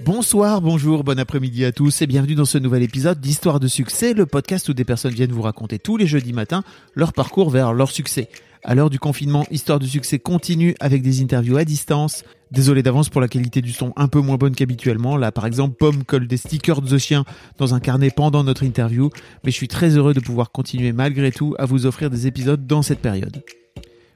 Bonsoir, 0.00 0.62
bonjour, 0.62 1.04
bon 1.04 1.18
après-midi 1.18 1.66
à 1.66 1.70
tous 1.70 2.00
et 2.00 2.06
bienvenue 2.06 2.34
dans 2.34 2.46
ce 2.46 2.56
nouvel 2.56 2.82
épisode 2.82 3.20
d'Histoire 3.20 3.60
de 3.60 3.68
succès, 3.68 4.14
le 4.14 4.24
podcast 4.24 4.68
où 4.70 4.72
des 4.72 4.86
personnes 4.86 5.12
viennent 5.12 5.32
vous 5.32 5.42
raconter 5.42 5.78
tous 5.78 5.98
les 5.98 6.06
jeudis 6.06 6.32
matins 6.32 6.64
leur 6.94 7.12
parcours 7.12 7.50
vers 7.50 7.74
leur 7.74 7.90
succès. 7.90 8.30
À 8.64 8.74
l'heure 8.74 8.88
du 8.88 8.98
confinement, 8.98 9.44
Histoire 9.50 9.78
de 9.78 9.84
succès 9.84 10.18
continue 10.18 10.74
avec 10.80 11.02
des 11.02 11.20
interviews 11.22 11.58
à 11.58 11.64
distance. 11.64 12.24
Désolé 12.50 12.82
d'avance 12.82 13.10
pour 13.10 13.20
la 13.20 13.28
qualité 13.28 13.60
du 13.60 13.72
son 13.72 13.92
un 13.96 14.08
peu 14.08 14.20
moins 14.20 14.38
bonne 14.38 14.54
qu'habituellement. 14.54 15.18
Là, 15.18 15.30
par 15.30 15.46
exemple, 15.46 15.76
Pomme 15.78 16.04
colle 16.04 16.26
des 16.26 16.38
stickers 16.38 16.80
de 16.80 16.98
chien 16.98 17.24
dans 17.58 17.74
un 17.74 17.80
carnet 17.80 18.10
pendant 18.10 18.44
notre 18.44 18.62
interview, 18.62 19.10
mais 19.44 19.50
je 19.50 19.56
suis 19.56 19.68
très 19.68 19.96
heureux 19.96 20.14
de 20.14 20.20
pouvoir 20.20 20.52
continuer 20.52 20.92
malgré 20.92 21.30
tout 21.32 21.54
à 21.58 21.66
vous 21.66 21.84
offrir 21.84 22.08
des 22.08 22.26
épisodes 22.26 22.66
dans 22.66 22.82
cette 22.82 23.00
période. 23.00 23.42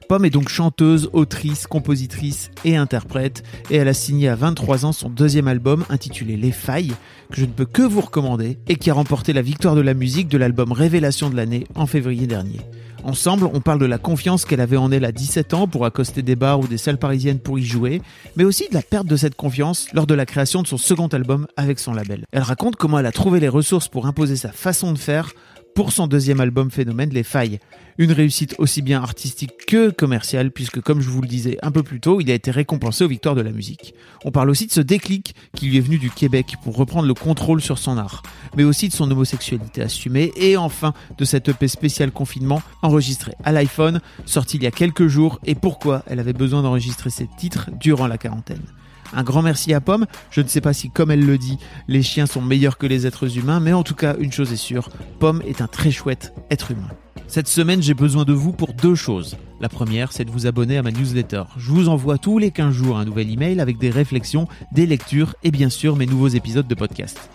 Pomme 0.07 0.23
est 0.23 0.29
donc 0.29 0.47
chanteuse, 0.47 1.09
autrice, 1.11 1.67
compositrice 1.67 2.49
et 2.63 2.77
interprète, 2.77 3.43
et 3.69 3.75
elle 3.75 3.89
a 3.89 3.93
signé 3.93 4.29
à 4.29 4.35
23 4.35 4.85
ans 4.85 4.93
son 4.93 5.09
deuxième 5.09 5.49
album 5.49 5.83
intitulé 5.89 6.37
Les 6.37 6.53
Failles, 6.53 6.93
que 7.29 7.41
je 7.41 7.45
ne 7.45 7.51
peux 7.51 7.65
que 7.65 7.81
vous 7.81 7.99
recommander, 7.99 8.57
et 8.69 8.77
qui 8.77 8.89
a 8.89 8.93
remporté 8.93 9.33
la 9.33 9.41
victoire 9.41 9.75
de 9.75 9.81
la 9.81 9.93
musique 9.93 10.29
de 10.29 10.37
l'album 10.37 10.71
Révélation 10.71 11.29
de 11.29 11.35
l'année 11.35 11.67
en 11.75 11.87
février 11.87 12.25
dernier. 12.25 12.61
Ensemble, 13.03 13.49
on 13.53 13.59
parle 13.59 13.79
de 13.79 13.85
la 13.85 13.97
confiance 13.97 14.45
qu'elle 14.45 14.61
avait 14.61 14.77
en 14.77 14.91
elle 14.91 15.05
à 15.05 15.11
17 15.11 15.53
ans 15.53 15.67
pour 15.67 15.85
accoster 15.85 16.21
des 16.21 16.35
bars 16.35 16.59
ou 16.59 16.67
des 16.67 16.77
salles 16.77 16.97
parisiennes 16.97 17.39
pour 17.39 17.59
y 17.59 17.63
jouer, 17.63 18.01
mais 18.37 18.45
aussi 18.45 18.67
de 18.69 18.73
la 18.73 18.81
perte 18.81 19.07
de 19.07 19.15
cette 19.17 19.35
confiance 19.35 19.87
lors 19.93 20.07
de 20.07 20.13
la 20.13 20.25
création 20.25 20.61
de 20.61 20.67
son 20.67 20.77
second 20.77 21.07
album 21.07 21.47
avec 21.57 21.79
son 21.79 21.93
label. 21.93 22.25
Elle 22.31 22.43
raconte 22.43 22.77
comment 22.77 22.99
elle 22.99 23.05
a 23.05 23.11
trouvé 23.11 23.39
les 23.39 23.49
ressources 23.49 23.87
pour 23.87 24.07
imposer 24.07 24.37
sa 24.37 24.51
façon 24.51 24.93
de 24.93 24.97
faire 24.97 25.31
pour 25.77 25.91
son 25.91 26.07
deuxième 26.07 26.39
album 26.39 26.71
phénomène 26.71 27.11
Les 27.11 27.21
Failles. 27.21 27.59
Une 27.99 28.11
réussite 28.11 28.55
aussi 28.57 28.81
bien 28.81 28.99
artistique 28.99 29.67
que 29.67 29.91
commerciale, 29.91 30.49
puisque 30.49 30.81
comme 30.81 31.01
je 31.01 31.09
vous 31.11 31.21
le 31.21 31.27
disais 31.27 31.59
un 31.61 31.69
peu 31.69 31.83
plus 31.83 31.99
tôt, 31.99 32.19
il 32.19 32.31
a 32.31 32.33
été 32.33 32.49
récompensé 32.49 33.03
aux 33.03 33.07
victoires 33.07 33.35
de 33.35 33.41
la 33.41 33.51
musique. 33.51 33.93
On 34.25 34.31
parle 34.31 34.49
aussi 34.49 34.65
de 34.65 34.71
ce 34.71 34.81
déclic 34.81 35.35
qui 35.55 35.67
lui 35.67 35.77
est 35.77 35.81
venu 35.81 35.99
du 35.99 36.09
Québec 36.09 36.55
pour 36.63 36.77
reprendre 36.77 37.07
le 37.07 37.13
contrôle 37.13 37.61
sur 37.61 37.77
son 37.77 37.99
art, 37.99 38.23
mais 38.55 38.63
aussi 38.63 38.89
de 38.89 38.93
son 38.93 39.11
homosexualité 39.11 39.83
assumée, 39.83 40.31
et 40.35 40.57
enfin 40.57 40.95
de 41.15 41.25
cette 41.25 41.47
EP 41.47 41.67
spécial 41.67 42.09
confinement 42.09 42.63
enregistrée 42.81 43.35
à 43.43 43.51
l'iPhone, 43.51 44.01
sorti 44.25 44.57
il 44.57 44.63
y 44.63 44.67
a 44.67 44.71
quelques 44.71 45.05
jours, 45.05 45.39
et 45.45 45.53
pourquoi 45.53 46.01
elle 46.07 46.19
avait 46.19 46.33
besoin 46.33 46.63
d'enregistrer 46.63 47.11
ses 47.11 47.29
titres 47.37 47.69
durant 47.79 48.07
la 48.07 48.17
quarantaine. 48.17 48.63
Un 49.13 49.23
grand 49.23 49.41
merci 49.41 49.73
à 49.73 49.81
Pomme. 49.81 50.05
Je 50.31 50.41
ne 50.41 50.47
sais 50.47 50.61
pas 50.61 50.73
si, 50.73 50.89
comme 50.89 51.11
elle 51.11 51.25
le 51.25 51.37
dit, 51.37 51.57
les 51.87 52.03
chiens 52.03 52.25
sont 52.25 52.41
meilleurs 52.41 52.77
que 52.77 52.87
les 52.87 53.07
êtres 53.07 53.37
humains, 53.37 53.59
mais 53.59 53.73
en 53.73 53.83
tout 53.83 53.95
cas, 53.95 54.15
une 54.19 54.31
chose 54.31 54.51
est 54.53 54.57
sûre, 54.57 54.89
Pomme 55.19 55.41
est 55.47 55.61
un 55.61 55.67
très 55.67 55.91
chouette 55.91 56.33
être 56.51 56.71
humain. 56.71 56.89
Cette 57.27 57.47
semaine, 57.47 57.81
j'ai 57.81 57.93
besoin 57.93 58.23
de 58.23 58.33
vous 58.33 58.53
pour 58.53 58.73
deux 58.73 58.95
choses. 58.95 59.35
La 59.59 59.67
première, 59.69 60.13
c'est 60.13 60.23
de 60.23 60.31
vous 60.31 60.47
abonner 60.47 60.77
à 60.77 60.83
ma 60.83 60.91
newsletter. 60.91 61.43
Je 61.57 61.71
vous 61.71 61.89
envoie 61.89 62.17
tous 62.17 62.37
les 62.37 62.51
15 62.51 62.73
jours 62.73 62.97
un 62.97 63.05
nouvel 63.05 63.29
email 63.29 63.59
avec 63.59 63.77
des 63.77 63.89
réflexions, 63.89 64.47
des 64.71 64.85
lectures 64.85 65.35
et 65.43 65.51
bien 65.51 65.69
sûr 65.69 65.95
mes 65.97 66.05
nouveaux 66.05 66.29
épisodes 66.29 66.67
de 66.67 66.75
podcast. 66.75 67.29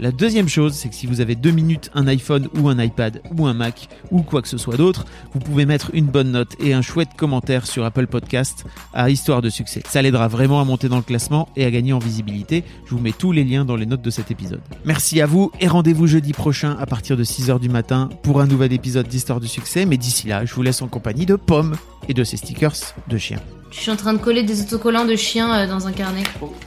La 0.00 0.10
deuxième 0.10 0.48
chose, 0.48 0.74
c'est 0.74 0.88
que 0.88 0.94
si 0.94 1.06
vous 1.06 1.20
avez 1.20 1.34
deux 1.34 1.50
minutes, 1.50 1.90
un 1.94 2.06
iPhone 2.08 2.48
ou 2.58 2.68
un 2.68 2.82
iPad 2.82 3.22
ou 3.36 3.46
un 3.46 3.54
Mac 3.54 3.88
ou 4.10 4.22
quoi 4.22 4.42
que 4.42 4.48
ce 4.48 4.58
soit 4.58 4.76
d'autre, 4.76 5.04
vous 5.32 5.38
pouvez 5.38 5.64
mettre 5.64 5.90
une 5.94 6.06
bonne 6.06 6.32
note 6.32 6.56
et 6.58 6.74
un 6.74 6.82
chouette 6.82 7.10
commentaire 7.16 7.66
sur 7.66 7.84
Apple 7.84 8.06
Podcast 8.06 8.64
à 8.92 9.10
Histoire 9.10 9.42
de 9.42 9.48
succès. 9.48 9.82
Ça 9.86 10.02
l'aidera 10.02 10.28
vraiment 10.28 10.60
à 10.60 10.64
monter 10.64 10.88
dans 10.88 10.96
le 10.96 11.02
classement 11.02 11.48
et 11.56 11.64
à 11.64 11.70
gagner 11.70 11.92
en 11.92 11.98
visibilité. 11.98 12.64
Je 12.84 12.94
vous 12.94 13.00
mets 13.00 13.12
tous 13.12 13.32
les 13.32 13.44
liens 13.44 13.64
dans 13.64 13.76
les 13.76 13.86
notes 13.86 14.02
de 14.02 14.10
cet 14.10 14.30
épisode. 14.30 14.60
Merci 14.84 15.20
à 15.20 15.26
vous 15.26 15.52
et 15.60 15.68
rendez-vous 15.68 16.06
jeudi 16.06 16.32
prochain 16.32 16.76
à 16.80 16.86
partir 16.86 17.16
de 17.16 17.24
6h 17.24 17.60
du 17.60 17.68
matin 17.68 18.08
pour 18.22 18.40
un 18.40 18.46
nouvel 18.46 18.72
épisode 18.72 19.06
d'Histoire 19.06 19.40
de 19.40 19.46
succès. 19.46 19.86
Mais 19.86 19.96
d'ici 19.96 20.26
là, 20.26 20.44
je 20.44 20.54
vous 20.54 20.62
laisse 20.62 20.82
en 20.82 20.88
compagnie 20.88 21.26
de 21.26 21.36
Pomme 21.36 21.76
et 22.08 22.14
de 22.14 22.24
ses 22.24 22.36
stickers 22.36 22.94
de 23.08 23.18
chiens. 23.18 23.40
Je 23.72 23.78
suis 23.80 23.90
en 23.90 23.96
train 23.96 24.12
de 24.12 24.18
coller 24.18 24.42
des 24.42 24.60
autocollants 24.62 25.06
de 25.06 25.16
chiens 25.16 25.52
euh, 25.54 25.66
dans 25.66 25.86
un 25.88 25.92
carnet. 25.92 26.22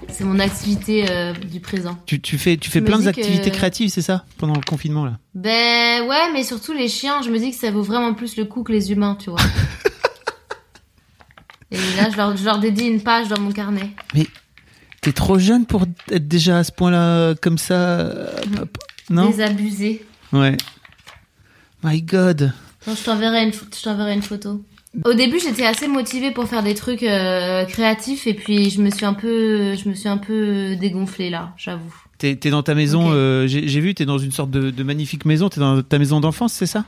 C'est 0.09 0.23
mon 0.23 0.39
activité 0.39 1.05
euh, 1.09 1.33
du 1.33 1.59
présent. 1.59 1.97
Tu, 2.05 2.19
tu 2.19 2.37
fais, 2.37 2.57
tu 2.57 2.69
fais 2.71 2.81
plein 2.81 2.99
d'activités 2.99 3.51
que- 3.51 3.55
créatives, 3.55 3.89
c'est 3.89 4.01
ça 4.01 4.25
Pendant 4.37 4.55
le 4.55 4.61
confinement, 4.67 5.05
là? 5.05 5.19
Ben 5.35 6.03
ouais, 6.07 6.31
mais 6.33 6.43
surtout 6.43 6.73
les 6.73 6.87
chiens, 6.89 7.21
je 7.21 7.29
me 7.29 7.37
dis 7.37 7.51
que 7.51 7.57
ça 7.57 7.69
vaut 7.71 7.83
vraiment 7.83 8.13
plus 8.15 8.35
le 8.37 8.45
coup 8.45 8.63
que 8.63 8.71
les 8.71 8.91
humains, 8.91 9.15
tu 9.19 9.29
vois. 9.29 9.39
Et 11.71 11.77
là, 11.97 12.09
je 12.11 12.17
leur, 12.17 12.35
je 12.37 12.43
leur 12.45 12.59
dédie 12.59 12.85
une 12.85 13.01
page 13.01 13.27
dans 13.27 13.39
mon 13.39 13.51
carnet. 13.51 13.89
Mais 14.13 14.27
t'es 15.01 15.11
trop 15.11 15.37
jeune 15.39 15.65
pour 15.65 15.83
être 16.11 16.27
déjà 16.27 16.59
à 16.59 16.63
ce 16.63 16.71
point-là, 16.71 17.35
comme 17.35 17.57
ça 17.57 17.73
euh, 17.73 18.27
Non? 19.09 19.27
Désabusé. 19.29 20.05
Ouais. 20.31 20.55
My 21.83 22.01
God. 22.01 22.53
Non, 22.87 22.95
je 22.95 23.03
t'enverrai 23.03 23.43
une, 23.43 23.51
pho- 23.51 23.65
je 23.75 23.81
t'enverrai 23.83 24.13
une 24.13 24.21
photo. 24.21 24.63
Au 25.03 25.13
début, 25.13 25.39
j'étais 25.39 25.65
assez 25.65 25.87
motivée 25.87 26.31
pour 26.31 26.47
faire 26.47 26.63
des 26.63 26.73
trucs 26.73 27.03
euh, 27.03 27.65
créatifs 27.65 28.27
et 28.27 28.33
puis 28.33 28.69
je 28.69 28.81
me 28.81 28.89
suis 28.89 29.05
un 29.05 29.13
peu, 29.13 29.75
je 29.75 29.89
me 29.89 29.93
suis 29.93 30.07
un 30.07 30.17
peu 30.17 30.75
dégonflée 30.75 31.29
là, 31.29 31.53
j'avoue. 31.57 31.93
T'es 32.17 32.35
dans 32.49 32.63
ta 32.63 32.75
maison, 32.75 33.09
euh, 33.11 33.45
j'ai 33.45 33.79
vu, 33.81 33.93
t'es 33.93 34.05
dans 34.05 34.17
une 34.17 34.31
sorte 34.31 34.49
de, 34.51 34.71
de 34.71 34.83
magnifique 34.83 35.25
maison, 35.25 35.49
t'es 35.49 35.59
dans 35.59 35.81
ta 35.81 35.99
maison 35.99 36.19
d'enfance, 36.21 36.53
c'est 36.53 36.65
ça? 36.65 36.85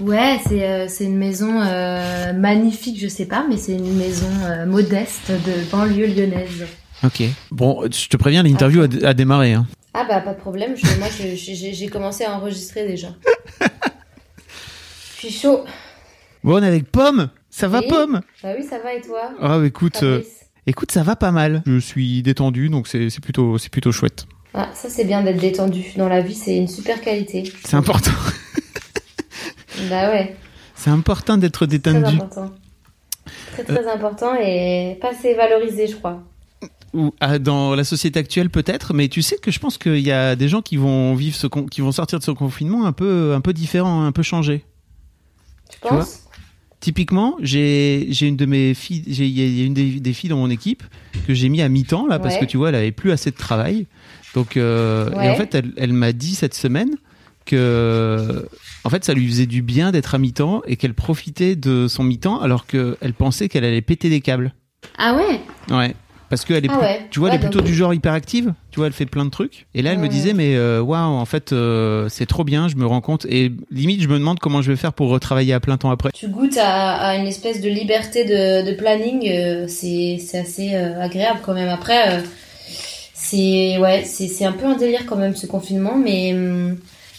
Ouais, 0.00 0.40
c'est 0.48 0.68
euh, 0.68 0.86
c'est 0.88 1.04
une 1.04 1.16
maison 1.16 1.52
magnifique, 2.34 2.98
je 3.00 3.06
sais 3.08 3.26
pas, 3.26 3.46
mais 3.48 3.56
c'est 3.56 3.72
une 3.74 3.96
maison 3.96 4.28
modeste 4.66 5.30
de 5.30 5.70
banlieue 5.70 6.06
lyonnaise. 6.08 6.66
Ok. 7.04 7.22
Bon, 7.52 7.82
je 7.90 8.08
te 8.08 8.16
préviens, 8.16 8.42
l'interview 8.42 8.82
a, 8.82 9.06
a 9.08 9.14
démarré. 9.14 9.52
Hein. 9.52 9.66
Ah 9.94 10.04
bah 10.08 10.20
pas 10.20 10.34
de 10.34 10.40
problème, 10.40 10.74
je- 10.76 10.98
moi 10.98 11.06
j'ai 11.36 11.86
commencé 11.86 12.24
à 12.24 12.34
enregistrer 12.36 12.86
déjà. 12.86 13.08
Je 15.16 15.28
suis 15.30 15.40
chaud. 15.40 15.64
Bon, 16.44 16.56
on 16.56 16.62
est 16.62 16.66
avec 16.66 16.92
Pomme 16.92 17.30
Ça 17.48 17.68
va, 17.68 17.80
Oui. 17.80 17.86
Pomme? 17.88 18.20
Bah 18.42 18.50
oui, 18.56 18.64
ça 18.68 18.78
va 18.78 18.92
et 18.92 19.00
toi? 19.00 19.30
Ah, 19.40 19.60
écoute, 19.64 20.02
euh, 20.02 20.20
écoute, 20.66 20.92
ça 20.92 21.02
va 21.02 21.16
pas 21.16 21.30
mal. 21.30 21.62
Je 21.64 21.78
suis 21.78 22.22
détendu, 22.22 22.68
donc 22.68 22.86
c'est 22.86 23.08
plutôt, 23.22 23.56
c'est 23.56 23.70
plutôt 23.70 23.92
chouette. 23.92 24.26
Ah, 24.52 24.68
ça 24.74 24.90
c'est 24.90 25.06
bien 25.06 25.22
d'être 25.22 25.40
détendu. 25.40 25.84
Dans 25.96 26.08
la 26.08 26.20
vie, 26.20 26.34
c'est 26.34 26.54
une 26.54 26.68
super 26.68 27.00
qualité. 27.00 27.50
C'est 27.64 27.76
important. 27.76 28.10
Bah 29.90 30.08
ouais, 30.10 30.36
C'est 30.76 30.90
important 30.90 31.36
d'être 31.36 31.52
très 31.52 31.66
détendu. 31.66 32.04
important. 32.14 32.52
Très 33.54 33.64
très 33.64 33.88
important 33.88 34.34
et 34.40 34.96
pas 35.00 35.10
assez 35.10 35.34
valorisé, 35.34 35.88
je 35.88 35.96
crois. 35.96 36.22
Ou 36.92 37.12
ah, 37.20 37.40
dans 37.40 37.74
la 37.74 37.82
société 37.82 38.20
actuelle 38.20 38.50
peut-être, 38.50 38.94
mais 38.94 39.08
tu 39.08 39.20
sais 39.20 39.36
que 39.36 39.50
je 39.50 39.58
pense 39.58 39.76
qu'il 39.76 39.98
y 39.98 40.12
a 40.12 40.36
des 40.36 40.48
gens 40.48 40.62
qui 40.62 40.76
vont 40.76 41.16
vivre 41.16 41.34
ce 41.36 41.48
qui 41.48 41.80
vont 41.80 41.90
sortir 41.90 42.20
de 42.20 42.24
ce 42.24 42.30
confinement 42.30 42.86
un 42.86 42.92
peu 42.92 43.34
un 43.34 43.40
peu 43.40 43.52
différent, 43.52 44.04
un 44.04 44.12
peu 44.12 44.22
changé. 44.22 44.64
Tu 45.68 45.80
penses? 45.80 46.23
Typiquement, 46.84 47.36
j'ai 47.40 48.06
une 48.20 48.36
de 48.36 48.44
mes 48.44 48.74
filles, 48.74 49.04
j'ai- 49.06 49.24
il 49.26 49.58
y 49.58 49.62
a- 49.62 49.64
une 49.64 49.72
des, 49.72 50.00
des 50.00 50.12
filles 50.12 50.28
dans 50.28 50.36
mon 50.36 50.50
équipe 50.50 50.82
que 51.26 51.32
j'ai 51.32 51.48
mis 51.48 51.62
à 51.62 51.68
mi-temps 51.70 52.06
là 52.06 52.18
parce 52.18 52.34
Ouais. 52.34 52.40
que 52.40 52.44
tu 52.44 52.58
vois, 52.58 52.68
elle 52.68 52.74
avait 52.74 52.92
plus 52.92 53.10
assez 53.10 53.30
de 53.30 53.36
travail. 53.36 53.86
Donc 54.34 54.58
euh, 54.58 55.10
et 55.22 55.30
en 55.30 55.34
fait, 55.34 55.54
elle, 55.54 55.72
elle 55.78 55.94
m'a 55.94 56.12
dit 56.12 56.34
cette 56.34 56.52
semaine 56.52 56.90
que 57.46 58.46
en 58.84 58.90
fait, 58.90 59.02
ça 59.02 59.14
lui 59.14 59.26
faisait 59.26 59.46
du 59.46 59.62
bien 59.62 59.92
d'être 59.92 60.14
à 60.14 60.18
mi-temps 60.18 60.60
et 60.66 60.76
qu'elle 60.76 60.92
profitait 60.92 61.56
de 61.56 61.88
son 61.88 62.04
mi-temps 62.04 62.38
alors 62.40 62.66
qu'elle 62.66 63.14
pensait 63.16 63.48
qu'elle 63.48 63.64
allait 63.64 63.80
péter 63.80 64.10
des 64.10 64.20
câbles. 64.20 64.52
Ah 64.98 65.14
ouais? 65.16 65.40
Ouais. 65.74 65.94
Parce 66.30 66.44
qu'elle 66.44 66.64
est, 66.64 66.68
Ah 66.70 66.76
plus- 66.78 66.86
ouais. 66.86 67.00
tu 67.10 67.20
vois, 67.20 67.28
elle 67.28 67.36
est 67.36 67.38
plutôt 67.38 67.60
du 67.60 67.74
genre 67.74 67.92
hyperactive. 67.94 68.54
Tu 68.70 68.80
vois, 68.80 68.86
elle 68.88 68.92
fait 68.92 69.06
plein 69.06 69.24
de 69.24 69.30
trucs. 69.30 69.66
Et 69.74 69.82
là, 69.82 69.92
elle 69.92 69.98
me 69.98 70.08
disait, 70.08 70.32
mais 70.32 70.56
euh, 70.56 70.80
waouh, 70.80 70.98
en 71.14 71.24
fait, 71.26 71.52
euh, 71.52 72.08
c'est 72.08 72.26
trop 72.26 72.42
bien. 72.44 72.66
Je 72.68 72.76
me 72.76 72.86
rends 72.86 73.00
compte. 73.00 73.24
Et 73.28 73.52
limite, 73.70 74.00
je 74.02 74.08
me 74.08 74.18
demande 74.18 74.40
comment 74.40 74.62
je 74.62 74.70
vais 74.70 74.76
faire 74.76 74.92
pour 74.92 75.10
retravailler 75.10 75.52
à 75.52 75.60
plein 75.60 75.76
temps 75.76 75.90
après. 75.90 76.10
Tu 76.12 76.28
goûtes 76.28 76.56
à, 76.58 76.94
à 76.96 77.16
une 77.16 77.26
espèce 77.26 77.60
de 77.60 77.68
liberté 77.68 78.24
de, 78.24 78.68
de 78.68 78.74
planning, 78.74 79.28
euh, 79.28 79.66
c'est 79.68 80.18
c'est 80.24 80.38
assez 80.38 80.74
euh, 80.74 81.00
agréable 81.00 81.40
quand 81.44 81.54
même. 81.54 81.68
Après, 81.68 82.22
c'est 83.12 83.78
ouais, 83.78 84.02
c'est 84.04 84.28
c'est 84.28 84.44
un 84.44 84.52
peu 84.52 84.66
un 84.66 84.76
délire 84.76 85.06
quand 85.06 85.16
même 85.16 85.36
ce 85.36 85.46
confinement, 85.46 85.96
mais 85.96 86.34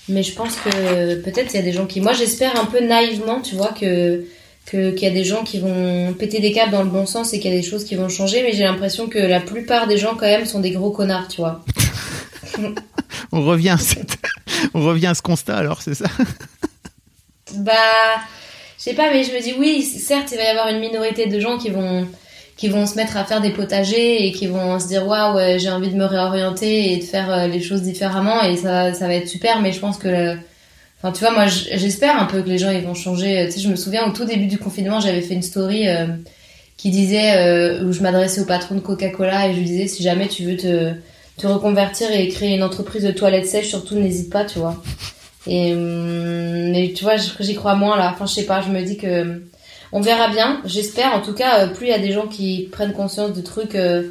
mais 0.09 0.23
je 0.23 0.33
pense 0.35 0.55
que 0.57 1.15
peut-être 1.21 1.53
il 1.53 1.57
y 1.57 1.59
a 1.59 1.63
des 1.63 1.71
gens 1.71 1.85
qui, 1.85 2.01
moi 2.01 2.13
j'espère 2.13 2.59
un 2.59 2.65
peu 2.65 2.79
naïvement, 2.85 3.41
tu 3.41 3.55
vois 3.55 3.69
que 3.79 4.23
que 4.65 4.91
qu'il 4.91 5.07
y 5.07 5.11
a 5.11 5.13
des 5.13 5.23
gens 5.23 5.43
qui 5.43 5.59
vont 5.59 6.13
péter 6.13 6.39
des 6.39 6.51
câbles 6.51 6.71
dans 6.71 6.83
le 6.83 6.89
bon 6.89 7.05
sens 7.05 7.33
et 7.33 7.39
qu'il 7.39 7.51
y 7.51 7.53
a 7.53 7.57
des 7.57 7.65
choses 7.67 7.83
qui 7.85 7.95
vont 7.95 8.09
changer, 8.09 8.41
mais 8.43 8.51
j'ai 8.51 8.63
l'impression 8.63 9.07
que 9.07 9.19
la 9.19 9.39
plupart 9.39 9.87
des 9.87 9.97
gens 9.97 10.15
quand 10.15 10.25
même 10.25 10.45
sont 10.45 10.59
des 10.59 10.71
gros 10.71 10.89
connards, 10.91 11.27
tu 11.27 11.41
vois. 11.41 11.63
On 13.31 13.45
revient, 13.45 13.69
à 13.69 13.77
cette- 13.77 14.17
on 14.73 14.81
revient 14.85 15.07
à 15.07 15.13
ce 15.15 15.21
constat 15.21 15.57
alors, 15.57 15.81
c'est 15.81 15.93
ça? 15.95 16.05
Bah, 17.57 17.73
je 18.77 18.83
sais 18.83 18.93
pas, 18.93 19.11
mais 19.11 19.23
je 19.23 19.31
me 19.31 19.41
dis 19.41 19.53
oui, 19.57 19.81
certes, 19.83 20.29
il 20.31 20.37
va 20.37 20.43
y 20.43 20.47
avoir 20.47 20.67
une 20.69 20.79
minorité 20.79 21.27
de 21.27 21.39
gens 21.39 21.57
qui 21.57 21.69
vont 21.69 22.07
qui 22.57 22.69
vont 22.69 22.85
se 22.85 22.95
mettre 22.95 23.17
à 23.17 23.25
faire 23.25 23.41
des 23.41 23.49
potagers 23.49 24.25
et 24.25 24.31
qui 24.31 24.47
vont 24.47 24.79
se 24.79 24.87
dire 24.87 25.05
waouh 25.05 25.37
j'ai 25.59 25.69
envie 25.69 25.89
de 25.89 25.97
me 25.97 26.05
réorienter 26.05 26.93
et 26.93 26.97
de 26.97 27.03
faire 27.03 27.29
euh, 27.29 27.47
les 27.47 27.61
choses 27.61 27.81
différemment 27.81 28.41
et 28.43 28.55
ça 28.55 28.93
ça 28.93 29.07
va 29.07 29.15
être 29.15 29.27
super 29.27 29.61
mais 29.61 29.73
je 29.73 29.79
pense 29.81 29.97
que 29.97 30.37
enfin 31.05 31.11
tu 31.11 31.23
vois 31.23 31.33
moi 31.33 31.45
j'espère 31.47 32.19
un 32.19 32.25
peu 32.25 32.41
que 32.41 32.49
les 32.49 32.57
gens 32.57 32.71
ils 32.71 32.83
vont 32.83 32.93
changer 32.93 33.45
tu 33.45 33.53
sais 33.53 33.59
je 33.59 33.69
me 33.69 33.75
souviens 33.75 34.07
au 34.07 34.11
tout 34.11 34.25
début 34.25 34.47
du 34.47 34.57
confinement 34.57 34.99
j'avais 34.99 35.21
fait 35.21 35.35
une 35.35 35.43
story 35.43 35.87
euh, 35.87 36.07
qui 36.77 36.89
disait 36.89 37.37
euh, 37.37 37.85
où 37.85 37.91
je 37.91 38.01
m'adressais 38.01 38.41
au 38.41 38.45
patron 38.45 38.75
de 38.75 38.79
Coca-Cola 38.79 39.47
et 39.47 39.53
je 39.53 39.59
lui 39.59 39.65
disais 39.65 39.87
si 39.87 40.01
jamais 40.01 40.27
tu 40.27 40.43
veux 40.43 40.57
te 40.57 41.47
reconvertir 41.47 42.11
et 42.11 42.27
créer 42.29 42.55
une 42.55 42.63
entreprise 42.63 43.03
de 43.03 43.11
toilettes 43.11 43.47
sèches 43.47 43.69
surtout 43.69 43.95
n'hésite 43.95 44.31
pas 44.31 44.45
tu 44.45 44.59
vois 44.59 44.81
et 45.47 45.73
hum, 45.73 46.71
mais 46.71 46.93
tu 46.95 47.03
vois 47.03 47.17
j'y 47.17 47.55
crois 47.55 47.75
moins 47.75 47.97
là 47.97 48.11
enfin 48.13 48.25
je 48.25 48.33
sais 48.33 48.45
pas 48.45 48.61
je 48.61 48.69
me 48.69 48.81
dis 48.81 48.97
que 48.97 49.41
on 49.95 50.01
verra 50.01 50.27
bien. 50.27 50.61
J'espère. 50.65 51.13
En 51.13 51.21
tout 51.21 51.33
cas, 51.33 51.61
euh, 51.61 51.67
plus 51.67 51.87
il 51.87 51.89
y 51.89 51.93
a 51.93 51.99
des 51.99 52.11
gens 52.11 52.27
qui 52.27 52.67
prennent 52.69 52.91
conscience 52.91 53.31
de 53.31 53.41
trucs 53.41 53.75
euh, 53.75 54.09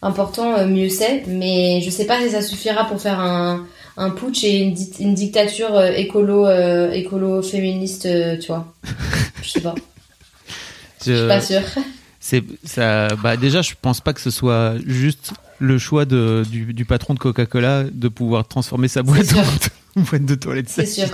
importants, 0.00 0.54
euh, 0.54 0.66
mieux 0.66 0.88
c'est. 0.88 1.24
Mais 1.26 1.80
je 1.80 1.90
sais 1.90 2.06
pas 2.06 2.20
si 2.20 2.30
ça 2.30 2.40
suffira 2.40 2.84
pour 2.84 3.00
faire 3.00 3.18
un, 3.18 3.66
un 3.96 4.10
putsch 4.10 4.44
et 4.44 4.58
une, 4.58 4.76
une 5.00 5.14
dictature 5.14 5.80
écolo, 5.82 6.48
écolo 6.90 7.42
féministe, 7.42 8.08
tu 8.40 8.46
vois. 8.46 8.72
Je 9.42 9.50
sais 9.50 9.60
pas. 9.60 9.74
Je 11.06 11.14
suis 11.14 11.28
pas 11.28 11.40
sûre. 11.40 11.62
C'est 12.18 12.42
ça. 12.64 13.08
Bah 13.16 13.36
déjà, 13.36 13.60
je 13.60 13.72
pense 13.80 14.00
pas 14.00 14.14
que 14.14 14.20
ce 14.20 14.30
soit 14.30 14.76
juste 14.86 15.34
le 15.58 15.78
choix 15.78 16.04
de, 16.04 16.42
du, 16.50 16.72
du 16.72 16.84
patron 16.84 17.14
de 17.14 17.18
Coca-Cola 17.18 17.84
de 17.92 18.08
pouvoir 18.08 18.48
transformer 18.48 18.88
sa 18.88 19.02
boîte 19.02 19.34
en 19.96 20.00
boîte 20.00 20.24
de 20.24 20.34
toilette. 20.34 20.68
C'est 20.68 20.86
sûr. 20.86 21.08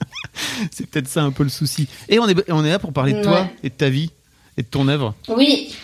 c'est 0.70 0.86
peut-être 0.86 1.08
ça 1.08 1.22
un 1.22 1.30
peu 1.30 1.42
le 1.42 1.48
souci. 1.48 1.88
Et 2.08 2.18
on 2.18 2.28
est, 2.28 2.50
on 2.50 2.64
est 2.64 2.70
là 2.70 2.78
pour 2.78 2.92
parler 2.92 3.12
de 3.12 3.22
toi 3.22 3.48
et 3.62 3.68
de 3.68 3.74
ta 3.74 3.90
vie 3.90 4.10
et 4.56 4.62
de 4.62 4.66
ton 4.66 4.88
œuvre. 4.88 5.14
Oui. 5.28 5.74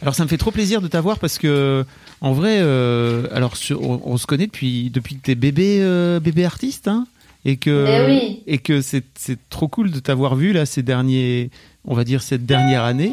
Alors 0.00 0.14
ça 0.14 0.24
me 0.24 0.28
fait 0.28 0.38
trop 0.38 0.50
plaisir 0.50 0.82
de 0.82 0.88
t'avoir 0.88 1.18
parce 1.18 1.38
que 1.38 1.84
en 2.22 2.32
vrai, 2.34 2.58
euh, 2.60 3.26
alors 3.32 3.54
on, 3.80 4.16
se 4.16 4.26
connaît 4.26 4.46
depuis 4.46 4.90
depuis 4.90 5.16
que 5.16 5.22
t'es 5.22 5.34
bébé 5.34 5.78
euh, 5.80 6.20
bébé 6.20 6.44
artiste, 6.44 6.86
hein, 6.86 7.08
et 7.44 7.56
que 7.56 7.84
ben 7.84 8.36
et 8.46 8.58
que 8.58 8.80
c'est 8.80 9.02
trop 9.50 9.66
cool 9.66 9.90
de 9.90 9.98
t'avoir 9.98 10.36
vu 10.36 10.52
là 10.52 10.64
ces 10.64 10.82
derniers, 10.82 11.50
on 11.84 11.94
va 11.96 12.04
dire 12.04 12.22
cette 12.22 12.46
dernière 12.46 12.84
année, 12.84 13.10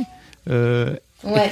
euh, 0.47 0.95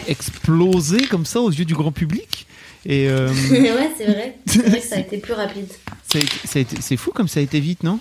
exploser 0.07 1.07
comme 1.07 1.25
ça 1.25 1.41
aux 1.41 1.49
yeux 1.49 1.65
du 1.65 1.73
grand 1.73 1.91
public. 1.91 2.45
Et 2.85 3.09
ouais, 3.09 3.89
c'est 3.97 4.05
vrai. 4.05 4.37
C'est 4.45 4.59
vrai 4.59 4.79
que 4.79 4.85
ça 4.85 4.97
a 4.97 4.99
été 4.99 5.17
plus 5.17 5.33
rapide. 5.33 5.67
C'est 6.79 6.97
fou 6.97 7.11
comme 7.11 7.27
ça 7.27 7.39
a 7.39 7.43
été 7.43 7.59
vite, 7.59 7.81
non? 7.81 7.97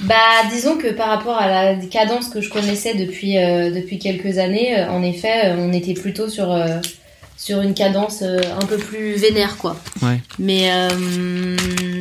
Bah, 0.00 0.14
disons 0.50 0.78
que 0.78 0.92
par 0.92 1.08
rapport 1.08 1.36
à 1.36 1.46
la 1.46 1.76
cadence 1.86 2.30
que 2.30 2.40
je 2.40 2.48
connaissais 2.48 2.94
depuis 2.94 3.34
depuis 3.34 3.98
quelques 3.98 4.38
années, 4.38 4.82
en 4.84 5.02
effet, 5.02 5.52
on 5.58 5.74
était 5.74 5.94
plutôt 5.94 6.30
sur 6.30 6.50
sur 7.36 7.60
une 7.60 7.74
cadence 7.74 8.22
un 8.22 8.66
peu 8.66 8.76
plus 8.76 9.14
vénère, 9.14 9.56
quoi. 9.56 9.76
Ouais. 10.02 10.20
Mais 10.38 10.70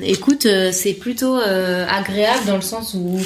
écoute, 0.03 0.47
c'est 0.71 0.93
plutôt 0.93 1.35
agréable 1.35 2.45
dans 2.47 2.55
le 2.55 2.61
sens 2.61 2.93
où 2.93 3.19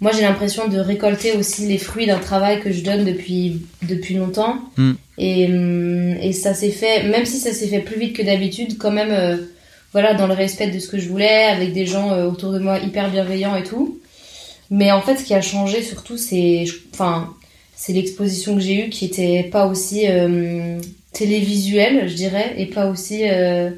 moi 0.00 0.12
j'ai 0.12 0.22
l'impression 0.22 0.68
de 0.68 0.78
récolter 0.78 1.32
aussi 1.32 1.66
les 1.66 1.78
fruits 1.78 2.06
d'un 2.06 2.18
travail 2.18 2.60
que 2.60 2.70
je 2.72 2.82
donne 2.82 3.04
depuis 3.04 3.62
depuis 3.82 4.14
longtemps. 4.14 4.58
Hmm. 4.76 4.92
Et 5.16 5.48
et 6.20 6.32
ça 6.32 6.54
s'est 6.54 6.70
fait, 6.70 7.04
même 7.04 7.24
si 7.24 7.38
ça 7.38 7.52
s'est 7.52 7.68
fait 7.68 7.80
plus 7.80 7.98
vite 7.98 8.16
que 8.16 8.22
d'habitude, 8.22 8.76
quand 8.78 8.92
même. 8.92 9.40
voilà, 9.92 10.14
dans 10.14 10.26
le 10.26 10.34
respect 10.34 10.66
de 10.68 10.78
ce 10.78 10.88
que 10.88 10.98
je 10.98 11.08
voulais, 11.08 11.44
avec 11.44 11.72
des 11.72 11.86
gens 11.86 12.26
autour 12.26 12.52
de 12.52 12.58
moi 12.58 12.78
hyper 12.78 13.10
bienveillants 13.10 13.56
et 13.56 13.62
tout. 13.62 13.98
Mais 14.70 14.90
en 14.90 15.00
fait, 15.00 15.16
ce 15.16 15.24
qui 15.24 15.34
a 15.34 15.40
changé 15.42 15.82
surtout, 15.82 16.16
c'est, 16.16 16.64
enfin, 16.92 17.34
c'est 17.76 17.92
l'exposition 17.92 18.54
que 18.54 18.60
j'ai 18.60 18.86
eue 18.86 18.88
qui 18.88 19.04
était 19.04 19.44
pas 19.44 19.66
aussi 19.66 20.06
euh, 21.14 21.18
télévisuelle, 21.18 22.08
je 22.08 22.14
dirais, 22.14 22.54
et 22.56 22.66
pas 22.66 22.86
aussi, 22.86 23.22
euh, 23.28 23.70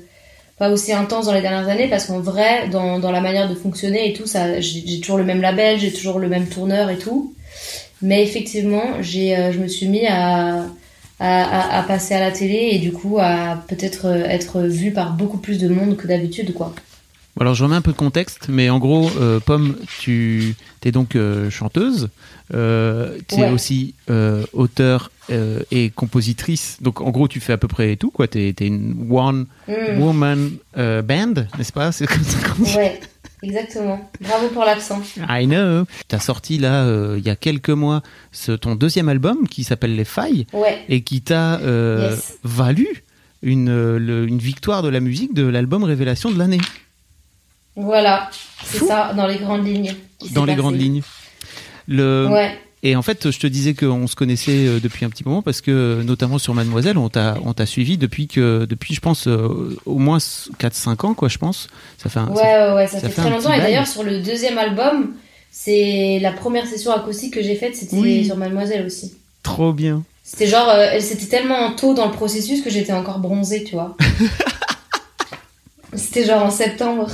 pas 0.59 0.71
aussi 0.71 0.93
intense 0.93 1.27
dans 1.27 1.33
les 1.33 1.43
dernières 1.43 1.69
années, 1.69 1.89
parce 1.89 2.07
qu'en 2.07 2.21
vrai, 2.21 2.69
dans, 2.69 2.99
dans 2.99 3.11
la 3.11 3.21
manière 3.21 3.49
de 3.49 3.55
fonctionner 3.55 4.11
et 4.11 4.13
tout, 4.13 4.27
ça, 4.27 4.61
j'ai 4.61 5.01
toujours 5.01 5.19
le 5.19 5.25
même 5.25 5.41
label, 5.41 5.79
j'ai 5.79 5.93
toujours 5.93 6.19
le 6.19 6.29
même 6.29 6.47
tourneur 6.47 6.91
et 6.91 6.99
tout. 6.99 7.35
Mais 8.03 8.23
effectivement, 8.23 9.01
j'ai, 9.01 9.37
euh, 9.37 9.53
je 9.53 9.59
me 9.59 9.69
suis 9.69 9.89
mis 9.89 10.07
à, 10.07 10.67
à, 11.19 11.79
à, 11.79 11.83
passer 11.83 12.15
à 12.15 12.21
la 12.21 12.31
télé 12.31 12.69
et 12.73 12.79
du 12.79 12.93
coup 12.93 13.19
à 13.19 13.65
peut-être 13.69 14.07
être 14.07 14.61
vu 14.63 14.93
par 14.93 15.15
beaucoup 15.15 15.39
plus 15.39 15.59
de 15.59 15.69
monde 15.69 15.97
que 15.97 16.07
d'habitude, 16.07 16.53
quoi. 16.53 16.75
Alors 17.39 17.55
je 17.55 17.65
remets 17.65 17.77
un 17.77 17.83
peu 17.83 17.93
de 17.93 17.97
contexte, 17.97 18.47
mais 18.49 18.71
en 18.71 18.79
gros, 18.79 19.11
euh, 19.21 19.41
Pomme, 19.41 19.77
tu 20.01 20.57
es 20.87 20.93
donc 20.93 21.17
euh, 21.17 21.51
chanteuse, 21.51 22.09
euh, 22.55 23.19
tu 23.29 23.41
es 23.41 23.51
aussi 23.51 23.95
euh, 24.09 24.45
auteur 24.53 25.11
et 25.73 25.91
compositrice. 25.91 26.79
Donc 26.81 27.01
en 27.01 27.11
gros, 27.11 27.27
tu 27.27 27.41
fais 27.41 27.53
à 27.53 27.59
peu 27.59 27.67
près 27.67 27.97
tout, 27.97 28.11
quoi. 28.11 28.29
Tu 28.29 28.39
es, 28.39 28.55
une 28.61 29.09
one 29.11 29.47
mm. 29.69 30.01
woman 30.01 30.51
band, 30.75 31.35
n'est-ce 31.59 31.73
pas? 31.73 31.93
C'est 31.93 32.07
comme 32.07 32.23
ça 32.23 32.49
qu'on 32.49 32.63
dit. 32.63 32.77
Ouais. 32.77 33.01
Exactement. 33.43 34.11
Bravo 34.21 34.49
pour 34.49 34.65
l'accent. 34.65 35.03
I 35.29 35.47
know. 35.47 35.85
Tu 36.09 36.17
as 36.17 36.21
sorti 36.21 36.59
là, 36.59 36.89
il 37.17 37.27
y 37.27 37.31
a 37.31 37.37
quelques 37.37 37.71
mois, 37.71 38.03
ce, 38.33 38.53
ton 38.53 38.77
deuxième 38.77 39.09
album 39.09 39.47
qui 39.47 39.63
s'appelle 39.63 39.95
Les 39.95 40.05
Failles 40.05 40.47
ouais. 40.53 40.85
et 40.89 41.03
qui 41.03 41.21
t'a 41.21 41.61
valu 42.45 43.05
une, 43.43 43.69
une 43.69 44.39
victoire 44.39 44.83
de 44.83 44.89
la 44.89 45.01
musique 45.01 45.35
de 45.35 45.47
l'album 45.47 45.85
Révélation 45.85 46.31
de 46.31 46.39
l'année. 46.39 46.61
Voilà, 47.77 48.31
c'est 48.65 48.85
ça, 48.85 49.13
dans 49.15 49.27
les 49.27 49.37
grandes 49.37 49.67
lignes. 49.67 49.95
Dans 50.33 50.45
les 50.45 50.55
grandes 50.55 50.81
lignes. 50.81 51.03
Le... 51.87 52.27
Ouais. 52.31 52.59
Et 52.83 52.95
en 52.95 53.03
fait, 53.03 53.31
je 53.31 53.39
te 53.39 53.47
disais 53.47 53.75
qu'on 53.75 54.07
se 54.07 54.15
connaissait 54.15 54.67
euh, 54.67 54.81
depuis 54.81 55.05
un 55.05 55.11
petit 55.11 55.25
moment 55.25 55.43
parce 55.43 55.61
que, 55.61 56.03
notamment 56.05 56.39
sur 56.39 56.55
Mademoiselle, 56.55 56.99
on 56.99 57.09
t'a, 57.09 57.37
on 57.45 57.53
t'a 57.53 57.67
suivi 57.67 57.99
depuis 57.99 58.29
que, 58.29 58.65
depuis, 58.65 58.95
je 58.95 59.01
pense, 59.01 59.27
euh, 59.27 59.77
au 59.87 59.99
moins 59.99 60.19
4-5 60.19 61.07
ans, 61.07 61.15
quoi, 61.15 61.29
je 61.29 61.39
pense. 61.39 61.69
Ça 61.99 62.09
fait 62.09 62.21
un, 62.21 62.29
ouais, 62.29 62.37
ça, 62.37 62.69
ouais, 62.69 62.75
ouais, 62.75 62.87
ça, 62.87 63.01
fait, 63.01 63.09
très 63.09 63.31
longtemps. 63.31 63.53
Et 63.53 63.59
d'ailleurs, 63.59 63.87
sur 63.87 64.05
le 64.05 64.21
deuxième 64.21 64.57
album, 64.57 65.15
c'est 65.51 66.19
la 66.21 66.33
première 66.33 66.67
session 66.67 66.93
acoustique 66.93 67.35
que 67.35 67.43
j'ai 67.43 67.57
faite, 67.57 67.75
c'était 67.75 68.25
sur 68.25 68.37
Mademoiselle 68.37 68.87
aussi. 68.87 69.15
Trop 69.43 69.73
bien. 69.73 70.03
C'était 70.23 70.47
genre, 70.47 70.69
euh, 70.69 71.01
c'était 71.01 71.27
tellement 71.27 71.73
tôt 71.73 71.95
dans 71.95 72.07
le 72.07 72.13
processus 72.13 72.63
que 72.63 72.71
j'étais 72.71 72.93
encore 72.93 73.21
bronzée, 73.21 73.65
tu 73.65 73.75
vois. 73.75 73.97
c'était 75.95 76.25
genre 76.25 76.45
en 76.45 76.51
septembre. 76.51 77.09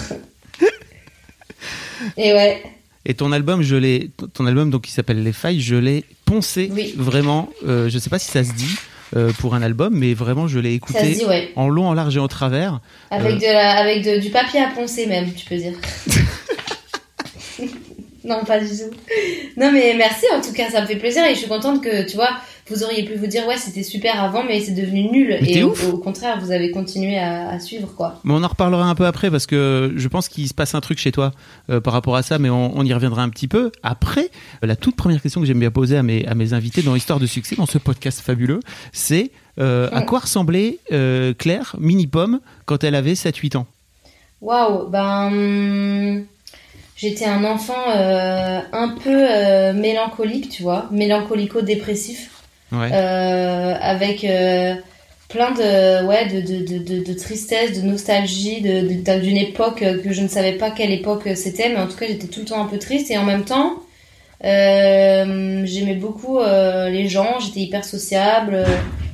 Et 2.16 2.32
ouais. 2.32 2.62
Et 3.04 3.14
ton 3.14 3.32
album, 3.32 3.62
je 3.62 3.74
l'ai, 3.74 4.10
ton 4.32 4.46
album 4.46 4.70
donc 4.70 4.82
qui 4.82 4.92
s'appelle 4.92 5.22
Les 5.22 5.32
Failles, 5.32 5.60
je 5.60 5.74
l'ai 5.74 6.04
poncé 6.24 6.70
vraiment. 6.96 7.50
Euh, 7.66 7.88
je 7.88 7.98
sais 7.98 8.10
pas 8.10 8.20
si 8.20 8.30
ça 8.30 8.44
se 8.44 8.52
dit 8.52 8.76
euh, 9.16 9.32
pour 9.38 9.54
un 9.54 9.62
album, 9.62 9.92
mais 9.94 10.14
vraiment 10.14 10.46
je 10.46 10.60
l'ai 10.60 10.74
écouté 10.74 11.18
en 11.56 11.68
long, 11.68 11.88
en 11.88 11.94
large 11.94 12.16
et 12.16 12.20
en 12.20 12.28
travers. 12.28 12.80
Avec 13.10 13.34
euh, 13.34 13.38
de 13.38 13.52
la, 13.52 13.76
avec 13.76 14.04
de, 14.04 14.18
du 14.20 14.30
papier 14.30 14.60
à 14.60 14.68
poncer 14.68 15.06
même, 15.06 15.32
tu 15.34 15.44
peux 15.46 15.56
dire. 15.56 15.72
non, 18.24 18.44
pas 18.44 18.60
du 18.60 18.68
tout. 18.68 18.94
Non, 19.56 19.72
mais 19.72 19.94
merci 19.98 20.24
en 20.34 20.40
tout 20.40 20.52
cas, 20.52 20.70
ça 20.70 20.80
me 20.80 20.86
fait 20.86 20.96
plaisir 20.96 21.24
et 21.24 21.34
je 21.34 21.40
suis 21.40 21.48
contente 21.48 21.82
que 21.82 22.08
tu 22.08 22.14
vois 22.14 22.30
vous 22.70 22.84
auriez 22.84 23.04
pu 23.04 23.16
vous 23.16 23.26
dire 23.26 23.46
ouais 23.46 23.56
c'était 23.56 23.82
super 23.82 24.22
avant 24.22 24.44
mais 24.44 24.60
c'est 24.60 24.72
devenu 24.72 25.10
nul 25.10 25.36
et 25.40 25.62
au, 25.62 25.72
contraire 25.98 26.38
vous 26.40 26.52
avez 26.52 26.70
continué 26.70 27.18
à, 27.18 27.58
suivre 27.58 27.92
quoi. 27.96 28.20
Mais 28.24 28.32
on 28.32 28.42
en 28.42 28.48
reparlera 28.48 28.84
un 28.84 28.94
peu 28.94 29.06
après 29.06 29.30
parce 29.30 29.46
que 29.46 29.92
je 29.96 30.08
pense 30.08 30.28
qu'il 30.28 30.46
se 30.48 30.54
passe 30.54 30.74
un 30.74 30.80
truc 30.80 30.98
chez 30.98 31.12
toi 31.12 31.32
euh, 31.70 31.80
par 31.80 31.92
rapport 31.92 32.16
à 32.16 32.22
ça 32.22 32.38
mais 32.38 32.50
on, 32.50 32.84
y 32.84 32.94
reviendra 32.94 33.22
un 33.22 33.28
petit 33.28 33.48
peu 33.48 33.70
après. 33.82 34.30
La 34.62 34.76
toute 34.76 34.96
première 34.96 35.20
question 35.20 35.40
que 35.40 35.46
j'aime 35.46 35.60
bien 35.60 35.70
poser 35.70 35.96
à 35.96 36.02
mes, 36.02 36.26
à 36.26 36.34
mes 36.34 36.52
invités 36.52 36.82
dans 36.82 36.94
Histoire 36.94 37.20
de 37.20 37.26
succès 37.26 37.56
dans 37.56 37.66
ce 37.66 37.78
podcast 37.78 38.20
fabuleux 38.20 38.60
c'est 38.92 39.30
euh, 39.58 39.88
à 39.92 40.02
mm. 40.02 40.06
quoi 40.06 40.20
ressemblait 40.20 40.78
euh, 40.92 41.34
Claire 41.34 41.76
Mini 41.78 42.06
Pomme 42.06 42.40
quand 42.64 42.84
elle 42.84 42.94
avait 42.94 43.14
7-8 43.14 43.56
ans? 43.56 43.66
Waouh 44.40 44.88
ben 44.88 46.22
j'étais 46.96 47.26
un 47.26 47.44
enfant 47.44 47.84
un 47.86 48.88
peu 49.02 49.72
mélancolique, 49.72 50.48
tu 50.48 50.62
vois, 50.62 50.88
mélancolico-dépressif. 50.92 52.41
Euh, 52.72 53.74
avec 53.80 54.24
euh, 54.24 54.74
plein 55.28 55.50
de 55.52 56.06
ouais 56.06 56.26
de, 56.26 56.40
de, 56.40 56.78
de, 56.78 57.04
de, 57.04 57.12
tristesse, 57.12 57.78
de 57.80 57.86
nostalgie, 57.86 58.62
d'une 58.62 59.36
époque 59.36 59.84
que 60.02 60.12
je 60.12 60.22
ne 60.22 60.28
savais 60.28 60.52
pas 60.52 60.70
quelle 60.70 60.90
époque 60.90 61.28
c'était, 61.34 61.68
mais 61.68 61.76
en 61.76 61.86
tout 61.86 61.96
cas 61.96 62.06
j'étais 62.06 62.28
tout 62.28 62.40
le 62.40 62.46
temps 62.46 62.62
un 62.62 62.66
peu 62.66 62.78
triste 62.78 63.10
et 63.10 63.18
en 63.18 63.24
même 63.24 63.44
temps 63.44 63.74
euh, 64.44 65.62
j'aimais 65.64 65.94
beaucoup 65.94 66.38
les 66.40 67.08
gens, 67.08 67.38
j'étais 67.40 67.60
hyper 67.60 67.84
sociable. 67.84 68.64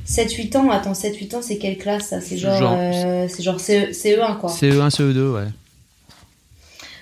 7-8 0.07 0.57
ans, 0.57 0.71
attends 0.71 0.93
7-8 0.93 1.35
ans 1.35 1.41
c'est 1.41 1.57
quelle 1.57 1.77
classe 1.77 2.07
ça? 2.07 2.19
C'est 2.19 2.37
genre, 2.37 2.77
c'est 3.27 3.43
genre 3.43 3.59
CE, 3.59 3.91
CE1 3.91 4.37
quoi. 4.39 4.49
CE1, 4.49 4.89
CE2 4.89 5.33
ouais 5.33 5.47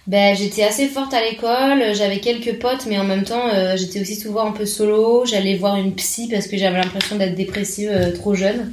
ben, 0.07 0.33
j'étais 0.37 0.63
assez 0.63 0.87
forte 0.87 1.13
à 1.13 1.21
l'école, 1.21 1.93
j'avais 1.93 2.19
quelques 2.19 2.59
potes, 2.59 2.85
mais 2.87 2.97
en 2.97 3.03
même 3.03 3.23
temps, 3.23 3.49
euh, 3.53 3.75
j'étais 3.75 3.99
aussi 3.99 4.15
souvent 4.15 4.47
un 4.47 4.51
peu 4.51 4.65
solo. 4.65 5.25
J'allais 5.25 5.57
voir 5.57 5.75
une 5.75 5.93
psy 5.95 6.29
parce 6.31 6.47
que 6.47 6.57
j'avais 6.57 6.77
l'impression 6.77 7.17
d'être 7.17 7.35
dépressive 7.35 7.89
euh, 7.91 8.13
trop 8.13 8.33
jeune. 8.33 8.71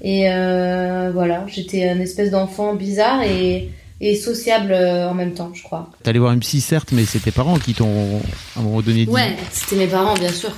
Et 0.00 0.28
euh, 0.28 1.12
voilà, 1.14 1.44
j'étais 1.46 1.88
une 1.88 2.00
espèce 2.00 2.32
d'enfant 2.32 2.74
bizarre 2.74 3.22
et, 3.22 3.70
et 4.00 4.16
sociable 4.16 4.74
en 4.74 5.14
même 5.14 5.32
temps, 5.32 5.52
je 5.54 5.62
crois. 5.62 5.90
T'allais 6.02 6.18
voir 6.18 6.32
une 6.32 6.40
psy, 6.40 6.60
certes, 6.60 6.90
mais 6.90 7.04
c'est 7.04 7.20
tes 7.20 7.30
parents 7.30 7.58
qui 7.58 7.74
t'ont 7.74 8.20
à 8.56 8.60
un 8.60 8.62
moment 8.62 8.82
donné 8.82 9.06
dit. 9.06 9.12
Ouais, 9.12 9.36
c'était 9.52 9.76
mes 9.76 9.86
parents, 9.86 10.14
bien 10.14 10.32
sûr. 10.32 10.50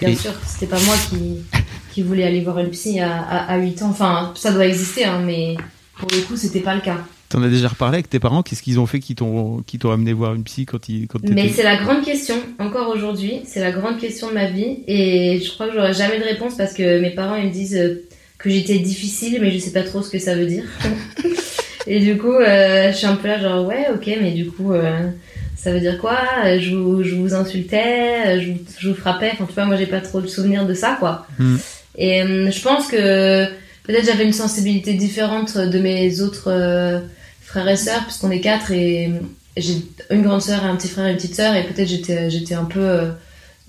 Bien 0.00 0.16
sûr, 0.16 0.32
c'était 0.46 0.66
pas 0.66 0.80
moi 0.80 0.96
qui. 1.08 1.44
qui 1.92 2.02
voulait 2.02 2.24
aller 2.24 2.40
voir 2.40 2.58
une 2.58 2.70
psy 2.70 2.98
à, 2.98 3.22
à, 3.22 3.56
8 3.56 3.82
ans. 3.82 3.90
Enfin, 3.90 4.32
ça 4.34 4.50
doit 4.50 4.66
exister, 4.66 5.04
hein, 5.04 5.22
mais 5.24 5.54
pour 5.96 6.08
le 6.10 6.22
coup, 6.22 6.36
c'était 6.36 6.58
pas 6.58 6.74
le 6.74 6.80
cas. 6.80 6.98
T'en 7.34 7.42
as 7.42 7.48
déjà 7.48 7.66
reparlé 7.66 7.96
avec 7.96 8.08
tes 8.08 8.20
parents 8.20 8.44
Qu'est-ce 8.44 8.62
qu'ils 8.62 8.78
ont 8.78 8.86
fait 8.86 9.00
qui 9.00 9.16
t'ont 9.16 9.64
qui 9.66 9.80
t'ont 9.80 9.90
amené 9.90 10.12
voir 10.12 10.34
une 10.34 10.44
psy 10.44 10.66
quand 10.66 10.88
ils 10.88 11.08
quand 11.08 11.18
Mais 11.28 11.48
c'est 11.48 11.64
la 11.64 11.74
grande 11.74 12.04
question. 12.04 12.36
Encore 12.60 12.90
aujourd'hui, 12.90 13.40
c'est 13.44 13.58
la 13.58 13.72
grande 13.72 13.98
question 13.98 14.28
de 14.28 14.34
ma 14.34 14.48
vie 14.48 14.84
et 14.86 15.40
je 15.44 15.50
crois 15.50 15.66
que 15.66 15.74
j'aurai 15.74 15.92
jamais 15.92 16.20
de 16.20 16.22
réponse 16.22 16.54
parce 16.56 16.72
que 16.72 17.00
mes 17.00 17.10
parents 17.10 17.34
ils 17.34 17.48
me 17.48 17.52
disent 17.52 17.74
euh, 17.74 18.06
que 18.38 18.50
j'étais 18.50 18.78
difficile, 18.78 19.38
mais 19.40 19.50
je 19.50 19.58
sais 19.58 19.72
pas 19.72 19.82
trop 19.82 20.00
ce 20.00 20.10
que 20.10 20.20
ça 20.20 20.36
veut 20.36 20.46
dire. 20.46 20.62
et 21.88 21.98
du 21.98 22.16
coup, 22.18 22.34
euh, 22.34 22.92
je 22.92 22.96
suis 22.96 23.06
un 23.08 23.16
peu 23.16 23.26
là 23.26 23.40
genre 23.40 23.66
ouais, 23.66 23.88
ok, 23.92 24.08
mais 24.22 24.30
du 24.30 24.46
coup. 24.46 24.72
Euh, 24.72 25.08
ça 25.56 25.72
veut 25.72 25.80
dire 25.80 25.98
quoi? 25.98 26.18
Je 26.44 26.76
vous, 26.76 27.02
je 27.02 27.14
vous 27.14 27.34
insultais, 27.34 28.38
je 28.38 28.52
vous, 28.52 28.58
je 28.78 28.90
vous 28.90 28.94
frappais. 28.94 29.30
Enfin, 29.32 29.46
tu 29.46 29.54
vois, 29.54 29.64
moi, 29.64 29.76
j'ai 29.76 29.86
pas 29.86 30.00
trop 30.00 30.20
de 30.20 30.26
souvenirs 30.26 30.66
de 30.66 30.74
ça, 30.74 30.98
quoi. 31.00 31.26
Hmm. 31.38 31.56
Et 31.96 32.20
je 32.20 32.62
pense 32.62 32.86
que 32.86 33.46
peut-être 33.84 34.04
j'avais 34.04 34.26
une 34.26 34.34
sensibilité 34.34 34.92
différente 34.92 35.56
de 35.56 35.78
mes 35.78 36.20
autres 36.20 37.02
frères 37.54 37.68
et 37.68 37.76
sœurs, 37.76 38.02
puisqu'on 38.02 38.32
est 38.32 38.40
quatre 38.40 38.72
et 38.72 39.12
j'ai 39.56 39.76
une 40.10 40.22
grande 40.22 40.42
sœur 40.42 40.64
un 40.64 40.74
petit 40.74 40.88
frère 40.88 41.06
et 41.06 41.10
une 41.10 41.16
petite 41.16 41.36
sœur, 41.36 41.54
et 41.54 41.62
peut-être 41.62 41.86
j'étais, 41.86 42.28
j'étais 42.28 42.54
un 42.54 42.64
peu 42.64 42.80
euh, 42.80 43.12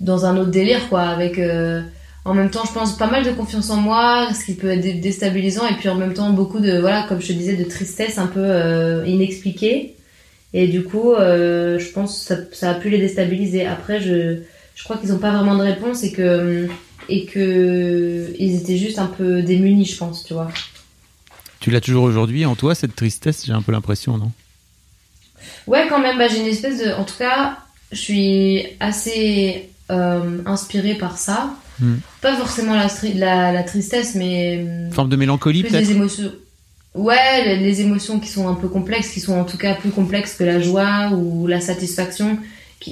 dans 0.00 0.26
un 0.26 0.36
autre 0.36 0.50
délire, 0.50 0.88
quoi, 0.88 1.02
avec 1.02 1.38
euh, 1.38 1.82
en 2.24 2.34
même 2.34 2.50
temps, 2.50 2.64
je 2.66 2.72
pense 2.72 2.96
pas 2.96 3.06
mal 3.06 3.24
de 3.24 3.30
confiance 3.30 3.70
en 3.70 3.76
moi, 3.76 4.28
ce 4.34 4.44
qui 4.44 4.54
peut 4.54 4.70
être 4.70 5.00
déstabilisant, 5.00 5.68
et 5.68 5.74
puis 5.74 5.88
en 5.88 5.94
même 5.94 6.14
temps 6.14 6.30
beaucoup 6.30 6.58
de, 6.58 6.80
voilà, 6.80 7.04
comme 7.08 7.20
je 7.20 7.28
te 7.28 7.32
disais, 7.34 7.54
de 7.54 7.62
tristesse 7.62 8.18
un 8.18 8.26
peu 8.26 9.06
inexpliquée. 9.06 9.94
Et 10.52 10.66
du 10.66 10.82
coup, 10.82 11.14
je 11.16 11.92
pense 11.92 12.18
que 12.18 12.34
ça, 12.34 12.40
ça, 12.50 12.70
a 12.70 12.74
pu 12.74 12.88
les 12.90 12.98
déstabiliser. 12.98 13.66
Après, 13.66 14.00
je, 14.00 14.38
je 14.74 14.84
crois 14.84 14.96
qu'ils 14.96 15.10
n'ont 15.10 15.18
pas 15.18 15.30
vraiment 15.30 15.54
de 15.54 15.62
réponse 15.62 16.02
et 16.02 16.10
que 16.10 16.66
et 17.08 17.26
que 17.26 18.34
ils 18.40 18.56
étaient 18.56 18.76
juste 18.76 18.98
un 18.98 19.06
peu 19.06 19.42
démunis, 19.42 19.84
je 19.84 19.96
pense, 19.96 20.24
tu 20.24 20.34
vois. 20.34 20.48
Tu 21.66 21.72
l'as 21.72 21.80
toujours 21.80 22.04
aujourd'hui 22.04 22.46
en 22.46 22.54
toi 22.54 22.76
cette 22.76 22.94
tristesse, 22.94 23.44
j'ai 23.44 23.52
un 23.52 23.60
peu 23.60 23.72
l'impression, 23.72 24.18
non? 24.18 24.30
Ouais, 25.66 25.86
quand 25.88 25.98
même. 25.98 26.16
Bah, 26.16 26.28
j'ai 26.28 26.38
une 26.38 26.46
espèce 26.46 26.78
de, 26.78 26.92
en 26.92 27.02
tout 27.02 27.16
cas, 27.18 27.58
je 27.90 27.98
suis 27.98 28.66
assez 28.78 29.68
euh, 29.90 30.38
inspirée 30.46 30.94
par 30.94 31.18
ça. 31.18 31.56
Hmm. 31.80 31.96
Pas 32.20 32.36
forcément 32.36 32.76
la, 32.76 32.86
la, 33.16 33.50
la, 33.50 33.62
tristesse, 33.64 34.14
mais 34.14 34.58
une 34.58 34.92
forme 34.92 35.08
de 35.08 35.16
mélancolie 35.16 35.64
peut-être. 35.64 35.80
Les 35.80 35.90
émotions. 35.90 36.30
Ouais, 36.94 37.44
les, 37.44 37.56
les, 37.56 37.80
émotions 37.80 38.20
qui 38.20 38.28
sont 38.28 38.46
un 38.46 38.54
peu 38.54 38.68
complexes, 38.68 39.08
qui 39.08 39.18
sont 39.18 39.34
en 39.34 39.44
tout 39.44 39.58
cas 39.58 39.74
plus 39.74 39.90
complexes 39.90 40.34
que 40.34 40.44
la 40.44 40.60
joie 40.60 41.10
ou 41.14 41.48
la 41.48 41.60
satisfaction 41.60 42.38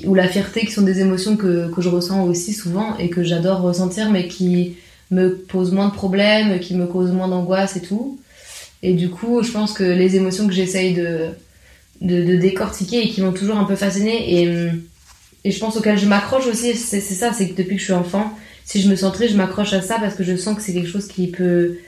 ou 0.04 0.16
la 0.16 0.26
fierté, 0.26 0.66
qui 0.66 0.72
sont 0.72 0.82
des 0.82 0.98
émotions 0.98 1.36
que, 1.36 1.72
que 1.72 1.80
je 1.80 1.90
ressens 1.90 2.24
aussi 2.24 2.52
souvent 2.52 2.98
et 2.98 3.08
que 3.08 3.22
j'adore 3.22 3.60
ressentir, 3.60 4.10
mais 4.10 4.26
qui 4.26 4.74
me 5.12 5.36
posent 5.36 5.70
moins 5.70 5.90
de 5.90 5.94
problèmes, 5.94 6.58
qui 6.58 6.74
me 6.74 6.88
causent 6.88 7.12
moins 7.12 7.28
d'angoisse 7.28 7.76
et 7.76 7.82
tout. 7.82 8.18
Et 8.84 8.92
du 8.92 9.08
coup, 9.08 9.42
je 9.42 9.50
pense 9.50 9.72
que 9.72 9.82
les 9.82 10.14
émotions 10.16 10.46
que 10.46 10.52
j'essaye 10.52 10.92
de, 10.92 11.30
de, 12.02 12.36
décortiquer 12.36 13.02
et 13.02 13.08
qui 13.08 13.22
m'ont 13.22 13.32
toujours 13.32 13.56
un 13.56 13.64
peu 13.64 13.76
fascinée, 13.76 14.42
et, 14.42 14.68
et 15.44 15.50
je 15.50 15.58
pense 15.58 15.76
auxquelles 15.78 15.98
je 15.98 16.06
m'accroche 16.06 16.46
aussi, 16.46 16.74
c'est 16.74 17.00
ça, 17.00 17.32
c'est 17.32 17.48
que 17.48 17.56
depuis 17.56 17.76
que 17.76 17.80
je 17.80 17.86
suis 17.86 17.94
enfant, 17.94 18.36
si 18.66 18.82
je 18.82 18.90
me 18.90 18.94
sens 18.94 19.16
je 19.18 19.36
m'accroche 19.36 19.72
à 19.72 19.80
ça 19.80 19.96
parce 19.98 20.14
que 20.14 20.22
je 20.22 20.36
sens 20.36 20.54
que 20.54 20.62
c'est 20.62 20.74
quelque 20.74 20.88
chose 20.88 21.08
qui 21.08 21.28
peut 21.28 21.78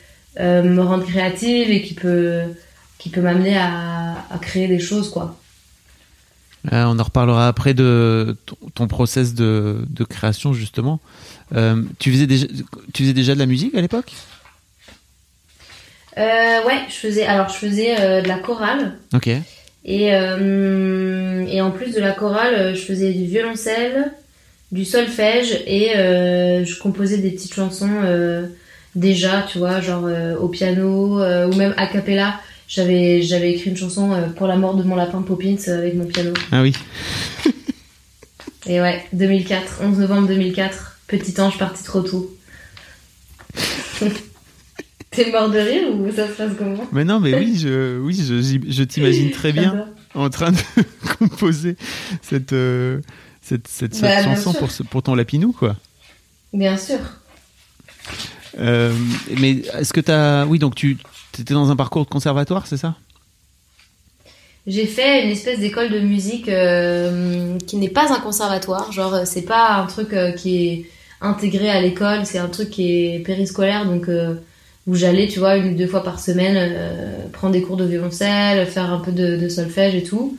euh, 0.40 0.62
me 0.62 0.82
rendre 0.82 1.04
créative 1.04 1.70
et 1.70 1.82
qui 1.82 1.92
peut, 1.92 2.40
qui 2.96 3.10
peut 3.10 3.20
m'amener 3.20 3.58
à, 3.58 4.16
à 4.30 4.38
créer 4.38 4.66
des 4.66 4.80
choses, 4.80 5.10
quoi. 5.10 5.38
Euh, 6.72 6.84
on 6.86 6.98
en 6.98 7.02
reparlera 7.02 7.46
après 7.46 7.74
de 7.74 8.36
ton, 8.74 8.88
process 8.88 9.34
de, 9.34 9.84
création 10.08 10.52
justement. 10.52 10.98
Euh, 11.54 11.82
tu, 11.98 12.10
faisais 12.10 12.26
déjà, 12.26 12.46
tu 12.92 13.02
faisais 13.02 13.12
déjà 13.12 13.34
de 13.34 13.38
la 13.38 13.46
musique 13.46 13.74
à 13.74 13.80
l'époque? 13.80 14.12
Ouais, 16.16 16.80
je 16.88 16.94
faisais. 16.94 17.24
Alors 17.26 17.48
je 17.48 17.54
faisais 17.54 18.22
de 18.22 18.28
la 18.28 18.38
chorale. 18.38 18.94
Ok. 19.14 19.28
Et, 19.88 20.06
et 20.06 21.60
en 21.60 21.70
plus 21.70 21.94
de 21.94 22.00
la 22.00 22.12
chorale, 22.12 22.74
je 22.74 22.80
faisais 22.80 23.12
du 23.12 23.24
violoncelle, 23.26 24.12
du 24.72 24.84
solfège 24.84 25.62
et 25.66 25.90
je 25.94 26.78
composais 26.80 27.18
des 27.18 27.30
petites 27.30 27.54
chansons 27.54 28.02
déjà, 28.94 29.44
tu 29.50 29.58
vois, 29.58 29.80
genre 29.80 30.08
au 30.40 30.48
piano 30.48 31.20
ou 31.20 31.54
même 31.54 31.74
a 31.76 31.86
cappella 31.86 32.40
j'avais 32.68 33.22
j'avais 33.22 33.52
écrit 33.52 33.70
une 33.70 33.76
chanson 33.76 34.12
euh, 34.12 34.28
pour 34.28 34.46
la 34.46 34.56
mort 34.56 34.74
de 34.74 34.82
mon 34.82 34.96
lapin 34.96 35.22
Poppins 35.22 35.56
euh, 35.68 35.78
avec 35.78 35.94
mon 35.94 36.04
piano. 36.06 36.32
Ah 36.50 36.62
oui. 36.62 36.72
Et 38.66 38.80
ouais, 38.80 39.04
2004, 39.12 39.80
11 39.82 39.98
novembre 39.98 40.26
2004, 40.28 40.98
petit 41.06 41.40
ange 41.40 41.56
parti 41.58 41.84
trop 41.84 42.00
tôt. 42.00 42.36
T'es 45.16 45.32
mort 45.32 45.50
de 45.50 45.58
rire 45.58 45.88
ou 45.92 46.10
ça 46.12 46.28
se 46.28 46.32
passe 46.32 46.52
comment 46.56 46.86
Mais 46.92 47.04
non, 47.04 47.18
mais 47.18 47.34
oui, 47.34 47.58
je, 47.58 47.98
oui, 47.98 48.14
je, 48.14 48.60
je, 48.68 48.82
t'imagine 48.84 49.30
très 49.30 49.52
bien 49.52 49.88
en 50.14 50.30
train 50.30 50.52
de 50.52 50.58
composer 51.18 51.76
cette, 52.22 52.52
euh, 52.52 53.00
cette, 53.42 53.66
cette, 53.66 54.00
bah, 54.00 54.22
chanson 54.22 54.52
pour, 54.52 54.68
pour 54.90 55.02
ton 55.02 55.14
lapinou, 55.14 55.52
quoi. 55.52 55.76
Bien 56.52 56.76
sûr. 56.76 56.98
mais 58.58 59.62
est-ce 59.78 59.92
que 59.92 60.00
t'as. 60.00 60.44
Oui, 60.46 60.58
donc 60.58 60.74
tu, 60.74 60.98
T'étais 61.36 61.52
dans 61.52 61.70
un 61.70 61.76
parcours 61.76 62.06
de 62.06 62.08
conservatoire, 62.08 62.66
c'est 62.66 62.78
ça? 62.78 62.94
J'ai 64.66 64.86
fait 64.86 65.22
une 65.22 65.30
espèce 65.30 65.58
d'école 65.58 65.90
de 65.90 66.00
musique 66.00 66.48
euh, 66.48 67.58
qui 67.66 67.76
n'est 67.76 67.90
pas 67.90 68.10
un 68.10 68.20
conservatoire. 68.20 68.90
Genre, 68.90 69.12
euh, 69.12 69.22
c'est 69.26 69.42
pas 69.42 69.74
un 69.74 69.86
truc 69.86 70.14
euh, 70.14 70.32
qui 70.32 70.66
est 70.66 70.86
intégré 71.20 71.68
à 71.68 71.82
l'école, 71.82 72.24
c'est 72.24 72.38
un 72.38 72.48
truc 72.48 72.70
qui 72.70 72.90
est 72.90 73.18
périscolaire, 73.18 73.84
donc 73.84 74.08
où 74.86 74.94
j'allais, 74.94 75.26
tu 75.26 75.38
vois, 75.38 75.56
une 75.56 75.74
ou 75.74 75.76
deux 75.76 75.86
fois 75.86 76.04
par 76.04 76.20
semaine 76.20 76.70
prendre 77.32 77.52
des 77.52 77.62
cours 77.62 77.76
de 77.76 77.84
violoncelle, 77.84 78.66
faire 78.66 78.92
un 78.92 78.98
peu 78.98 79.12
de, 79.12 79.48
solfège 79.48 79.94
et 79.94 80.02
tout. 80.02 80.38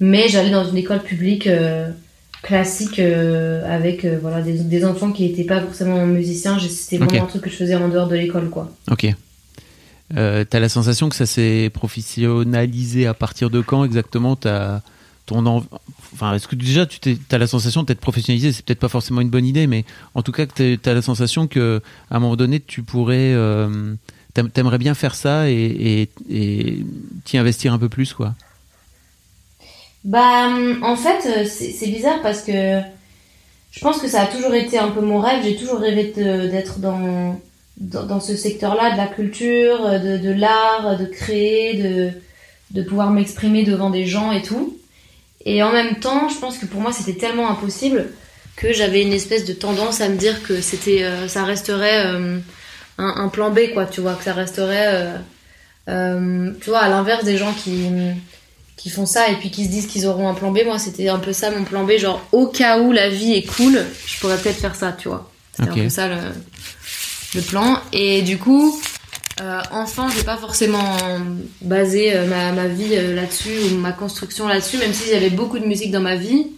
Mais 0.00 0.28
j'allais 0.28 0.50
dans 0.50 0.64
une 0.64 0.76
école 0.76 1.02
publique 1.02 1.48
classique 2.42 2.98
avec 2.98 4.06
voilà 4.06 4.40
des, 4.40 4.84
enfants 4.84 5.12
qui 5.12 5.28
n'étaient 5.28 5.44
pas 5.44 5.60
forcément 5.60 6.06
musiciens. 6.06 6.58
C'était 6.58 7.04
vraiment 7.04 7.24
un 7.24 7.26
truc 7.26 7.42
que 7.42 7.50
je 7.50 7.56
faisais 7.56 7.74
en 7.74 7.88
dehors 7.88 8.08
de 8.08 8.16
l'école, 8.16 8.48
quoi. 8.48 8.70
Ok. 8.90 9.14
Euh, 10.16 10.44
t'as 10.48 10.60
la 10.60 10.68
sensation 10.68 11.08
que 11.08 11.16
ça 11.16 11.26
s'est 11.26 11.70
professionnalisé 11.72 13.06
à 13.06 13.14
partir 13.14 13.50
de 13.50 13.60
quand 13.60 13.84
exactement? 13.84 14.38
As 14.44 14.82
est-ce 15.30 16.48
que 16.48 16.56
déjà 16.56 16.86
tu 16.86 17.18
as 17.30 17.38
la 17.38 17.46
sensation 17.46 17.82
d'être 17.82 18.00
professionnalisé? 18.00 18.52
C'est 18.52 18.64
peut-être 18.64 18.80
pas 18.80 18.88
forcément 18.88 19.20
une 19.20 19.30
bonne 19.30 19.46
idée 19.46 19.66
mais 19.66 19.84
en 20.14 20.22
tout 20.22 20.32
cas 20.32 20.46
tu 20.46 20.78
as 20.84 20.94
la 20.94 21.02
sensation 21.02 21.46
que 21.46 21.80
à 22.10 22.16
un 22.16 22.20
moment 22.20 22.36
donné 22.36 22.60
tu 22.60 22.82
pourrais 22.82 23.32
euh, 23.34 23.94
t'aimerais 24.34 24.78
bien 24.78 24.94
faire 24.94 25.14
ça 25.14 25.48
et 25.48 26.08
t'y 27.24 27.38
investir 27.38 27.72
un 27.72 27.78
peu 27.78 27.88
plus 27.88 28.12
quoi. 28.12 28.34
Bah 30.04 30.48
en 30.82 30.96
fait 30.96 31.26
euh, 31.26 31.44
c'est 31.46 31.88
bizarre 31.88 32.20
parce 32.22 32.42
que 32.42 32.80
je 33.70 33.80
pense 33.80 33.98
que 33.98 34.08
ça 34.08 34.22
a 34.22 34.26
toujours 34.26 34.54
été 34.54 34.78
un 34.78 34.88
peu 34.88 35.00
mon 35.00 35.20
rêve. 35.20 35.42
J'ai 35.44 35.56
toujours 35.56 35.78
rêvé 35.78 36.12
d'être 36.14 36.78
dans 36.78 37.40
dans, 37.78 38.20
ce 38.20 38.36
secteur-là 38.36 38.92
de 38.92 38.96
la 38.96 39.06
culture, 39.06 39.88
de, 39.98 40.18
de 40.18 40.30
l'art, 40.30 40.98
de 40.98 41.06
créer, 41.06 41.82
de, 41.82 42.10
de 42.70 42.82
pouvoir 42.82 43.10
m'exprimer 43.10 43.64
devant 43.64 43.90
des 43.90 44.06
gens 44.06 44.30
et 44.30 44.42
tout. 44.42 44.76
Et 45.44 45.62
en 45.62 45.72
même 45.72 45.96
temps, 45.96 46.28
je 46.28 46.38
pense 46.38 46.58
que 46.58 46.66
pour 46.66 46.80
moi, 46.80 46.92
c'était 46.92 47.18
tellement 47.18 47.50
impossible 47.50 48.10
que 48.56 48.72
j'avais 48.72 49.02
une 49.02 49.12
espèce 49.12 49.44
de 49.44 49.52
tendance 49.52 50.00
à 50.00 50.08
me 50.08 50.16
dire 50.16 50.42
que 50.42 50.60
c'était, 50.60 51.04
euh, 51.04 51.26
ça 51.26 51.44
resterait 51.44 52.06
euh, 52.06 52.38
un, 52.98 53.14
un, 53.16 53.28
plan 53.28 53.50
B, 53.50 53.72
quoi, 53.72 53.86
tu 53.86 54.00
vois, 54.00 54.14
que 54.14 54.24
ça 54.24 54.34
resterait, 54.34 55.16
euh, 55.88 56.50
tu 56.60 56.70
vois, 56.70 56.80
à 56.80 56.88
l'inverse 56.88 57.24
des 57.24 57.38
gens 57.38 57.52
qui, 57.52 57.88
qui 58.76 58.90
font 58.90 59.06
ça 59.06 59.30
et 59.30 59.34
puis 59.36 59.50
qui 59.50 59.64
se 59.64 59.70
disent 59.70 59.86
qu'ils 59.86 60.06
auront 60.06 60.28
un 60.28 60.34
plan 60.34 60.52
B. 60.52 60.60
Moi, 60.64 60.78
c'était 60.78 61.08
un 61.08 61.18
peu 61.18 61.32
ça 61.32 61.50
mon 61.50 61.64
plan 61.64 61.84
B, 61.84 61.92
genre 61.98 62.22
au 62.32 62.46
cas 62.46 62.78
où 62.78 62.92
la 62.92 63.08
vie 63.08 63.32
est 63.32 63.46
cool, 63.46 63.84
je 64.06 64.20
pourrais 64.20 64.36
peut-être 64.36 64.58
faire 64.58 64.74
ça, 64.76 64.92
tu 64.92 65.08
vois. 65.08 65.30
C'était 65.56 65.70
un 65.70 65.74
peu 65.74 65.88
ça 65.88 66.08
le 66.08 66.16
le 67.34 67.40
plan. 67.40 67.78
Et 67.92 68.22
du 68.22 68.38
coup, 68.38 68.80
euh, 69.40 69.60
enfant, 69.70 70.08
j'ai 70.10 70.24
pas 70.24 70.36
forcément 70.36 70.96
basé 71.62 72.14
euh, 72.14 72.26
ma, 72.26 72.68
vie 72.68 72.94
euh, 72.94 73.14
là-dessus 73.14 73.72
ou 73.72 73.76
ma 73.78 73.92
construction 73.92 74.46
là-dessus, 74.46 74.76
même 74.76 74.92
si 74.92 75.08
j'avais 75.10 75.30
beaucoup 75.30 75.58
de 75.58 75.64
musique 75.64 75.90
dans 75.90 76.00
ma 76.00 76.16
vie. 76.16 76.48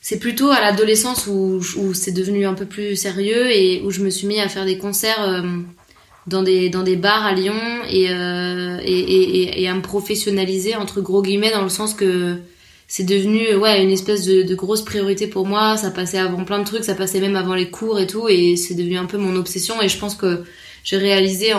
C'est 0.00 0.18
plutôt 0.18 0.50
à 0.50 0.60
l'adolescence 0.60 1.26
où, 1.26 1.62
c'est 1.94 2.12
devenu 2.12 2.46
un 2.46 2.54
peu 2.54 2.66
plus 2.66 2.96
sérieux 2.96 3.50
et 3.50 3.82
où 3.84 3.90
je 3.90 4.02
me 4.02 4.10
suis 4.10 4.26
mis 4.26 4.40
à 4.40 4.48
faire 4.48 4.64
des 4.64 4.78
concerts 4.78 5.22
euh, 5.22 5.42
dans, 6.26 6.42
des, 6.42 6.68
dans 6.68 6.82
des 6.82 6.96
bars 6.96 7.24
à 7.24 7.32
Lyon 7.32 7.54
et, 7.88 8.08
à 8.08 9.74
me 9.74 9.80
professionnaliser, 9.80 10.76
entre 10.76 11.00
gros 11.00 11.22
guillemets, 11.22 11.52
dans 11.52 11.62
le 11.62 11.70
sens 11.70 11.94
que 11.94 12.38
c'est 12.86 13.04
devenu 13.04 13.54
ouais 13.54 13.82
une 13.82 13.90
espèce 13.90 14.26
de, 14.26 14.42
de, 14.42 14.54
grosse 14.54 14.84
priorité 14.84 15.26
pour 15.26 15.46
moi 15.46 15.78
ça 15.78 15.90
passait 15.90 16.18
avant 16.18 16.44
plein 16.44 16.58
de 16.58 16.66
trucs 16.66 16.84
ça 16.84 16.94
passait 16.94 17.18
même 17.18 17.34
avant 17.34 17.54
les 17.54 17.70
cours 17.70 17.98
et 17.98 18.06
tout 18.06 18.28
et 18.28 18.56
c'est 18.56 18.74
devenu 18.74 18.98
un 18.98 19.06
peu 19.06 19.16
mon 19.16 19.36
obsession 19.36 19.80
et 19.80 19.88
je 19.88 19.98
pense 19.98 20.14
que 20.14 20.44
j'ai 20.84 20.96
réalisé 20.96 21.52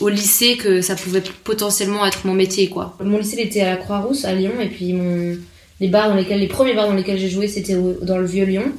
au 0.00 0.08
lycée 0.08 0.56
que 0.56 0.80
ça 0.80 0.96
pouvait 0.96 1.22
potentiellement 1.44 2.06
être 2.06 2.26
mon 2.26 2.34
métier 2.34 2.68
quoi 2.68 2.96
mon 3.02 3.18
lycée 3.18 3.40
était 3.40 3.60
à 3.60 3.70
la 3.70 3.76
Croix-Rousse 3.76 4.24
à 4.24 4.34
Lyon 4.34 4.52
et 4.60 4.68
puis 4.68 4.94
les 5.80 5.88
bars 5.88 6.08
dans 6.08 6.16
lesquels 6.16 6.40
les 6.40 6.48
premiers 6.48 6.74
bars 6.74 6.88
dans 6.88 6.94
lesquels 6.94 7.18
j'ai 7.18 7.28
joué 7.28 7.48
c'était 7.48 7.76
dans 8.02 8.18
le 8.18 8.26
vieux 8.26 8.44
Lyon 8.44 8.72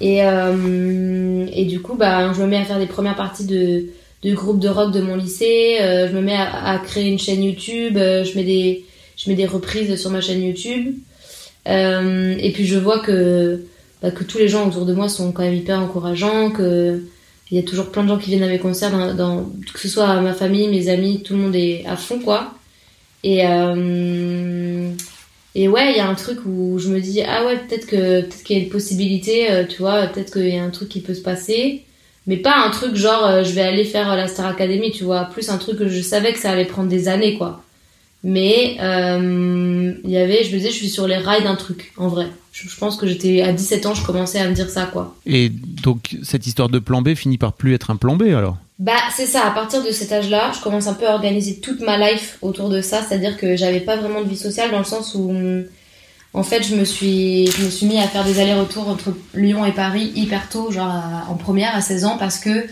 Et, 0.00 0.22
euh, 0.22 1.46
du 1.64 1.80
coup, 1.80 1.94
bah, 1.96 2.32
je 2.32 2.40
me 2.40 2.46
mets 2.46 2.58
à 2.58 2.64
faire 2.64 2.78
des 2.78 2.86
premières 2.86 3.16
parties 3.16 3.46
de, 3.46 3.86
de 4.22 4.34
groupe 4.34 4.60
de 4.60 4.68
rock 4.68 4.92
de 4.92 5.00
mon 5.00 5.16
lycée. 5.16 5.78
euh, 5.80 6.08
je 6.08 6.14
me 6.14 6.20
mets 6.20 6.36
à, 6.36 6.80
créer 6.84 7.08
une 7.08 7.18
chaîne 7.18 7.42
YouTube. 7.42 7.96
euh, 7.96 8.24
je 8.24 8.36
mets 8.36 8.44
des, 8.44 8.84
je 9.16 9.46
reprises 9.46 9.94
sur 10.00 10.10
ma 10.10 10.20
chaîne 10.20 10.42
YouTube. 10.42 10.94
Et 11.66 12.52
puis 12.54 12.66
je 12.66 12.78
vois 12.78 13.00
que, 13.00 13.64
bah, 14.02 14.10
que 14.10 14.24
tous 14.24 14.38
les 14.38 14.48
gens 14.48 14.68
autour 14.68 14.86
de 14.86 14.94
moi 14.94 15.08
sont 15.08 15.32
quand 15.32 15.42
même 15.42 15.54
hyper 15.54 15.80
encourageants, 15.80 16.50
il 17.50 17.56
y 17.56 17.60
a 17.60 17.62
toujours 17.62 17.90
plein 17.92 18.02
de 18.04 18.08
gens 18.08 18.18
qui 18.18 18.30
viennent 18.30 18.42
à 18.42 18.48
mes 18.48 18.58
concerts, 18.58 18.90
dans, 18.92 19.14
dans- 19.14 19.50
que 19.72 19.80
ce 19.80 19.88
soit 19.88 20.20
ma 20.20 20.34
famille, 20.34 20.68
mes 20.68 20.88
amis, 20.88 21.22
tout 21.22 21.34
le 21.34 21.40
monde 21.40 21.56
est 21.56 21.84
à 21.86 21.96
fond 21.96 22.18
quoi. 22.20 22.54
Et 23.24 23.46
euh, 23.46 24.90
et 25.54 25.68
ouais, 25.68 25.92
il 25.92 25.96
y 25.96 26.00
a 26.00 26.08
un 26.08 26.14
truc 26.14 26.40
où 26.46 26.78
je 26.78 26.88
me 26.90 27.00
dis 27.00 27.22
ah 27.22 27.46
ouais 27.46 27.58
peut-être 27.58 27.86
que 27.86 28.22
peut-être 28.22 28.42
qu'il 28.44 28.58
y 28.58 28.60
a 28.60 28.64
une 28.64 28.70
possibilité, 28.70 29.50
euh, 29.50 29.64
tu 29.66 29.78
vois, 29.78 30.06
peut-être 30.08 30.32
qu'il 30.34 30.48
y 30.48 30.58
a 30.58 30.64
un 30.64 30.70
truc 30.70 30.88
qui 30.90 31.00
peut 31.00 31.14
se 31.14 31.22
passer, 31.22 31.84
mais 32.26 32.36
pas 32.38 32.56
un 32.66 32.70
truc 32.70 32.94
genre 32.96 33.26
euh, 33.26 33.44
je 33.44 33.52
vais 33.52 33.62
aller 33.62 33.84
faire 33.84 34.14
la 34.16 34.28
Star 34.28 34.46
Academy, 34.48 34.90
tu 34.92 35.04
vois, 35.04 35.26
plus 35.26 35.50
un 35.50 35.58
truc 35.58 35.78
que 35.78 35.88
je 35.88 36.00
savais 36.02 36.32
que 36.32 36.38
ça 36.40 36.50
allait 36.52 36.64
prendre 36.66 36.88
des 36.90 37.08
années 37.08 37.36
quoi. 37.38 37.65
Mais 38.28 38.76
euh, 38.80 39.94
il 40.02 40.10
y 40.10 40.16
avait, 40.16 40.42
je 40.42 40.50
me 40.50 40.56
disais, 40.56 40.70
je 40.70 40.74
suis 40.74 40.88
sur 40.88 41.06
les 41.06 41.16
rails 41.16 41.44
d'un 41.44 41.54
truc, 41.54 41.92
en 41.96 42.08
vrai. 42.08 42.26
Je, 42.52 42.68
je 42.68 42.76
pense 42.76 42.96
que 42.96 43.06
j'étais 43.06 43.40
à 43.42 43.52
17 43.52 43.86
ans, 43.86 43.94
je 43.94 44.04
commençais 44.04 44.40
à 44.40 44.48
me 44.48 44.52
dire 44.54 44.68
ça, 44.68 44.86
quoi. 44.92 45.14
Et 45.26 45.48
donc, 45.48 46.16
cette 46.24 46.44
histoire 46.44 46.68
de 46.68 46.80
plan 46.80 47.02
B 47.02 47.14
finit 47.14 47.38
par 47.38 47.52
plus 47.52 47.72
être 47.72 47.90
un 47.92 47.96
plan 47.96 48.16
B 48.16 48.24
alors? 48.36 48.56
Bah, 48.80 48.94
c'est 49.14 49.26
ça, 49.26 49.46
à 49.46 49.52
partir 49.52 49.84
de 49.84 49.92
cet 49.92 50.10
âge-là, 50.10 50.50
je 50.56 50.60
commence 50.60 50.88
un 50.88 50.94
peu 50.94 51.06
à 51.06 51.14
organiser 51.14 51.60
toute 51.60 51.80
ma 51.82 51.96
life 51.98 52.38
autour 52.42 52.68
de 52.68 52.80
ça, 52.82 53.00
c'est-à-dire 53.06 53.36
que 53.36 53.54
j'avais 53.56 53.78
pas 53.80 53.96
vraiment 53.96 54.22
de 54.22 54.28
vie 54.28 54.36
sociale 54.36 54.72
dans 54.72 54.78
le 54.80 54.84
sens 54.84 55.14
où, 55.14 55.32
en 56.34 56.42
fait, 56.42 56.64
je 56.64 56.74
me 56.74 56.84
suis, 56.84 57.46
je 57.46 57.64
me 57.64 57.70
suis 57.70 57.86
mis 57.86 57.98
à 58.00 58.08
faire 58.08 58.24
des 58.24 58.40
allers-retours 58.40 58.88
entre 58.88 59.16
Lyon 59.34 59.64
et 59.64 59.72
Paris 59.72 60.10
hyper 60.16 60.48
tôt, 60.48 60.72
genre 60.72 60.88
à- 60.90 61.26
en 61.30 61.34
première 61.36 61.76
à 61.76 61.80
16 61.80 62.04
ans, 62.04 62.16
parce 62.18 62.38
que 62.38 62.66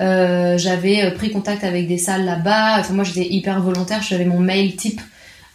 euh, 0.00 0.56
j'avais 0.58 1.04
euh, 1.04 1.10
pris 1.10 1.30
contact 1.30 1.64
avec 1.64 1.88
des 1.88 1.98
salles 1.98 2.24
là-bas. 2.24 2.78
Enfin, 2.78 2.94
moi, 2.94 3.04
j'étais 3.04 3.26
hyper 3.28 3.60
volontaire, 3.60 4.02
j'avais 4.02 4.24
mon 4.24 4.38
mail 4.38 4.76
type 4.76 5.00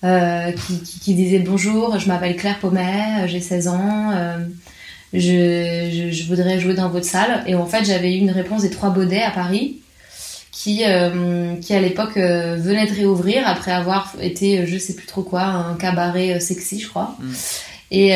euh, 0.04 0.52
qui, 0.52 0.80
qui, 0.82 1.00
qui 1.00 1.14
disait 1.16 1.40
bonjour, 1.40 1.98
je 1.98 2.08
m'appelle 2.08 2.36
Claire 2.36 2.60
Pommet, 2.60 3.28
j'ai 3.28 3.40
16 3.40 3.68
ans. 3.70 4.12
euh, 4.14 4.38
je, 5.14 5.20
je, 5.92 6.12
je 6.12 6.24
voudrais 6.28 6.60
jouer 6.60 6.74
dans 6.74 6.90
votre 6.90 7.06
salle. 7.06 7.44
Et 7.48 7.56
en 7.56 7.66
fait, 7.66 7.86
j'avais 7.86 8.16
eu 8.16 8.18
une 8.18 8.32
réponse 8.32 8.64
des 8.64 8.72
Trois 8.72 8.90
Baudets 8.90 9.22
à 9.22 9.32
Paris, 9.32 9.78
qui, 10.52 10.78
qui 11.62 11.74
à 11.74 11.82
l'époque 11.82 12.16
venait 12.16 12.88
de 12.88 12.94
réouvrir 12.94 13.48
après 13.48 13.72
avoir 13.72 14.16
été, 14.22 14.66
je 14.66 14.78
sais 14.78 14.94
plus 14.96 15.06
trop 15.06 15.22
quoi, 15.22 15.44
un 15.44 15.76
cabaret 15.76 16.40
sexy, 16.40 16.80
je 16.80 16.88
crois. 16.88 17.16
Mm. 17.20 17.34
Et, 17.92 18.10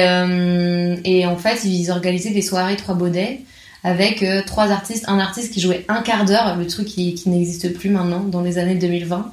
et 1.06 1.26
en 1.28 1.36
fait, 1.38 1.66
ils 1.66 1.92
organisaient 1.92 2.32
des 2.32 2.42
soirées 2.42 2.78
Trois 2.78 2.96
Baudets 2.96 3.42
avec 3.84 4.24
euh, 4.24 4.42
trois 4.46 4.72
artistes, 4.72 5.06
un 5.08 5.20
artiste 5.20 5.54
qui 5.54 5.62
jouait 5.62 5.86
un 5.88 6.02
quart 6.02 6.26
d'heure, 6.26 6.56
le 6.56 6.68
truc 6.68 6.88
qui, 6.88 7.14
qui 7.14 7.30
n'existe 7.30 7.74
plus 7.74 7.90
maintenant 7.90 8.22
dans 8.22 8.42
les 8.42 8.58
années 8.58 8.76
2020, 8.76 9.32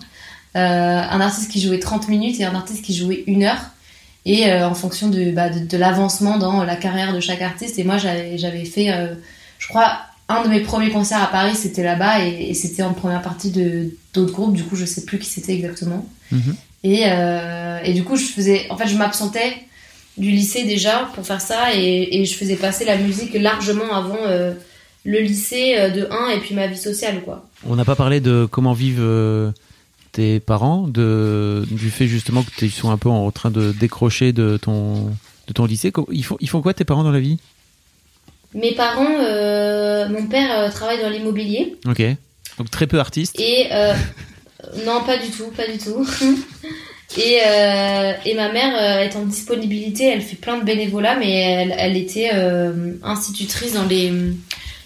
euh, 0.57 0.59
un 0.59 1.21
artiste 1.21 1.51
qui 1.51 1.61
jouait 1.61 1.81
30 1.81 2.09
minutes 2.09 2.39
et 2.39 2.45
un 2.45 2.55
artiste 2.55 2.85
qui 2.85 2.95
jouait 2.95 3.25
une 3.27 3.43
heure 3.43 3.71
et 4.25 4.53
euh, 4.53 4.69
en 4.69 4.75
fonction 4.75 5.09
de, 5.09 5.33
bah, 5.33 5.51
de, 5.51 5.67
de 5.67 5.77
l'avancement 5.77 6.39
dans 6.39 6.63
la 6.63 6.77
carrière 6.77 7.13
de 7.13 7.19
chaque 7.19 7.43
artiste. 7.43 7.79
Et 7.79 7.85
moi, 7.85 7.99
j'avais 7.99 8.65
fait, 8.65 8.93
euh, 8.93 9.15
je 9.59 9.67
crois, 9.67 9.99
un 10.29 10.45
de 10.45 10.49
mes 10.49 10.61
premiers 10.61 10.91
concerts 10.91 11.23
à 11.23 11.27
Paris, 11.27 11.57
c'était 11.57 11.83
là-bas 11.83 12.25
et, 12.25 12.51
et 12.51 12.55
c'était 12.55 12.85
en 12.85 12.95
première 12.95 13.21
partie 13.21 13.51
d'autres 14.15 14.33
groupes. 14.33 14.55
Du 14.55 14.63
coup, 14.63 14.77
je 14.77 14.85
sais 14.85 15.05
plus 15.05 15.19
qui 15.19 15.29
c'était 15.29 15.55
exactement. 15.55 16.07
Mhm. 16.31 16.55
Et, 16.85 17.03
et 17.85 17.95
du 17.95 18.05
coup, 18.05 18.17
je 18.17 18.27
faisais, 18.27 18.67
en 18.71 18.77
fait, 18.77 18.87
je 18.87 18.97
m'absentais 18.97 19.55
du 20.17 20.31
lycée 20.31 20.65
déjà 20.65 21.11
pour 21.15 21.27
faire 21.27 21.41
ça 21.41 21.75
et, 21.75 22.21
et 22.21 22.25
je 22.25 22.35
faisais 22.35 22.57
passer 22.57 22.85
la 22.85 22.97
musique 22.97 23.35
largement 23.35 23.93
avant 23.93 24.19
euh, 24.27 24.53
le 25.05 25.19
lycée 25.21 25.75
euh, 25.77 25.91
de 25.91 26.07
1 26.11 26.29
et 26.31 26.39
puis 26.41 26.55
ma 26.55 26.67
vie 26.67 26.77
sociale, 26.79 27.23
quoi. 27.25 27.47
On 27.67 27.77
n'a 27.77 27.85
pas 27.85 27.97
parlé 27.97 28.21
de 28.21 28.47
comment 28.51 28.73
vivent 28.73 29.01
euh, 29.01 29.51
tes 30.13 30.39
parents, 30.41 30.87
de, 30.87 31.65
du 31.71 31.91
fait 31.91 32.07
justement 32.07 32.43
que 32.43 32.51
tu 32.57 32.71
sont 32.71 32.91
un 32.91 32.97
peu 32.99 33.09
en 33.09 33.31
train 33.33 33.51
de 33.51 33.73
décrocher 33.73 34.33
de 34.33 34.57
ton, 34.57 35.11
de 35.49 35.53
ton 35.53 35.67
lycée. 35.67 35.93
Ils 36.13 36.25
font, 36.25 36.37
ils 36.41 36.49
font 36.49 36.63
quoi 36.63 36.75
tes 36.75 36.85
parents 36.85 37.03
dans 37.05 37.11
la 37.13 37.21
vie? 37.21 37.39
Mes 38.55 38.73
parents, 38.73 39.17
euh, 39.21 40.09
mon 40.09 40.27
père 40.29 40.73
travaille 40.73 41.03
dans 41.03 41.11
l'immobilier 41.11 41.75
Ok. 41.89 42.03
Donc 42.59 42.71
très 42.71 42.87
peu 42.87 43.01
artistes. 43.01 43.39
et 43.41 43.67
euh, 43.73 43.95
non, 44.87 45.03
pas 45.05 45.17
du 45.19 45.29
tout, 45.31 45.49
pas 45.57 45.67
du 45.67 45.77
tout. 45.79 46.07
Et, 47.17 47.41
euh, 47.47 48.13
et 48.25 48.35
ma 48.35 48.51
mère 48.51 48.75
euh, 48.75 49.05
est 49.05 49.15
en 49.17 49.25
disponibilité, 49.25 50.11
elle 50.11 50.23
fait 50.23 50.37
plein 50.37 50.59
de 50.59 50.65
bénévolat, 50.65 51.17
mais 51.17 51.33
elle, 51.33 51.75
elle 51.79 51.97
était 51.97 52.31
euh, 52.35 52.95
institutrice 53.03 53.75
dans 53.75 53.85
les 53.85 54.13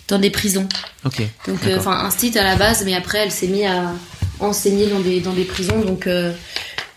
dans 0.09 0.19
des 0.19 0.31
prisons. 0.31 0.67
Ok. 1.05 1.23
Donc, 1.47 1.59
enfin, 1.77 1.93
instit 1.93 2.37
à 2.39 2.43
la 2.43 2.57
base, 2.57 2.83
mais 2.85 2.95
après, 2.95 3.19
elle 3.19 3.31
s'est 3.31 3.47
mise 3.47 3.67
à 3.67 3.93
enseigner 4.41 4.87
dans 4.87 5.01
des, 5.01 5.21
dans 5.21 5.35
des 5.35 5.45
prisons. 5.45 5.81
Donc, 5.81 6.07
euh, 6.07 6.33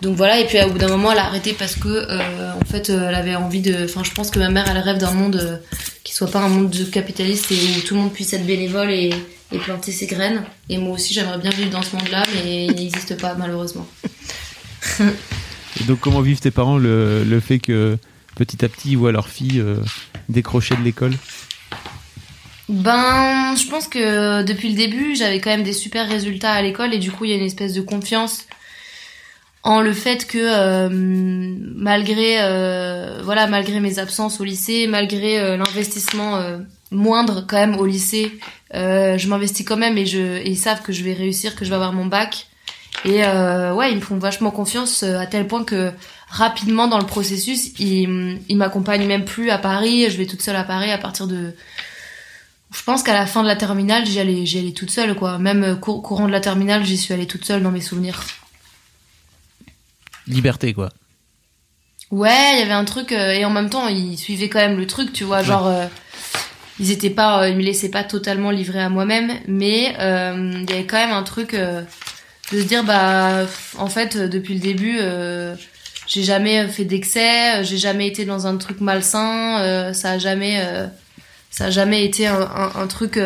donc 0.02 0.16
voilà. 0.16 0.40
Et 0.40 0.46
puis, 0.46 0.62
au 0.62 0.70
bout 0.70 0.78
d'un 0.78 0.88
moment, 0.88 1.12
elle 1.12 1.20
a 1.20 1.26
arrêté 1.26 1.52
parce 1.52 1.76
que, 1.76 2.08
en 2.10 2.66
fait, 2.66 2.90
elle 2.90 3.16
avait 3.16 3.36
envie 3.36 3.60
de. 3.60 3.84
Enfin, 3.84 4.04
je 4.06 4.12
pense 4.12 4.32
que 4.32 4.40
ma 4.40 4.50
mère, 4.50 4.66
elle 4.70 4.78
rêve 4.78 4.98
d'un 4.98 5.12
monde 5.12 5.62
qui 6.06 6.14
soit 6.14 6.32
pas 6.32 6.40
un 6.40 6.48
monde 6.48 6.70
de 6.70 6.86
capitaliste 6.86 7.52
et 7.52 7.56
où 7.78 7.82
tout 7.82 7.96
le 7.96 8.02
monde 8.02 8.14
puisse 8.14 8.32
être 8.32 8.46
bénévole 8.46 8.92
et, 8.92 9.14
et 9.52 9.58
planter 9.58 9.92
ses 9.92 10.08
graines. 10.08 10.44
Et 10.70 10.78
moi 10.78 10.94
aussi, 10.94 11.14
j'aimerais 11.14 11.38
bien 11.38 11.52
vivre 11.52 11.70
dans 11.70 11.82
ce 11.82 11.94
monde-là, 11.98 12.24
mais 12.34 12.68
il 12.68 12.76
n'existe 12.76 13.20
pas, 13.20 13.36
malheureusement. 13.36 13.88
Et 15.00 15.84
donc 15.86 16.00
comment 16.00 16.22
vivent 16.22 16.40
tes 16.40 16.52
parents 16.52 16.78
le, 16.78 17.24
le 17.24 17.40
fait 17.40 17.60
que 17.60 17.98
petit 18.36 18.66
à 18.66 18.70
petit 18.70 18.92
ils 18.92 18.98
voient 18.98 19.12
leur 19.12 19.30
fille 19.30 19.60
euh, 19.60 19.78
décrocher 20.30 20.76
de 20.76 20.82
l'école? 20.82 21.14
Ben, 22.70 23.56
je 23.56 23.68
pense 23.70 23.88
que 23.88 24.44
depuis 24.44 24.70
le 24.70 24.76
début, 24.76 25.16
j'avais 25.16 25.42
quand 25.42 25.50
même 25.50 25.64
des 25.64 25.74
super 25.74 26.08
résultats 26.08 26.54
à 26.54 26.62
l'école 26.62 26.94
et 26.94 27.00
du 27.00 27.12
coup, 27.12 27.26
il 27.26 27.32
y 27.32 27.34
a 27.34 27.38
une 27.38 27.44
espèce 27.44 27.74
de 27.74 27.82
confiance 27.82 28.46
en 29.64 29.82
le 29.82 29.94
fait 29.94 30.26
que 30.26 30.38
euh, 30.40 30.90
malgré 30.90 32.42
euh, 32.42 33.22
voilà, 33.24 33.48
malgré 33.48 33.80
mes 33.80 34.00
absences 34.00 34.40
au 34.40 34.44
lycée, 34.44 34.88
malgré 34.88 35.40
euh, 35.40 35.58
l'investissement 35.58 36.38
euh, 36.38 36.60
moindre 36.92 37.46
quand 37.48 37.58
même 37.58 37.76
au 37.76 37.86
lycée, 37.86 38.40
euh, 38.74 39.18
je 39.18 39.28
m'investis 39.28 39.66
quand 39.66 39.78
même 39.78 39.98
et 39.98 40.06
je 40.06 40.38
et 40.38 40.50
ils 40.50 40.58
savent 40.58 40.82
que 40.82 40.94
je 40.94 41.04
vais 41.04 41.14
réussir, 41.14 41.56
que 41.56 41.66
je 41.66 41.70
vais 41.70 41.76
avoir 41.76 41.94
mon 41.94 42.06
bac. 42.06 42.48
Et 43.06 43.26
euh, 43.26 43.74
ouais, 43.74 43.92
ils 43.92 43.96
me 43.96 44.02
font 44.02 44.18
vachement 44.18 44.52
confiance 44.52 45.04
euh, 45.04 45.18
à 45.18 45.26
tel 45.26 45.48
point 45.48 45.64
que 45.64 45.92
rapidement 46.30 46.88
dans 46.88 47.00
le 47.00 47.06
processus, 47.06 47.72
ils, 47.80 48.40
ils 48.48 48.58
m'accompagnent 48.58 49.08
même 49.08 49.26
plus 49.26 49.50
à 49.50 49.58
Paris. 49.58 50.10
Je 50.10 50.18
vais 50.18 50.28
toute 50.28 50.42
seule 50.42 50.56
à 50.56 50.64
Paris 50.64 50.92
à 50.92 50.98
partir 50.98 51.28
de 51.28 51.54
je 52.74 52.84
pense 52.84 53.04
qu'à 53.04 53.14
la 53.14 53.26
fin 53.26 53.44
de 53.44 53.48
la 53.48 53.58
terminale, 53.58 54.06
j'y 54.06 54.20
allais, 54.20 54.46
j'y 54.46 54.60
allais 54.60 54.72
toute 54.72 54.92
seule, 54.92 55.14
quoi. 55.16 55.38
Même 55.40 55.64
euh, 55.64 55.76
cour- 55.76 56.02
courant 56.02 56.28
de 56.28 56.32
la 56.32 56.40
terminale, 56.40 56.86
j'y 56.86 56.98
suis 56.98 57.14
allée 57.14 57.28
toute 57.28 57.44
seule 57.44 57.62
dans 57.64 57.72
mes 57.72 57.82
souvenirs. 57.82 58.24
Liberté 60.28 60.74
quoi. 60.74 60.90
Ouais, 62.12 62.54
il 62.54 62.60
y 62.60 62.62
avait 62.62 62.72
un 62.72 62.86
truc, 62.86 63.12
euh, 63.12 63.32
et 63.32 63.46
en 63.46 63.50
même 63.50 63.70
temps, 63.70 63.88
ils 63.88 64.18
suivaient 64.18 64.50
quand 64.50 64.60
même 64.60 64.78
le 64.78 64.86
truc, 64.86 65.12
tu 65.14 65.24
vois, 65.24 65.44
genre, 65.44 65.68
euh, 65.68 65.86
ils 66.80 66.92
étaient 66.92 67.10
pas, 67.10 67.44
euh, 67.44 67.50
ils 67.50 67.56
me 67.58 67.62
laissaient 67.62 67.90
pas 67.92 68.04
totalement 68.04 68.52
livrer 68.52 68.82
à 68.82 68.90
moi-même, 68.90 69.32
mais 69.48 69.96
euh, 70.00 70.52
il 70.54 70.70
y 70.70 70.74
avait 70.74 70.86
quand 70.86 70.98
même 70.98 71.12
un 71.16 71.24
truc 71.24 71.54
euh, 71.54 71.84
de 72.52 72.62
se 72.62 72.66
dire, 72.66 72.84
bah, 72.84 73.46
en 73.78 73.88
fait, 73.88 74.18
depuis 74.18 74.54
le 74.54 74.60
début, 74.60 74.98
euh, 75.00 75.56
j'ai 76.08 76.24
jamais 76.24 76.68
fait 76.68 76.86
d'excès, 76.86 77.60
euh, 77.60 77.64
j'ai 77.64 77.78
jamais 77.78 78.08
été 78.08 78.26
dans 78.26 78.48
un 78.48 78.58
truc 78.58 78.82
malsain, 78.82 79.62
euh, 79.62 79.94
ça 79.94 80.12
a 80.12 80.18
jamais, 80.18 80.62
ça 81.50 81.66
a 81.66 81.70
jamais 81.70 82.06
été 82.06 82.28
un, 82.28 82.72
un, 82.76 82.88
truc 82.88 83.20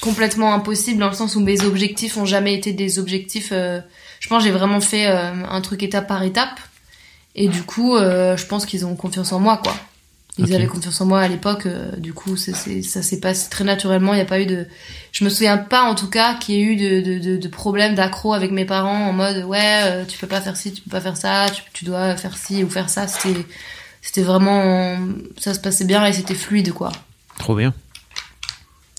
complètement 0.00 0.52
impossible 0.54 1.00
dans 1.00 1.08
le 1.08 1.14
sens 1.14 1.36
où 1.36 1.40
mes 1.40 1.62
objectifs 1.62 2.16
ont 2.16 2.26
jamais 2.26 2.54
été 2.54 2.72
des 2.72 2.98
objectifs. 2.98 3.50
je 3.50 4.28
pense 4.28 4.42
j'ai 4.42 4.50
vraiment 4.50 4.80
fait 4.80 5.06
un 5.06 5.60
truc 5.60 5.82
étape 5.82 6.08
par 6.08 6.22
étape. 6.22 6.58
Et 7.36 7.48
du 7.48 7.62
coup, 7.62 7.96
je 7.96 8.46
pense 8.46 8.66
qu'ils 8.66 8.86
ont 8.86 8.94
confiance 8.96 9.32
en 9.32 9.40
moi, 9.40 9.60
quoi. 9.62 9.74
Ils 10.36 10.52
avaient 10.52 10.66
confiance 10.66 11.00
en 11.00 11.06
moi 11.06 11.20
à 11.20 11.28
l'époque. 11.28 11.66
euh, 11.66 11.92
du 11.96 12.12
coup, 12.12 12.36
c'est- 12.36 12.82
ça 12.82 13.02
s'est 13.02 13.20
passé 13.20 13.48
très 13.50 13.62
naturellement. 13.62 14.12
Il 14.12 14.16
n'y 14.16 14.22
a 14.22 14.26
pas 14.26 14.40
eu 14.40 14.46
de. 14.46 14.66
Je 15.12 15.22
me 15.24 15.30
souviens 15.30 15.58
pas, 15.58 15.82
en 15.84 15.94
tout 15.94 16.08
cas, 16.10 16.34
qu'il 16.34 16.56
y 16.56 16.58
ait 16.58 16.62
eu 16.62 16.76
de, 16.76 17.00
de, 17.02 17.18
de, 17.20 17.36
de 17.36 17.48
problèmes 17.48 17.94
d'accro 17.94 18.34
avec 18.34 18.50
mes 18.50 18.64
parents 18.64 19.08
en 19.08 19.12
mode 19.12 19.44
ouais, 19.44 19.80
euh, 19.84 20.04
tu 20.04 20.18
peux 20.18 20.26
pas 20.26 20.40
faire 20.40 20.56
ci, 20.56 20.72
tu 20.72 20.82
peux 20.82 20.90
pas 20.90 21.00
faire 21.00 21.16
ça, 21.16 21.46
tu, 21.54 21.62
tu 21.72 21.84
dois 21.84 22.16
faire 22.16 22.36
ci 22.36 22.64
ou 22.64 22.68
faire 22.68 22.90
ça. 22.90 23.06
C'était, 23.06 23.46
c'était 24.02 24.22
vraiment, 24.22 24.98
ça 25.38 25.54
se 25.54 25.60
passait 25.60 25.84
bien 25.84 26.04
et 26.04 26.12
c'était 26.12 26.34
fluide, 26.34 26.72
quoi. 26.72 26.90
Trop 27.38 27.54
bien. 27.54 27.72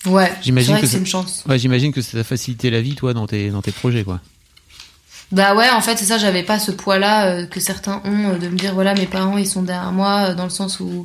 Ouais. 0.06 0.32
J'imagine 0.40 0.76
que 0.76 0.80
que 0.82 0.86
c'est 0.86 0.92
ça- 0.92 0.98
une 0.98 1.06
chance. 1.06 1.44
Ouais, 1.48 1.58
j'imagine 1.58 1.92
que 1.92 2.00
ça 2.00 2.16
t'a 2.16 2.24
facilité 2.24 2.70
la 2.70 2.80
vie 2.80 2.94
toi 2.94 3.12
dans 3.12 3.26
tes, 3.26 3.50
dans 3.50 3.60
tes 3.60 3.72
projets 3.72 4.04
quoi. 4.04 4.20
Bah 5.32 5.56
ouais, 5.56 5.68
en 5.70 5.80
fait, 5.80 5.96
c'est 5.96 6.04
ça, 6.04 6.18
j'avais 6.18 6.44
pas 6.44 6.60
ce 6.60 6.70
poids-là 6.70 7.26
euh, 7.26 7.46
que 7.46 7.58
certains 7.58 8.00
ont 8.04 8.30
euh, 8.34 8.38
de 8.38 8.48
me 8.48 8.56
dire 8.56 8.72
voilà, 8.74 8.94
mes 8.94 9.06
parents 9.06 9.36
ils 9.36 9.46
sont 9.48 9.62
derrière 9.62 9.90
moi 9.90 10.28
euh, 10.30 10.34
dans 10.34 10.44
le 10.44 10.50
sens 10.50 10.78
où 10.78 11.04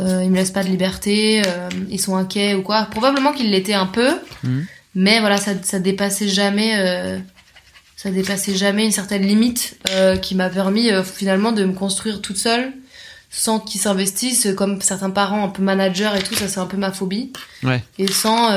euh, 0.00 0.22
ils 0.24 0.30
me 0.30 0.36
laissent 0.36 0.50
pas 0.50 0.62
de 0.64 0.68
liberté, 0.68 1.42
euh, 1.46 1.68
ils 1.90 2.00
sont 2.00 2.16
inquiets 2.16 2.54
ou 2.54 2.62
quoi. 2.62 2.86
Probablement 2.90 3.32
qu'ils 3.32 3.50
l'étaient 3.50 3.74
un 3.74 3.86
peu, 3.86 4.10
Mhm. 4.44 4.66
mais 4.94 5.20
voilà, 5.20 5.36
ça, 5.38 5.52
ça 5.62 5.78
dépassait 5.78 6.28
jamais, 6.28 6.74
euh, 6.78 7.18
ça 7.96 8.10
dépassait 8.10 8.54
jamais 8.54 8.84
une 8.84 8.92
certaine 8.92 9.22
limite 9.22 9.78
euh, 9.90 10.16
qui 10.16 10.34
m'a 10.34 10.48
permis 10.50 10.90
finalement 11.04 11.52
de 11.52 11.64
me 11.64 11.72
construire 11.72 12.20
toute 12.20 12.36
seule 12.36 12.72
sans 13.30 13.58
qu'ils 13.58 13.80
s'investissent 13.80 14.48
comme 14.56 14.80
certains 14.80 15.10
parents 15.10 15.44
un 15.44 15.48
peu 15.48 15.62
managers 15.62 16.10
et 16.16 16.22
tout 16.22 16.34
ça 16.34 16.46
c'est 16.48 16.60
un 16.60 16.66
peu 16.66 16.76
ma 16.76 16.92
phobie 16.92 17.32
Ouais. 17.64 17.82
et 17.98 18.06
sans 18.10 18.50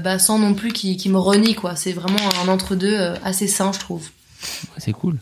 bah 0.00 0.18
sans 0.18 0.38
non 0.38 0.54
plus 0.54 0.72
qu'ils 0.72 0.96
qu'ils 0.96 1.12
me 1.12 1.18
renient 1.18 1.54
quoi 1.54 1.76
c'est 1.76 1.92
vraiment 1.92 2.18
un 2.42 2.48
entre 2.48 2.74
deux 2.76 2.96
assez 3.22 3.46
sain 3.46 3.70
je 3.72 3.78
trouve 3.78 4.08
C'est 4.78 4.92
cool. 4.92 5.18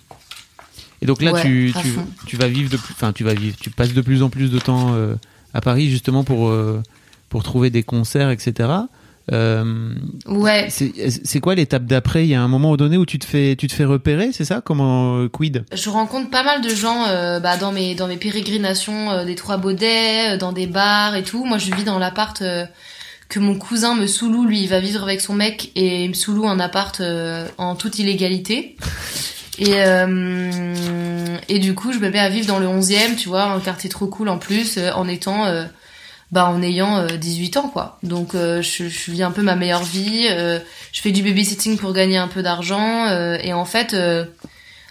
Et 1.03 1.07
donc 1.07 1.23
là, 1.23 1.33
Ouais, 1.33 1.43
tu, 1.43 1.73
tu, 1.83 1.89
tu 2.27 2.37
vas 2.37 2.49
vivre 2.49 2.71
de 2.71 2.77
plus, 2.77 2.95
enfin, 2.95 3.13
tu 3.13 3.23
vas 3.25 3.35
vivre, 3.35 3.57
tu 3.61 3.71
passes 3.71 3.93
de 3.93 4.01
plus 4.01 4.23
en 4.23 4.31
plus 4.31 4.51
de 4.51 4.59
temps 4.59 4.95
euh, 4.95 5.15
à 5.55 5.61
Paris 5.61 5.91
justement 5.91 6.25
pour 6.25 6.49
euh, 6.49 6.83
pour 7.29 7.43
trouver 7.43 7.71
des 7.71 7.83
concerts, 7.83 8.31
etc. 8.31 8.69
Euh, 9.33 9.93
ouais 10.27 10.69
c'est 10.71 11.41
quoi 11.41 11.57
l'étape 11.57 11.85
d'après? 11.85 12.25
Il 12.25 12.29
y 12.29 12.37
a 12.37 12.41
un 12.41 12.47
moment 12.47 12.77
donné 12.77 12.97
où 12.97 13.05
tu 13.05 13.19
te 13.19 13.27
fais 13.27 13.57
tu 13.57 13.67
te 13.67 13.73
fais 13.73 13.85
repérer, 13.85 14.31
c'est 14.33 14.45
ça? 14.45 14.61
Comment 14.65 15.27
quid? 15.29 15.65
Je 15.73 15.91
rencontre 15.91 16.31
pas 16.31 16.45
mal 16.45 16.61
de 16.61 16.69
gens 16.69 17.07
euh, 17.09 17.41
bah, 17.41 17.57
dans 17.57 17.73
mes 17.73 17.97
dans 17.97 18.07
mes 18.07 18.19
pérégrinations 18.19 19.11
euh, 19.11 19.25
des 19.25 19.35
Trois 19.35 19.57
Baudets, 19.57 20.39
dans 20.39 20.53
des 20.53 20.69
bars 20.69 21.17
et 21.17 21.25
tout. 21.25 21.45
Moi, 21.45 21.59
je 21.59 21.75
vis 21.75 21.83
dans 21.83 21.99
l'appart 21.99 22.41
que 23.29 23.41
mon 23.41 23.59
cousin 23.59 23.97
me 23.97 24.07
sous-loue. 24.07 24.45
Lui, 24.45 24.63
il 24.63 24.69
va 24.69 24.79
vivre 24.79 25.03
avec 25.03 25.21
son 25.21 25.35
mec 25.35 25.73
et 25.75 26.05
il 26.05 26.11
me 26.11 26.15
sous-loue 26.15 26.47
un 26.47 26.61
appart 26.61 27.03
en 27.59 27.75
toute 27.75 27.99
illégalité. 27.99 28.77
Et 29.59 29.75
euh, 29.77 31.37
et 31.49 31.59
du 31.59 31.75
coup, 31.75 31.93
je 31.93 31.99
me 31.99 32.11
mets 32.11 32.19
à 32.19 32.29
vivre 32.29 32.47
dans 32.47 32.59
le 32.59 32.67
11e, 32.67 33.17
tu 33.17 33.29
vois, 33.29 33.45
un 33.45 33.61
quartier 33.61 33.89
trop 33.89 34.07
cool 34.07 34.29
en 34.29 34.39
plus, 34.39 34.77
euh, 34.79 34.93
en 34.93 35.09
étant 35.09 35.47
euh, 35.47 35.65
bah 36.33 36.47
en 36.47 36.61
ayant 36.63 36.99
euh, 36.99 37.07
18 37.17 37.57
ans 37.57 37.69
quoi. 37.69 37.99
Donc 38.03 38.35
euh, 38.35 38.61
je, 38.63 38.89
je 38.89 39.11
vis 39.11 39.23
un 39.23 39.31
peu 39.31 39.43
ma 39.43 39.57
meilleure 39.57 39.85
vie. 39.85 40.27
euh, 40.31 40.59
je 40.93 41.01
fais 41.01 41.13
du 41.13 41.23
babysitting 41.23 41.79
pour 41.79 41.93
gagner 41.93 42.19
un 42.19 42.29
peu 42.29 42.43
d'argent 42.43 43.09
et 43.39 43.53
en 43.53 43.65
fait. 43.65 43.95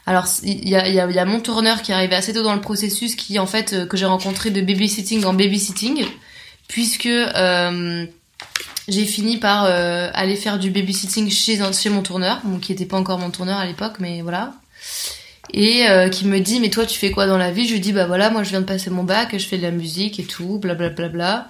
alors 0.06 0.26
il 0.44 0.68
y 0.70 0.76
a, 0.76 0.88
y, 0.88 1.00
a, 1.00 1.10
y 1.12 1.20
a 1.20 1.26
mon 1.26 1.40
tourneur 1.40 1.82
qui 1.82 1.92
est 1.92 1.96
arrivé 1.96 2.16
assez 2.16 2.34
tôt 2.34 2.44
dans 2.44 2.54
le 2.56 2.62
processus, 2.62 3.16
qui 3.16 3.38
en 3.40 3.48
fait 3.48 3.88
que 3.88 3.98
j'ai 3.98 4.06
rencontré 4.06 4.50
de 4.52 4.62
babysitting 4.62 5.26
en 5.26 5.34
babysitting, 5.34 6.06
puisque 6.68 7.10
j'ai 8.88 9.06
fini 9.06 9.38
par 9.38 9.66
euh, 9.66 10.10
aller 10.14 10.36
faire 10.36 10.60
du 10.60 10.70
babysitting 10.70 11.30
chez 11.30 11.60
chez 11.74 11.90
mon 11.90 12.02
tourneur, 12.02 12.42
bon, 12.44 12.60
qui 12.60 12.72
était 12.72 12.86
pas 12.86 12.98
encore 12.98 13.18
mon 13.18 13.32
tourneur 13.32 13.58
à 13.58 13.66
l'époque, 13.66 13.96
mais 14.00 14.22
voilà. 14.22 14.54
Et 15.54 15.88
euh, 15.88 16.10
qui 16.10 16.26
me 16.26 16.40
dit 16.40 16.60
mais 16.60 16.70
toi 16.70 16.86
tu 16.86 16.98
fais 16.98 17.12
quoi 17.12 17.28
dans 17.28 17.38
la 17.38 17.52
vie? 17.52 17.68
Je 17.68 17.74
lui 17.74 17.80
dis 17.80 17.94
bah 17.94 18.06
voilà 18.06 18.30
moi 18.30 18.44
je 18.44 18.50
viens 18.50 18.62
de 18.62 18.66
passer 18.66 18.90
mon 18.90 19.04
bac, 19.04 19.30
je 19.38 19.46
fais 19.46 19.58
de 19.58 19.64
la 19.64 19.72
musique 19.72 20.20
et 20.20 20.26
tout, 20.26 20.60
blablabla. 20.60 20.90
Bla, 20.90 21.10
bla, 21.10 21.10
bla. 21.10 21.48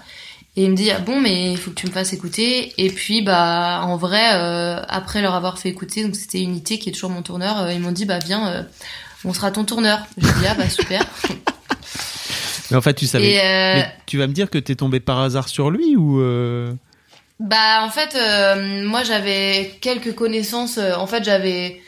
Et 0.57 0.63
il 0.63 0.71
me 0.71 0.75
dit 0.75 0.91
ah 0.91 0.99
bon 0.99 1.19
mais 1.19 1.51
il 1.51 1.57
faut 1.57 1.71
que 1.71 1.75
tu 1.75 1.87
me 1.87 1.91
fasses 1.91 2.13
écouter. 2.13 2.73
Et 2.77 2.89
puis 2.89 3.21
bah 3.21 3.81
en 3.83 3.97
vrai 3.97 4.33
euh, 4.33 4.81
après 4.87 5.21
leur 5.21 5.33
avoir 5.33 5.59
fait 5.59 5.69
écouter 5.69 6.03
donc 6.03 6.15
c'était 6.15 6.41
Unité 6.41 6.77
qui 6.77 6.89
est 6.89 6.91
toujours 6.93 7.09
mon 7.09 7.21
tourneur, 7.21 7.71
ils 7.71 7.79
m'ont 7.79 7.91
dit 7.91 8.05
bah 8.05 8.19
viens 8.19 8.65
on 9.23 9.33
sera 9.33 9.51
ton 9.51 9.65
tourneur. 9.65 10.05
Je 10.17 10.27
dis 10.27 10.47
ah 10.47 10.55
bah 10.55 10.69
super. 10.69 11.01
Mais 12.71 12.77
en 12.77 12.81
fait, 12.81 12.93
tu 12.93 13.05
savais. 13.05 13.37
Euh, 13.37 13.75
Mais 13.75 13.95
tu 14.05 14.17
vas 14.17 14.27
me 14.27 14.33
dire 14.33 14.49
que 14.49 14.57
t'es 14.57 14.75
tombé 14.75 14.99
par 14.99 15.19
hasard 15.19 15.47
sur 15.47 15.69
lui 15.69 15.95
ou 15.95 16.19
euh, 16.19 16.73
Bah 17.39 17.81
en 17.83 17.89
fait 17.89 18.15
euh, 18.15 18.83
moi 18.85 19.03
j'avais 19.03 19.75
quelques 19.81 20.15
connaissances 20.15 20.77
euh, 20.77 20.93
en 20.95 21.05
fait 21.05 21.23
j'avais 21.25 21.81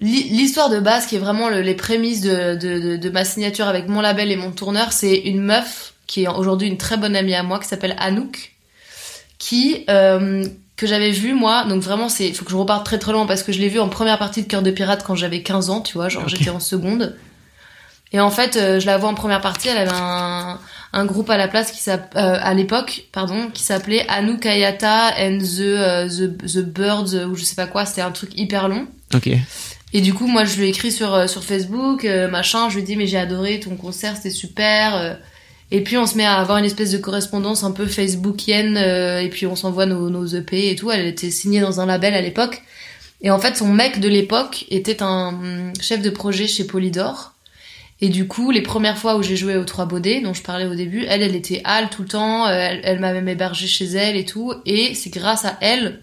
l'hi- 0.00 0.24
l'histoire 0.30 0.70
de 0.70 0.80
base 0.80 1.06
qui 1.06 1.14
est 1.14 1.20
vraiment 1.20 1.48
le- 1.48 1.60
les 1.60 1.74
prémices 1.74 2.20
de, 2.20 2.56
de, 2.56 2.80
de, 2.80 2.96
de 2.96 3.10
ma 3.10 3.24
signature 3.24 3.68
avec 3.68 3.86
mon 3.86 4.00
label 4.00 4.32
et 4.32 4.36
mon 4.36 4.50
tourneur 4.50 4.92
c'est 4.92 5.16
une 5.16 5.40
meuf 5.40 5.92
qui 6.08 6.24
est 6.24 6.28
aujourd'hui 6.28 6.66
une 6.66 6.78
très 6.78 6.96
bonne 6.96 7.14
amie 7.14 7.34
à 7.36 7.44
moi 7.44 7.60
qui 7.60 7.68
s'appelle 7.68 7.94
Anouk 7.98 8.52
qui 9.38 9.84
euh, 9.88 10.44
que 10.76 10.86
j'avais 10.88 11.10
vue 11.12 11.32
moi. 11.34 11.64
Donc 11.64 11.80
vraiment 11.82 12.08
c'est 12.08 12.32
faut 12.32 12.44
que 12.44 12.50
je 12.50 12.56
reparte 12.56 12.84
très 12.84 12.98
très 12.98 13.12
loin 13.12 13.24
parce 13.26 13.44
que 13.44 13.52
je 13.52 13.60
l'ai 13.60 13.68
vue 13.68 13.78
en 13.78 13.88
première 13.88 14.18
partie 14.18 14.42
de 14.42 14.48
Cœur 14.48 14.62
de 14.62 14.70
pirate 14.72 15.04
quand 15.06 15.14
j'avais 15.14 15.42
15 15.44 15.70
ans 15.70 15.80
tu 15.80 15.94
vois 15.94 16.08
genre 16.08 16.28
j'étais 16.28 16.50
en 16.50 16.60
seconde. 16.60 17.16
Et 18.12 18.18
en 18.18 18.30
fait 18.30 18.56
euh, 18.56 18.80
je 18.80 18.86
la 18.86 18.98
vois 18.98 19.10
en 19.10 19.14
première 19.14 19.40
partie 19.40 19.68
elle 19.68 19.78
avait 19.78 19.92
un 19.94 20.58
un 20.92 21.04
groupe 21.04 21.28
à 21.30 21.36
la 21.36 21.48
place 21.48 21.70
qui 21.72 21.90
euh, 21.90 21.96
à 22.14 22.54
l'époque 22.54 23.04
pardon 23.12 23.50
qui 23.52 23.62
s'appelait 23.62 24.06
Anouk 24.08 24.46
Ayata 24.46 25.14
and 25.18 25.38
the, 25.38 25.60
euh, 25.60 26.08
the 26.08 26.52
the 26.52 26.64
Birds 26.64 27.14
euh, 27.14 27.26
ou 27.26 27.34
je 27.34 27.44
sais 27.44 27.56
pas 27.56 27.66
quoi 27.66 27.84
c'était 27.84 28.00
un 28.02 28.12
truc 28.12 28.30
hyper 28.36 28.68
long. 28.68 28.86
Ok. 29.14 29.28
et 29.92 30.00
du 30.00 30.14
coup 30.14 30.26
moi 30.26 30.44
je 30.44 30.56
lui 30.56 30.66
ai 30.66 30.68
écrit 30.68 30.92
sur 30.92 31.14
euh, 31.14 31.26
sur 31.26 31.44
Facebook 31.44 32.04
euh, 32.04 32.28
machin 32.28 32.68
je 32.68 32.76
lui 32.76 32.82
ai 32.82 32.86
dit 32.86 32.96
mais 32.96 33.06
j'ai 33.06 33.18
adoré 33.18 33.60
ton 33.60 33.76
concert 33.76 34.16
c'était 34.16 34.30
super 34.30 35.18
et 35.70 35.82
puis 35.82 35.98
on 35.98 36.06
se 36.06 36.16
met 36.16 36.24
à 36.24 36.36
avoir 36.36 36.58
une 36.58 36.64
espèce 36.64 36.90
de 36.92 36.98
correspondance 36.98 37.62
un 37.62 37.72
peu 37.72 37.86
Facebookienne 37.86 38.76
euh, 38.78 39.20
et 39.20 39.28
puis 39.28 39.46
on 39.46 39.54
s'envoie 39.54 39.86
nos 39.86 40.08
nos 40.08 40.26
EP 40.26 40.70
et 40.70 40.76
tout. 40.76 40.90
Elle 40.90 41.06
était 41.06 41.30
signée 41.30 41.60
dans 41.60 41.80
un 41.80 41.86
label 41.86 42.14
à 42.14 42.22
l'époque. 42.22 42.62
Et 43.20 43.30
en 43.30 43.38
fait 43.38 43.56
son 43.56 43.68
mec 43.68 44.00
de 44.00 44.08
l'époque 44.08 44.64
était 44.70 45.02
un 45.02 45.28
hum, 45.28 45.72
chef 45.80 46.00
de 46.00 46.10
projet 46.10 46.46
chez 46.46 46.64
Polydor 46.64 47.34
et 48.00 48.08
du 48.10 48.28
coup, 48.28 48.50
les 48.50 48.62
premières 48.62 48.96
fois 48.96 49.16
où 49.16 49.22
j'ai 49.22 49.36
joué 49.36 49.56
aux 49.56 49.64
Trois 49.64 49.86
Baudets, 49.86 50.20
dont 50.20 50.34
je 50.34 50.42
parlais 50.42 50.66
au 50.66 50.74
début, 50.74 51.04
elle, 51.08 51.22
elle 51.22 51.34
était 51.34 51.60
hal 51.64 51.90
tout 51.90 52.02
le 52.02 52.08
temps, 52.08 52.46
euh, 52.46 52.52
elle, 52.52 52.80
elle 52.84 53.00
m'a 53.00 53.12
même 53.12 53.28
hébergé 53.28 53.66
chez 53.66 53.86
elle 53.86 54.16
et 54.16 54.24
tout. 54.24 54.54
Et 54.66 54.94
c'est 54.94 55.10
grâce 55.10 55.44
à 55.44 55.56
elle, 55.60 56.00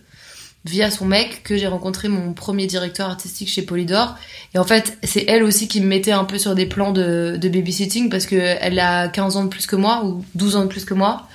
via 0.65 0.91
son 0.91 1.05
mec, 1.05 1.41
que 1.43 1.55
j'ai 1.55 1.67
rencontré 1.67 2.09
mon 2.09 2.33
premier 2.33 2.67
directeur 2.67 3.07
artistique 3.09 3.47
chez 3.47 3.61
Polydor. 3.61 4.15
Et 4.53 4.57
en 4.57 4.65
fait, 4.65 4.97
c'est 5.03 5.23
elle 5.29 5.43
aussi 5.43 5.69
qui 5.69 5.79
me 5.79 5.85
mettait 5.85 6.11
un 6.11 6.25
peu 6.25 6.37
sur 6.37 6.53
des 6.53 6.65
plans 6.65 6.91
de, 6.91 7.37
de 7.39 7.49
babysitting 7.49 8.09
parce 8.09 8.25
que 8.25 8.35
elle 8.35 8.77
a 8.79 9.07
15 9.07 9.37
ans 9.37 9.45
de 9.45 9.49
plus 9.49 9.65
que 9.65 9.77
moi, 9.77 10.03
ou 10.03 10.25
12 10.35 10.57
ans 10.57 10.63
de 10.63 10.69
plus 10.69 10.83
que 10.83 10.93
moi. 10.93 11.29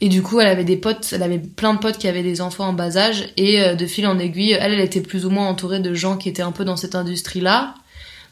Et 0.00 0.08
du 0.08 0.22
coup, 0.22 0.40
elle 0.40 0.48
avait 0.48 0.64
des 0.64 0.76
potes, 0.76 1.12
elle 1.12 1.22
avait 1.22 1.38
plein 1.38 1.74
de 1.74 1.78
potes 1.78 1.98
qui 1.98 2.08
avaient 2.08 2.24
des 2.24 2.40
enfants 2.40 2.66
en 2.66 2.72
bas 2.72 2.96
âge. 2.96 3.28
Et 3.36 3.60
euh, 3.60 3.76
de 3.76 3.86
fil 3.86 4.08
en 4.08 4.18
aiguille, 4.18 4.56
elle, 4.58 4.72
elle 4.72 4.80
était 4.80 5.02
plus 5.02 5.24
ou 5.24 5.30
moins 5.30 5.46
entourée 5.46 5.78
de 5.78 5.94
gens 5.94 6.16
qui 6.16 6.28
étaient 6.28 6.42
un 6.42 6.52
peu 6.52 6.64
dans 6.64 6.76
cette 6.76 6.96
industrie-là. 6.96 7.76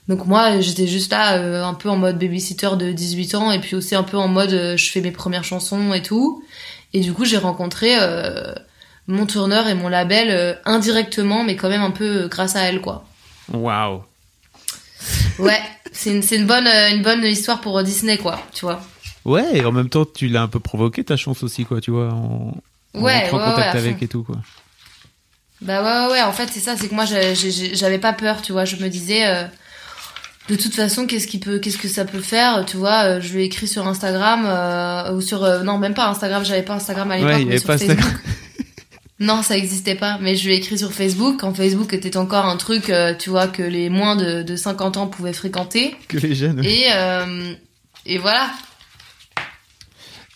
Donc 0.09 0.25
moi, 0.25 0.61
j'étais 0.61 0.87
juste 0.87 1.12
là, 1.12 1.37
euh, 1.37 1.62
un 1.62 1.75
peu 1.75 1.90
en 1.90 1.97
mode 1.97 2.18
babysitter 2.18 2.71
de 2.79 2.92
18 2.92 3.35
ans, 3.35 3.53
et 3.53 3.61
puis 3.61 3.77
aussi 3.77 3.94
un 3.94 4.03
peu 4.03 4.16
en 4.16 4.29
mode 4.29 4.53
euh, 4.55 4.77
je 4.77 4.90
fais 4.90 5.03
mes 5.03 5.11
premières 5.11 5.44
chansons 5.44 5.92
et 5.92 6.03
tout. 6.03 6.42
Et 6.94 7.01
du 7.01 7.12
coup, 7.12 7.27
j'ai 7.27 7.37
rencontré 7.37 7.90
euh, 8.01 8.55
mon 9.07 9.27
tourneur 9.27 9.68
et 9.68 9.75
mon 9.75 9.88
label 9.88 10.59
indirectement, 10.64 11.44
mais 11.44 11.57
quand 11.57 11.68
même 11.68 11.83
un 11.83 11.90
peu 11.90 12.27
grâce 12.29 12.57
à 12.57 12.62
elle, 12.62 12.81
quoi. 12.81 13.05
Waouh. 13.53 14.03
Ouais, 15.38 15.61
c'est 15.92 16.11
une, 16.11 16.23
une 16.33 16.47
bonne 16.47 16.66
une 16.66 17.03
bonne 17.03 17.23
histoire 17.25 17.61
pour 17.61 17.83
Disney, 17.83 18.16
quoi, 18.16 18.40
tu 18.55 18.64
vois. 18.64 18.81
Ouais, 19.27 19.59
et 19.59 19.64
en 19.66 19.73
même 19.73 19.90
temps, 19.90 20.07
tu 20.07 20.29
l'as 20.29 20.42
un 20.42 20.49
peu 20.49 20.61
provoqué 20.61 21.05
ta 21.05 21.18
chance 21.18 21.42
aussi, 21.42 21.66
quoi, 21.66 21.83
tu 21.83 21.90
vois, 21.90 22.09
en, 22.14 22.55
en 22.94 23.01
Ouais, 23.03 23.29
en 23.31 23.37
ouais, 23.37 23.44
contact 23.44 23.75
avec 23.77 24.03
et 24.03 24.09
tout, 24.09 24.23
quoi. 24.23 24.37
Bah 25.61 25.83
ouais, 25.83 26.07
ouais, 26.07 26.12
ouais, 26.12 26.23
en 26.23 26.33
fait, 26.33 26.49
c'est 26.51 26.61
ça, 26.61 26.77
c'est 26.79 26.88
que 26.88 26.94
moi, 26.94 27.05
j'avais 27.05 27.99
pas 27.99 28.14
peur, 28.14 28.40
tu 28.40 28.53
vois. 28.53 28.64
Je 28.64 28.77
me 28.77 28.88
disais, 28.88 29.49
de 30.49 30.57
toute 30.57 30.75
façon, 30.75 31.07
qu'est-ce 31.07 31.27
qui 31.27 31.39
peut, 31.39 31.59
qu'est-ce 31.59 31.79
que 31.79 31.89
ça 31.89 32.05
peut 32.05 32.21
faire, 32.21 32.65
tu 32.67 32.77
vois. 32.77 33.05
euh, 33.05 33.21
je 33.21 33.35
lui 33.35 33.43
ai 33.43 33.45
écrit 33.45 33.69
sur 33.69 33.87
Instagram, 33.87 34.45
euh, 34.47 35.15
ou 35.15 35.21
sur, 35.21 35.45
euh, 35.45 35.63
non, 35.63 35.79
même 35.79 35.95
pas 35.95 36.09
Instagram, 36.09 36.45
j'avais 36.45 36.63
pas 36.63 36.75
Instagram 36.75 37.11
à 37.11 37.17
l'époque, 37.17 37.31
Ouais, 37.33 37.43
il 37.43 37.47
mais 37.47 37.53
avait 37.53 37.59
sur 37.59 37.67
pas 37.67 37.79
Facebook. 37.79 37.99
Instagram. 37.99 38.21
Non, 39.21 39.43
ça 39.43 39.57
existait 39.59 39.97
pas, 39.97 40.17
mais 40.23 40.37
je 40.37 40.47
lui 40.47 40.55
ai 40.55 40.59
écrit 40.59 40.79
sur 40.79 40.93
Facebook, 40.93 41.41
quand 41.41 41.53
Facebook 41.53 41.93
était 41.93 42.17
encore 42.17 42.47
un 42.47 42.57
truc, 42.57 42.89
euh, 42.89 43.15
tu 43.19 43.31
vois, 43.31 43.49
que 43.49 43.65
les 43.65 43.91
moins 43.91 44.15
de, 44.15 44.43
de 44.45 44.55
50 44.55 44.97
ans 44.97 45.09
pouvaient 45.09 45.33
fréquenter. 45.33 45.97
Que 46.07 46.19
les 46.19 46.37
jeunes. 46.37 46.65
Et, 46.65 46.87
et 48.07 48.19
voilà. 48.19 48.49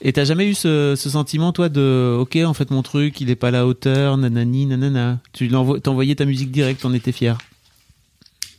Et 0.00 0.12
t'as 0.12 0.24
jamais 0.24 0.46
eu 0.48 0.54
ce, 0.54 0.94
ce 0.96 1.08
sentiment, 1.10 1.52
toi, 1.52 1.68
de 1.68 2.16
ok, 2.18 2.36
en 2.44 2.54
fait, 2.54 2.72
mon 2.72 2.82
truc, 2.82 3.20
il 3.20 3.30
est 3.30 3.36
pas 3.36 3.48
à 3.48 3.50
la 3.52 3.66
hauteur, 3.66 4.16
nanani, 4.16 4.66
nanana. 4.66 5.20
Tu 5.32 5.48
t'envoyais 5.48 6.16
ta 6.16 6.24
musique 6.24 6.50
directe, 6.50 6.80
t'en 6.82 6.92
étais 6.92 7.12
fier. 7.12 7.38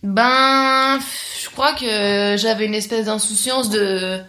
Ben, 0.04 1.00
je 1.42 1.50
crois 1.50 1.74
que 1.74 2.36
j'avais 2.38 2.66
une 2.66 2.76
espèce 2.76 3.06
d'insouciance 3.06 3.70
de 3.70 4.20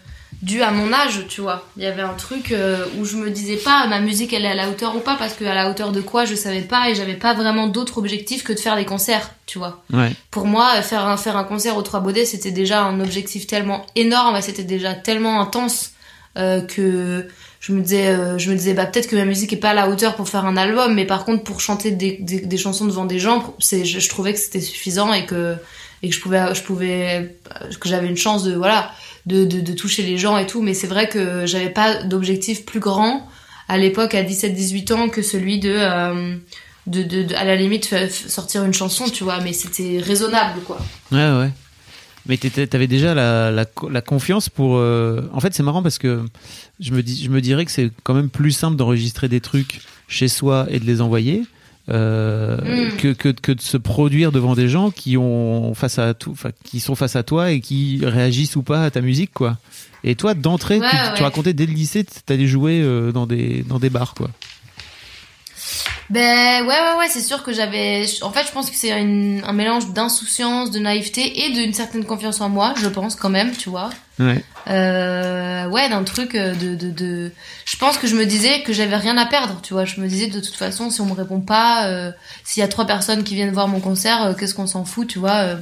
due 0.45 0.63
à 0.63 0.71
mon 0.71 0.93
âge, 0.93 1.27
tu 1.29 1.41
vois. 1.41 1.67
Il 1.77 1.83
y 1.83 1.87
avait 1.87 2.03
un 2.03 2.13
truc 2.13 2.53
euh, 2.53 2.85
où 2.99 3.05
je 3.05 3.17
me 3.17 3.31
disais 3.31 3.57
pas 3.57 3.87
ma 3.87 4.01
musique 4.01 4.33
elle 4.33 4.45
est 4.45 4.51
à 4.51 4.55
la 4.55 4.69
hauteur 4.69 4.95
ou 4.95 5.01
pas 5.01 5.17
parce 5.17 5.35
que 5.35 5.45
à 5.45 5.55
la 5.55 5.71
hauteur 5.71 5.91
de 5.91 6.03
quoi 6.03 6.27
je 6.27 6.35
savais 6.35 6.61
pas 6.61 6.91
et 6.91 6.95
j'avais 6.95 7.15
pas 7.15 7.33
vraiment 7.33 7.67
d'autre 7.67 7.99
objectif 7.99 8.45
que 8.45 8.53
de 8.53 8.59
faire 8.59 8.77
des 8.77 8.85
concerts, 8.85 9.31
tu 9.47 9.59
vois. 9.59 9.83
Ouais. 9.93 10.13
Pour 10.31 10.47
moi, 10.47 10.81
faire 10.83 11.07
un 11.07 11.17
faire 11.17 11.37
un 11.37 11.45
concert 11.45 11.77
aux 11.77 11.83
Trois 11.83 12.01
Baudets, 12.01 12.27
c'était 12.27 12.51
déjà 12.51 12.83
un 12.83 13.01
objectif 13.01 13.47
tellement 13.47 13.87
énorme, 13.97 14.41
c'était 14.43 14.65
déjà 14.65 14.95
tellement 14.95 15.41
intense 15.41 15.93
euh, 16.37 16.61
que 16.61 17.27
je 17.67 17.73
me 17.73 17.81
disais 17.81 18.09
euh, 18.09 18.37
je 18.37 18.51
me 18.51 18.57
disais 18.57 18.75
bah 18.75 18.85
peut-être 18.85 19.09
que 19.09 19.17
ma 19.17 19.25
musique 19.25 19.53
est 19.53 19.59
pas 19.59 19.71
à 19.71 19.75
la 19.75 19.89
hauteur 19.89 20.17
pour 20.17 20.29
faire 20.29 20.45
un 20.45 20.57
album 20.57 20.95
mais 20.95 21.07
par 21.07 21.25
contre 21.25 21.45
pour 21.45 21.61
chanter 21.61 21.91
des, 21.91 22.19
des, 22.21 22.57
chansons 22.59 22.85
devant 22.85 23.07
des 23.07 23.19
gens 23.19 23.55
c'est 23.59 23.85
je, 23.85 24.09
trouvais 24.09 24.35
que 24.35 24.39
c'était 24.39 24.61
suffisant 24.61 25.13
et 25.13 25.25
que 25.25 25.57
et 26.03 26.11
que 26.11 26.15
je 26.15 26.21
pouvais 26.21 26.55
je 26.55 26.63
pouvais 26.63 27.37
que 27.81 27.89
j'avais 27.89 28.09
une 28.09 28.19
chance 28.19 28.45
de 28.45 28.55
voilà 28.55 28.91
de, 29.27 29.45
de, 29.45 29.73
toucher 29.73 30.03
les 30.03 30.19
gens 30.19 30.37
et 30.37 30.47
tout. 30.47 30.63
Mais 30.63 30.75
c'est 30.75 30.87
vrai 30.87 31.09
que 31.09 31.47
j'avais 31.47 31.71
pas 31.71 32.03
d'objectif 32.03 32.67
plus 32.67 32.81
grand 32.81 33.27
à 33.69 33.79
l'époque 33.79 34.15
à 34.15 34.23
17 34.23 34.55
18 34.55 34.91
ans 34.93 35.09
que 35.09 35.23
celui 35.23 35.59
de 35.59 35.73
euh, 35.75 36.37
de, 36.87 37.03
de, 37.03 37.23
de- 37.23 37.35
à 37.35 37.45
la 37.45 37.57
limite 37.57 37.95
sortir 38.11 38.65
une 38.65 38.75
chanson 38.75 39.09
tu 39.09 39.25
vois. 39.25 39.41
Mais 39.41 39.53
c'était 39.53 39.99
raisonnable 39.99 40.61
quoi. 40.67 40.79
Ouais, 41.11 41.31
ouais. 41.31 41.51
Mais 42.27 42.37
t'étais- 42.39 42.67
t'avais 42.67 42.87
déjà 42.87 43.15
la, 43.15 43.51
la, 43.51 43.67
la 43.91 44.01
confiance 44.01 44.49
pour. 44.49 44.77
euh, 44.77 45.23
En 45.33 45.41
fait, 45.41 45.53
c'est 45.55 45.63
marrant 45.63 45.83
parce 45.83 45.99
que 45.99 46.23
je 46.81 46.93
me, 46.93 47.03
dis, 47.03 47.23
je 47.23 47.29
me 47.29 47.41
dirais 47.41 47.65
que 47.67 47.71
c'est 47.71 47.91
quand 48.03 48.15
même 48.15 48.31
plus 48.31 48.53
simple 48.53 48.77
d'enregistrer 48.77 49.29
des 49.29 49.41
trucs 49.41 49.81
chez 50.09 50.29
soi 50.29 50.67
et 50.71 50.81
de 50.81 50.85
les 50.87 51.01
envoyer. 51.01 51.43
euh, 51.91 52.57
Mm. 52.65 52.97
que, 52.97 53.09
que 53.13 53.29
que 53.29 53.53
de 53.53 53.61
se 53.61 53.77
produire 53.77 54.33
devant 54.33 54.55
des 54.55 54.69
gens 54.71 54.91
qui 54.91 55.19
ont 55.19 55.75
face 55.75 55.99
à 55.99 56.15
tout, 56.15 56.35
qui 56.65 56.81
sont 56.81 56.95
face 56.95 57.15
à 57.15 57.23
toi 57.23 57.51
et 57.51 57.61
qui 57.61 58.01
réagissent 58.03 58.57
ou 58.57 58.63
pas 58.63 58.85
à 58.85 58.91
ta 58.91 59.03
musique 59.03 59.33
quoi. 59.35 59.59
Et 60.03 60.15
toi 60.15 60.33
d'entrée, 60.33 60.79
Ouais, 60.81 60.89
tu, 60.89 60.97
ouais. 60.97 61.15
tu 61.17 61.23
racontais 61.23 61.53
dès 61.53 61.67
le 61.67 61.75
lycée, 61.75 62.05
t'allais 62.25 62.47
jouer 62.47 62.81
euh, 62.83 63.13
dans 63.13 63.27
des 63.27 63.65
dans 63.69 63.79
des 63.79 63.91
bars 63.91 64.15
quoi. 64.15 64.31
Ben 66.15 66.63
ouais 66.65 66.69
ouais 66.69 66.99
ouais 67.01 67.09
c'est 67.09 67.21
sûr 67.21 67.43
que 67.43 67.53
j'avais 67.53 68.05
en 68.23 68.31
fait 68.31 68.47
je 68.47 68.53
pense 68.53 68.71
que 68.71 68.77
c'est 68.77 68.93
un 68.93 69.53
mélange 69.53 69.89
d'insouciance 69.93 70.71
de 70.71 70.79
naïveté 70.79 71.45
et 71.45 71.51
d'une 71.53 71.73
certaine 71.75 72.05
confiance 72.05 72.41
en 72.41 72.49
moi 72.49 72.73
je 72.81 72.87
pense 72.89 73.17
quand 73.17 73.31
même 73.31 73.51
tu 73.57 73.69
vois 73.69 73.91
Ouais. 74.21 74.45
euh, 74.69 75.67
ouais 75.71 75.89
d'un 75.89 76.05
truc 76.05 76.37
euh, 76.37 76.55
de, 76.55 76.77
de 76.77 76.91
de 76.93 77.33
je 77.65 77.77
pense 77.77 77.99
que 77.99 78.07
je 78.07 78.15
me 78.15 78.27
disais 78.27 78.63
que 78.63 78.73
j'avais 78.73 78.95
rien 78.97 79.17
à 79.19 79.27
perdre 79.27 79.59
tu 79.61 79.73
vois 79.75 79.85
je 79.87 80.01
me 80.01 80.07
disais 80.07 80.29
de 80.29 80.39
toute 80.39 80.55
façon 80.55 80.89
si 80.89 81.01
on 81.01 81.07
me 81.07 81.15
répond 81.15 81.41
pas 81.41 81.87
euh, 81.89 82.13
s'il 82.45 82.61
y 82.61 82.65
a 82.65 82.69
trois 82.69 82.87
personnes 82.87 83.25
qui 83.25 83.35
viennent 83.35 83.51
voir 83.53 83.67
mon 83.67 83.81
concert 83.81 84.23
euh, 84.25 84.35
qu'est-ce 84.35 84.55
qu'on 84.55 84.69
s'en 84.69 84.85
fout 84.85 85.09
tu 85.09 85.19
vois 85.19 85.57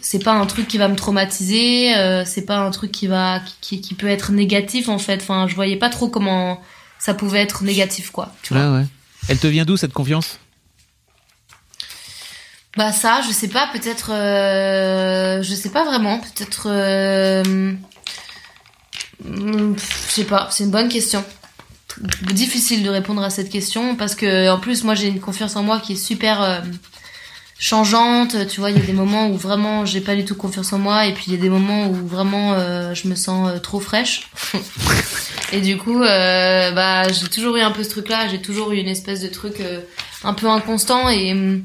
c'est 0.00 0.22
pas 0.22 0.32
un 0.34 0.46
truc 0.46 0.68
qui 0.68 0.78
va 0.78 0.86
me 0.86 0.94
traumatiser 0.94 1.96
euh, 1.96 2.22
c'est 2.24 2.46
pas 2.46 2.58
un 2.58 2.70
truc 2.70 2.92
qui 2.92 3.08
va 3.08 3.40
qui, 3.60 3.80
qui 3.80 3.94
peut 3.94 4.06
être 4.08 4.30
négatif 4.30 4.88
en 4.88 4.98
fait 4.98 5.16
enfin 5.20 5.48
je 5.48 5.56
voyais 5.56 5.76
pas 5.76 5.88
trop 5.88 6.06
comment 6.06 6.60
ça 7.00 7.12
pouvait 7.12 7.40
être 7.40 7.64
négatif 7.64 8.10
quoi 8.12 8.32
tu 8.42 8.54
vois 8.54 8.68
Ouais 8.70 8.78
ouais. 8.78 8.84
Elle 9.30 9.38
te 9.38 9.46
vient 9.46 9.64
d'où 9.64 9.76
cette 9.76 9.92
confiance? 9.92 10.40
Bah 12.76 12.90
ça, 12.90 13.20
je 13.24 13.32
sais 13.32 13.46
pas, 13.46 13.68
peut-être, 13.72 14.10
euh, 14.12 15.40
je 15.40 15.54
sais 15.54 15.68
pas 15.70 15.84
vraiment, 15.84 16.18
peut-être, 16.18 16.66
euh, 16.66 17.72
pff, 19.22 20.06
je 20.08 20.12
sais 20.12 20.24
pas, 20.24 20.48
c'est 20.50 20.64
une 20.64 20.72
bonne 20.72 20.88
question. 20.88 21.24
Difficile 22.32 22.82
de 22.82 22.90
répondre 22.90 23.22
à 23.22 23.30
cette 23.30 23.50
question 23.50 23.94
parce 23.94 24.16
que 24.16 24.50
en 24.50 24.58
plus 24.58 24.82
moi 24.82 24.94
j'ai 24.96 25.06
une 25.06 25.20
confiance 25.20 25.54
en 25.54 25.62
moi 25.62 25.78
qui 25.78 25.92
est 25.92 25.96
super 25.96 26.42
euh, 26.42 26.60
changeante. 27.60 28.48
Tu 28.48 28.58
vois, 28.58 28.70
il 28.72 28.78
y 28.78 28.82
a 28.82 28.84
des 28.84 28.92
moments 28.92 29.28
où 29.28 29.36
vraiment 29.36 29.84
j'ai 29.86 30.00
pas 30.00 30.16
du 30.16 30.24
tout 30.24 30.34
confiance 30.34 30.72
en 30.72 30.78
moi 30.78 31.06
et 31.06 31.14
puis 31.14 31.24
il 31.28 31.34
y 31.34 31.36
a 31.36 31.40
des 31.40 31.50
moments 31.50 31.86
où 31.88 31.94
vraiment 31.94 32.54
euh, 32.54 32.94
je 32.94 33.06
me 33.06 33.14
sens 33.14 33.48
euh, 33.50 33.58
trop 33.58 33.78
fraîche. 33.78 34.28
et 35.52 35.60
du 35.60 35.76
coup, 35.76 36.02
euh, 36.02 36.70
bah 36.72 37.06
j'ai 37.12 37.28
toujours 37.28 37.56
eu 37.56 37.60
un 37.60 37.70
peu 37.70 37.84
ce 37.84 37.90
truc-là. 37.90 38.26
J'ai 38.28 38.40
toujours 38.42 38.72
eu 38.72 38.78
une 38.78 38.88
espèce 38.88 39.20
de 39.20 39.28
truc 39.28 39.60
euh, 39.60 39.80
un 40.24 40.32
peu 40.34 40.48
inconstant 40.48 41.08
et 41.10 41.32
hum, 41.32 41.64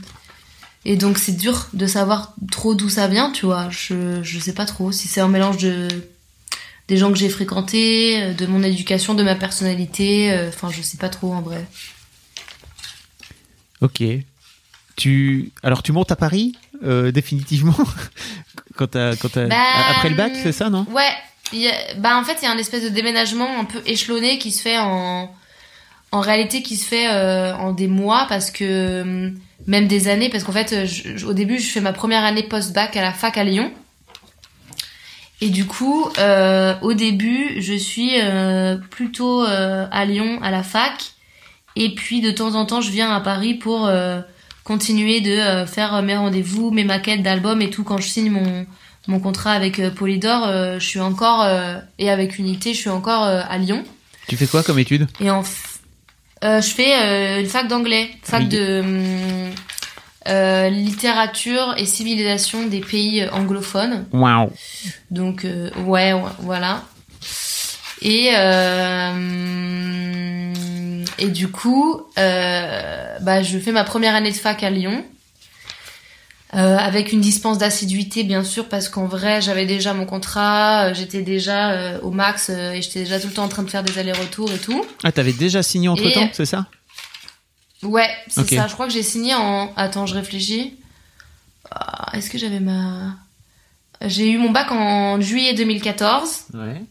et 0.84 0.97
donc 0.97 1.17
c'est 1.17 1.31
dur 1.36 1.67
de 1.73 1.88
savoir 1.88 2.36
trop 2.51 2.75
d'où 2.75 2.89
ça 2.89 3.08
vient, 3.08 3.31
tu 3.31 3.45
vois. 3.45 3.69
Je 3.71 4.21
je 4.21 4.38
sais 4.39 4.53
pas 4.53 4.65
trop 4.65 4.91
si 4.91 5.08
c'est 5.08 5.21
un 5.21 5.29
mélange 5.29 5.58
de 5.58 5.88
des 6.88 6.97
gens 6.97 7.12
que 7.12 7.17
j'ai 7.17 7.29
fréquentés, 7.29 8.34
de 8.36 8.45
mon 8.45 8.62
éducation, 8.62 9.15
de 9.15 9.23
ma 9.23 9.34
personnalité. 9.34 10.31
euh, 10.34 10.49
Enfin, 10.49 10.69
je 10.69 10.84
sais 10.84 10.97
pas 10.97 11.10
trop 11.10 11.34
en 11.34 11.41
vrai. 11.41 11.65
Ok. 13.81 14.03
Tu 14.95 15.51
alors 15.63 15.84
tu 15.84 15.91
montes 15.91 16.12
à 16.12 16.15
Paris 16.15 16.55
euh, 16.84 17.12
définitivement 17.12 17.75
quand 18.77 18.88
t'as 18.88 19.15
quand 19.15 19.29
t'as 19.29 19.47
Bah, 19.47 19.55
après 19.91 20.10
le 20.10 20.15
bac 20.15 20.34
c'est 20.41 20.51
ça 20.51 20.69
non? 20.69 20.86
Ouais. 20.91 21.67
a- 21.67 21.93
bah 21.97 22.17
en 22.17 22.23
fait, 22.23 22.38
il 22.41 22.45
y 22.45 22.47
a 22.47 22.51
un 22.51 22.58
espèce 22.58 22.84
de 22.84 22.89
déménagement 22.89 23.60
un 23.60 23.65
peu 23.65 23.81
échelonné 23.86 24.38
qui 24.38 24.51
se 24.51 24.62
fait 24.62 24.77
en 24.77 25.34
en 26.12 26.19
réalité 26.21 26.62
qui 26.62 26.77
se 26.77 26.86
fait 26.88 27.10
euh, 27.12 27.53
en 27.55 27.71
des 27.73 27.88
mois 27.88 28.25
parce 28.29 28.51
que 28.51 29.01
hum, 29.01 29.38
même 29.67 29.88
des 29.88 30.08
années 30.08 30.29
parce 30.29 30.43
qu'en 30.45 30.53
fait 30.53 30.86
je- 30.86 31.17
je- 31.17 31.25
au 31.25 31.34
début 31.34 31.60
je 31.60 31.67
fais 31.69 31.81
ma 31.81 31.91
première 31.93 32.23
année 32.23 32.43
post-bac 32.43 32.95
à 32.95 33.01
la 33.01 33.12
fac 33.12 33.38
à 33.38 33.43
Lyon 33.43 33.71
et 35.41 35.49
du 35.49 35.65
coup 35.65 36.08
euh, 36.19 36.73
au 36.81 36.93
début 36.93 37.55
je 37.62 37.73
suis 37.73 38.12
euh, 38.21 38.77
plutôt 38.77 39.45
euh, 39.45 39.86
à 39.91 40.05
Lyon 40.05 40.39
à 40.41 40.51
la 40.51 40.63
fac 40.63 40.93
et 41.75 41.93
puis 41.93 42.21
de 42.21 42.31
temps 42.31 42.55
en 42.55 42.65
temps 42.65 42.79
je 42.81 42.91
viens 42.91 43.12
à 43.12 43.19
Paris 43.19 43.53
pour 43.55 43.86
euh, 43.88 44.21
continuer 44.65 45.21
de 45.21 45.32
euh, 45.32 45.65
faire 45.65 46.01
mes 46.01 46.17
rendez-vous 46.17 46.71
mes 46.71 46.84
maquettes 46.84 47.23
d'albums 47.23 47.62
et 47.62 47.69
tout 47.69 47.86
quand 47.86 47.99
je 47.99 48.08
signe 48.10 48.30
mon 48.32 48.65
mon 49.08 49.19
contrat 49.21 49.51
avec 49.54 49.80
euh, 49.80 49.89
Polydor 49.91 50.43
euh, 50.45 50.80
je 50.80 50.86
suis 50.86 50.99
encore 50.99 51.47
et 51.99 52.10
avec 52.10 52.38
Unité 52.39 52.73
je 52.73 52.80
suis 52.82 52.89
encore 52.89 53.23
à 53.23 53.58
Lyon 53.58 53.84
Tu 54.28 54.36
fais 54.36 54.47
quoi 54.47 54.63
comme 54.63 54.80
étude? 54.80 55.08
Et 55.21 55.30
en 55.30 55.41
f- 55.43 55.78
je 56.43 56.67
fais 56.73 57.39
une 57.39 57.47
fac 57.47 57.67
d'anglais, 57.67 58.10
fac 58.23 58.41
Oui. 58.41 58.47
de 58.49 58.84
euh, 60.28 60.69
littérature 60.69 61.75
et 61.78 61.86
civilisation 61.86 62.65
des 62.67 62.80
pays 62.82 63.28
anglophones. 63.32 64.06
Waouh. 64.12 64.51
Donc 65.12 65.45
euh, 65.45 65.69
ouais, 65.86 66.13
ouais, 66.13 66.21
voilà. 66.39 66.82
Et 68.01 68.31
euh, 68.36 70.53
et 71.17 71.27
du 71.29 71.49
coup, 71.49 72.01
euh, 72.17 73.17
bah 73.21 73.41
je 73.43 73.58
fais 73.58 73.71
ma 73.71 73.84
première 73.84 74.15
année 74.15 74.31
de 74.31 74.36
fac 74.38 74.63
à 74.63 74.69
Lyon. 74.69 75.03
Euh, 76.53 76.77
avec 76.77 77.12
une 77.12 77.19
dispense 77.19 77.58
d'assiduité 77.58 78.23
bien 78.23 78.43
sûr 78.45 78.69
parce 78.69 78.88
qu'en 78.88 79.08
vrai 79.08 79.41
j'avais 79.41 79.65
déjà 79.65 79.93
mon 79.93 80.05
contrat, 80.05 80.86
euh, 80.86 80.93
j'étais 80.93 81.21
déjà 81.21 81.71
euh, 81.71 81.99
au 82.01 82.12
max 82.12 82.49
et 82.49 82.81
j'étais 82.81 82.99
déjà 82.99 83.19
tout 83.19 83.27
le 83.27 83.34
temps 83.34 83.43
en 83.43 83.49
train 83.49 83.63
de 83.63 83.69
faire 83.69 83.84
des 83.84 83.97
allers-retours 83.97 84.49
et 84.53 84.58
tout. 84.60 84.86
Ah 85.03 85.12
t'avais 85.12 85.34
déjà 85.34 85.63
signé 85.63 85.89
entre 85.89 86.10
temps 86.12 86.21
Et- 86.21 86.29
c'est 86.34 86.45
ça? 86.45 86.67
Ouais, 87.84 88.10
c'est 88.29 88.47
ça. 88.49 88.67
Je 88.67 88.73
crois 88.73 88.88
que 88.88 88.93
j'ai 88.93 89.03
signé 89.03 89.34
en. 89.36 89.71
Attends, 89.75 90.05
je 90.05 90.15
réfléchis. 90.15 90.75
Ah, 91.71 92.10
Est-ce 92.13 92.29
que 92.29 92.38
j'avais 92.38 92.62
ma. 92.62 93.15
J'ai 94.01 94.29
eu 94.31 94.38
mon 94.38 94.51
bac 94.51 94.71
en 94.71 95.19
juillet 95.19 95.53
2014. 95.53 96.45
Ouais. 96.53 96.81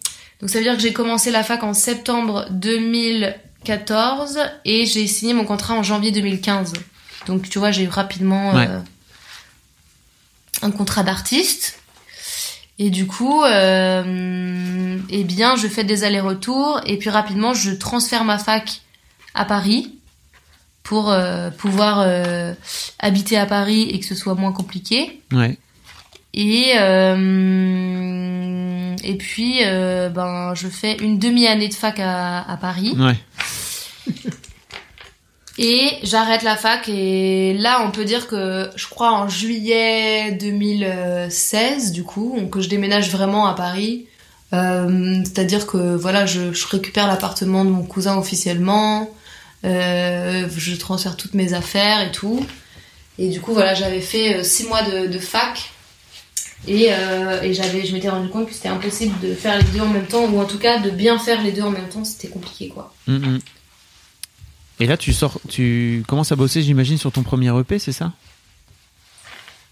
Donc 0.44 0.50
ça 0.50 0.58
veut 0.58 0.64
dire 0.64 0.74
que 0.76 0.82
j'ai 0.82 0.92
commencé 0.92 1.30
la 1.30 1.42
fac 1.42 1.62
en 1.62 1.72
septembre 1.72 2.44
2014 2.50 4.40
et 4.66 4.84
j'ai 4.84 5.06
signé 5.06 5.32
mon 5.32 5.46
contrat 5.46 5.72
en 5.72 5.82
janvier 5.82 6.10
2015. 6.12 6.74
Donc 7.26 7.48
tu 7.48 7.58
vois, 7.58 7.70
j'ai 7.70 7.84
eu 7.84 7.88
rapidement 7.88 8.52
Ouais. 8.52 8.66
euh, 8.68 8.80
un 10.60 10.70
contrat 10.70 11.02
d'artiste. 11.02 11.78
Et 12.78 12.90
du 12.90 13.06
coup, 13.06 13.42
euh, 13.42 14.98
eh 15.08 15.24
bien, 15.24 15.56
je 15.56 15.66
fais 15.66 15.82
des 15.82 16.04
allers-retours 16.04 16.78
et 16.84 16.98
puis 16.98 17.08
rapidement, 17.08 17.54
je 17.54 17.70
transfère 17.70 18.24
ma 18.24 18.36
fac 18.36 18.82
à 19.32 19.46
Paris 19.46 19.94
pour 20.82 21.10
euh, 21.10 21.48
pouvoir 21.48 22.06
habiter 22.98 23.38
à 23.38 23.46
Paris 23.46 23.88
et 23.90 23.98
que 23.98 24.04
ce 24.04 24.14
soit 24.14 24.34
moins 24.34 24.52
compliqué. 24.52 25.22
Ouais. 25.32 25.56
Et 26.34 26.72
euh, 26.76 27.14
et 29.02 29.16
puis 29.16 29.58
euh, 29.62 30.08
ben 30.08 30.54
je 30.54 30.68
fais 30.68 30.96
une 30.98 31.18
demi-année 31.18 31.68
de 31.68 31.74
fac 31.74 31.98
à, 31.98 32.40
à 32.50 32.56
Paris. 32.56 32.96
Ouais. 32.98 33.16
et 35.58 35.88
j'arrête 36.02 36.42
la 36.42 36.56
fac 36.56 36.88
et 36.88 37.54
là 37.54 37.82
on 37.86 37.90
peut 37.90 38.04
dire 38.04 38.26
que 38.26 38.70
je 38.76 38.86
crois 38.88 39.12
en 39.12 39.28
juillet 39.28 40.32
2016 40.32 41.92
du 41.92 42.04
coup 42.04 42.38
que 42.50 42.60
je 42.60 42.68
déménage 42.68 43.10
vraiment 43.10 43.46
à 43.46 43.54
Paris. 43.54 44.06
Euh, 44.52 45.20
c'est-à-dire 45.24 45.66
que 45.66 45.96
voilà 45.96 46.26
je, 46.26 46.52
je 46.52 46.66
récupère 46.68 47.06
l'appartement 47.08 47.64
de 47.64 47.70
mon 47.70 47.82
cousin 47.82 48.16
officiellement. 48.18 49.10
Euh, 49.64 50.46
je 50.56 50.76
transfère 50.76 51.16
toutes 51.16 51.34
mes 51.34 51.54
affaires 51.54 52.06
et 52.06 52.12
tout. 52.12 52.44
Et 53.18 53.28
du 53.28 53.40
coup 53.40 53.52
voilà 53.52 53.74
j'avais 53.74 54.00
fait 54.00 54.36
euh, 54.36 54.42
six 54.42 54.64
mois 54.66 54.82
de, 54.82 55.06
de 55.06 55.18
fac 55.18 55.73
et, 56.66 56.88
euh, 56.90 57.42
et 57.42 57.52
j'avais, 57.54 57.84
je 57.84 57.92
m'étais 57.92 58.08
rendu 58.08 58.28
compte 58.28 58.46
que 58.48 58.54
c'était 58.54 58.68
impossible 58.68 59.14
de 59.20 59.34
faire 59.34 59.56
les 59.58 59.64
deux 59.64 59.80
en 59.80 59.88
même 59.88 60.06
temps, 60.06 60.24
ou 60.24 60.40
en 60.40 60.44
tout 60.46 60.58
cas 60.58 60.78
de 60.80 60.90
bien 60.90 61.18
faire 61.18 61.42
les 61.42 61.52
deux 61.52 61.62
en 61.62 61.70
même 61.70 61.88
temps, 61.88 62.04
c'était 62.04 62.28
compliqué 62.28 62.68
quoi. 62.68 62.92
Mm, 63.06 63.14
mm. 63.16 63.38
Et 64.80 64.86
là 64.86 64.96
tu 64.96 65.12
sors, 65.12 65.40
tu 65.48 66.02
commences 66.08 66.32
à 66.32 66.36
bosser 66.36 66.62
j'imagine 66.62 66.98
sur 66.98 67.12
ton 67.12 67.22
premier 67.22 67.56
EP 67.58 67.78
c'est 67.78 67.92
ça? 67.92 68.12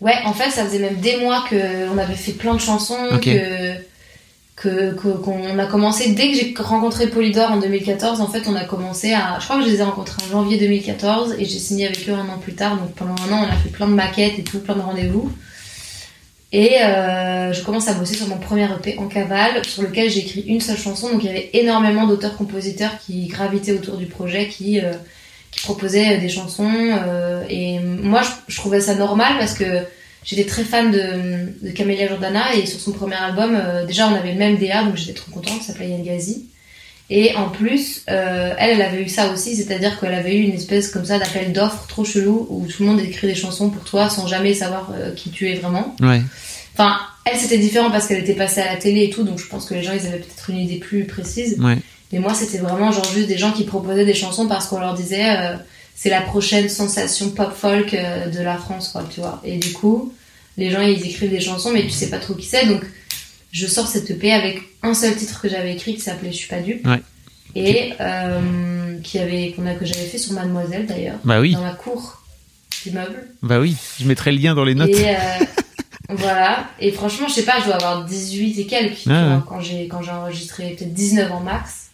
Ouais, 0.01 0.17
en 0.25 0.33
fait, 0.33 0.51
ça 0.51 0.65
faisait 0.65 0.81
même 0.81 0.97
des 0.97 1.19
mois 1.19 1.45
qu'on 1.49 1.97
avait 1.97 2.15
fait 2.17 2.33
plein 2.33 2.55
de 2.55 2.61
chansons, 2.61 2.99
Ok. 3.13 3.23
que 3.25 3.75
que 4.57 4.95
que- 4.95 5.17
qu'on 5.17 5.59
a 5.59 5.67
commencé 5.67 6.13
dès 6.13 6.31
que 6.31 6.37
j'ai 6.37 6.55
rencontré 6.59 7.07
Polydor 7.09 7.53
en 7.53 7.59
2014. 7.61 8.21
En 8.21 8.27
fait, 8.27 8.43
on 8.49 8.55
a 8.57 8.65
commencé 8.65 9.13
à, 9.13 9.39
je 9.39 9.45
crois 9.45 9.59
que 9.59 9.65
je 9.65 9.71
les 9.71 9.79
ai 9.81 9.83
rencontrés 9.85 10.21
en 10.27 10.31
janvier 10.31 10.59
2014 10.59 11.37
et 11.39 11.45
j'ai 11.45 11.59
signé 11.59 11.87
avec 11.87 12.09
eux 12.09 12.13
un 12.15 12.29
an 12.29 12.39
plus 12.39 12.55
tard. 12.55 12.77
Donc 12.79 12.93
pendant 12.95 13.15
un 13.15 13.33
an, 13.33 13.47
on 13.49 13.53
a 13.53 13.57
fait 13.57 13.69
plein 13.71 13.87
de 13.87 13.95
maquettes 13.95 14.39
et 14.39 14.43
tout, 14.43 14.59
plein 14.59 14.75
de 14.75 14.81
rendez-vous. 14.81 15.33
Et 16.55 16.83
euh, 16.83 17.53
je 17.53 17.63
commence 17.63 17.89
à 17.89 17.95
bosser 17.95 18.15
sur 18.15 18.29
mon 18.29 18.37
premier 18.37 18.65
EP 18.65 18.99
en 18.99 19.09
cavale, 19.09 19.65
sur 19.65 19.83
lequel 19.83 20.11
j'ai 20.11 20.21
écrit 20.21 20.43
une 20.43 20.61
seule 20.61 20.77
chanson. 20.77 21.11
Donc 21.11 21.23
il 21.23 21.27
y 21.27 21.31
avait 21.31 21.51
énormément 21.55 22.07
d'auteurs-compositeurs 22.07 22.99
qui 23.05 23.27
gravitaient 23.27 23.73
autour 23.73 23.97
du 23.97 24.07
projet, 24.07 24.49
qui 24.49 24.81
euh, 24.81 24.93
qui 25.53 25.61
proposaient 25.61 26.19
des 26.19 26.29
chansons. 26.29 26.73
euh, 26.73 27.45
et 27.49 27.79
moi, 27.79 28.23
je, 28.49 28.57
trouvais 28.57 28.81
ça 28.81 28.95
normal 28.97 29.35
parce 29.39 29.55
que 29.55 29.85
j'étais 30.25 30.47
très 30.47 30.65
fan 30.65 30.91
de, 30.91 31.67
de 31.67 31.71
Camélia 31.71 32.09
Jordana 32.09 32.55
et 32.57 32.67
sur 32.67 32.81
son 32.81 32.93
premier 32.93 33.17
album, 33.17 33.55
euh, 33.55 33.87
déjà 33.87 34.09
on 34.09 34.15
avait 34.15 34.33
le 34.33 34.39
même 34.39 34.57
DA, 34.57 34.83
donc 34.83 34.97
j'étais 34.97 35.13
trop 35.13 35.31
contente, 35.31 35.63
ça 35.63 35.69
s'appelait 35.69 35.91
Yangazi. 35.91 36.49
Et 37.15 37.35
en 37.37 37.51
plus, 37.51 38.05
euh, 38.09 38.55
elle, 38.57 38.71
elle 38.71 38.81
avait 38.81 39.03
eu 39.03 39.09
ça 39.11 39.31
aussi, 39.35 39.55
c'est-à-dire 39.55 40.01
qu'elle 40.01 40.15
avait 40.15 40.35
eu 40.35 40.45
une 40.45 40.55
espèce 40.55 40.89
comme 40.89 41.05
ça 41.05 41.19
d'appel 41.19 41.53
d'offres 41.53 41.87
trop 41.87 42.07
chelou 42.07 42.47
où 42.49 42.67
tout 42.67 42.85
le 42.85 42.89
monde 42.89 43.01
écrit 43.01 43.27
des 43.27 43.35
chansons 43.35 43.69
pour 43.69 43.85
toi 43.85 44.09
sans 44.09 44.27
jamais 44.27 44.55
savoir 44.55 44.91
euh, 44.95 45.13
qui 45.15 45.29
tu 45.29 45.51
es 45.51 45.57
vraiment. 45.57 45.95
Ouais. 46.01 46.23
Enfin, 46.73 46.97
elle 47.27 47.37
c'était 47.37 47.59
différent 47.59 47.91
parce 47.91 48.07
qu'elle 48.07 48.21
était 48.21 48.33
passée 48.33 48.63
à 48.63 48.73
la 48.73 48.77
télé 48.77 49.05
et 49.05 49.11
tout, 49.11 49.25
donc 49.25 49.39
je 49.39 49.47
pense 49.47 49.67
que 49.67 49.75
les 49.75 49.83
gens 49.83 49.93
ils 49.93 50.07
avaient 50.07 50.21
peut-être 50.21 50.49
une 50.49 50.57
idée 50.57 50.79
plus 50.79 51.05
précise. 51.05 51.59
Ouais. 51.61 51.77
Mais 52.13 52.19
moi 52.19 52.33
c'était 52.33 52.57
vraiment 52.57 52.93
genre 52.93 53.13
juste 53.13 53.29
des 53.29 53.37
gens 53.37 53.53
qui 53.53 53.65
proposaient 53.65 54.07
des 54.07 54.15
chansons 54.15 54.49
parce 54.49 54.67
qu'on 54.67 54.81
leur 54.81 54.95
disait 54.95 55.37
euh, 55.37 55.57
c'est 55.95 56.09
la 56.09 56.23
prochaine 56.23 56.71
sensation 56.71 57.29
pop 57.29 57.53
folk 57.55 57.93
de 57.93 58.43
la 58.43 58.57
France, 58.57 58.89
quoi, 58.89 59.05
tu 59.13 59.21
vois. 59.21 59.43
Et 59.45 59.59
du 59.59 59.75
coup, 59.75 60.15
les 60.57 60.71
gens 60.71 60.81
ils 60.81 61.05
écrivent 61.05 61.31
des 61.31 61.41
chansons, 61.41 61.73
mais 61.75 61.83
tu 61.83 61.91
sais 61.91 62.09
pas 62.09 62.19
trop 62.19 62.33
qui 62.33 62.47
c'est, 62.47 62.65
donc 62.65 62.81
je 63.53 63.67
sors 63.67 63.87
cette 63.87 64.11
EP 64.11 64.33
avec 64.33 64.63
un 64.83 64.95
seul 64.95 65.15
titre 65.15 65.41
que 65.41 65.49
j'avais 65.49 65.73
écrit 65.75 65.95
qui 65.95 66.01
s'appelait 66.01 66.33
Je 66.33 66.37
suis 66.39 66.49
pas 66.49 66.61
dupe. 66.61 66.85
Ouais. 66.87 67.01
Et 67.55 67.93
euh, 68.01 68.99
qui 69.05 69.19
avait, 69.19 69.53
qu'on 69.55 69.67
a, 69.67 69.75
que 69.75 69.85
j'avais 69.85 70.07
fait 70.07 70.19
sur 70.19 70.33
Mademoiselle 70.33 70.87
d'ailleurs, 70.87 71.19
Bah 71.25 71.39
oui, 71.41 71.53
dans 71.53 71.63
la 71.63 71.75
cour 71.75 72.23
d'immeuble. 72.83 73.29
bah 73.43 73.61
oui. 73.61 73.77
Je 74.01 74.07
mettrai 74.07 74.33
le 74.33 74.39
lien 74.39 74.55
dans 74.55 74.65
les 74.65 74.75
notes. 74.75 74.89
Et 74.89 75.11
euh, 75.11 75.45
voilà. 76.09 76.71
Et 76.81 76.91
franchement, 76.93 77.29
je 77.29 77.35
sais 77.35 77.45
pas, 77.45 77.61
je 77.61 77.67
dois 77.67 77.75
avoir 77.75 78.05
18 78.07 78.59
et 78.59 78.67
quelques 78.67 79.07
Ah 79.09 79.27
vois, 79.27 79.45
quand 79.47 79.61
j'ai 79.61 79.87
quand 79.87 80.03
j'ai 80.03 80.11
enregistré, 80.13 80.71
peut-être 80.71 80.95
19 80.95 81.31
en 81.31 81.41
max. 81.41 81.91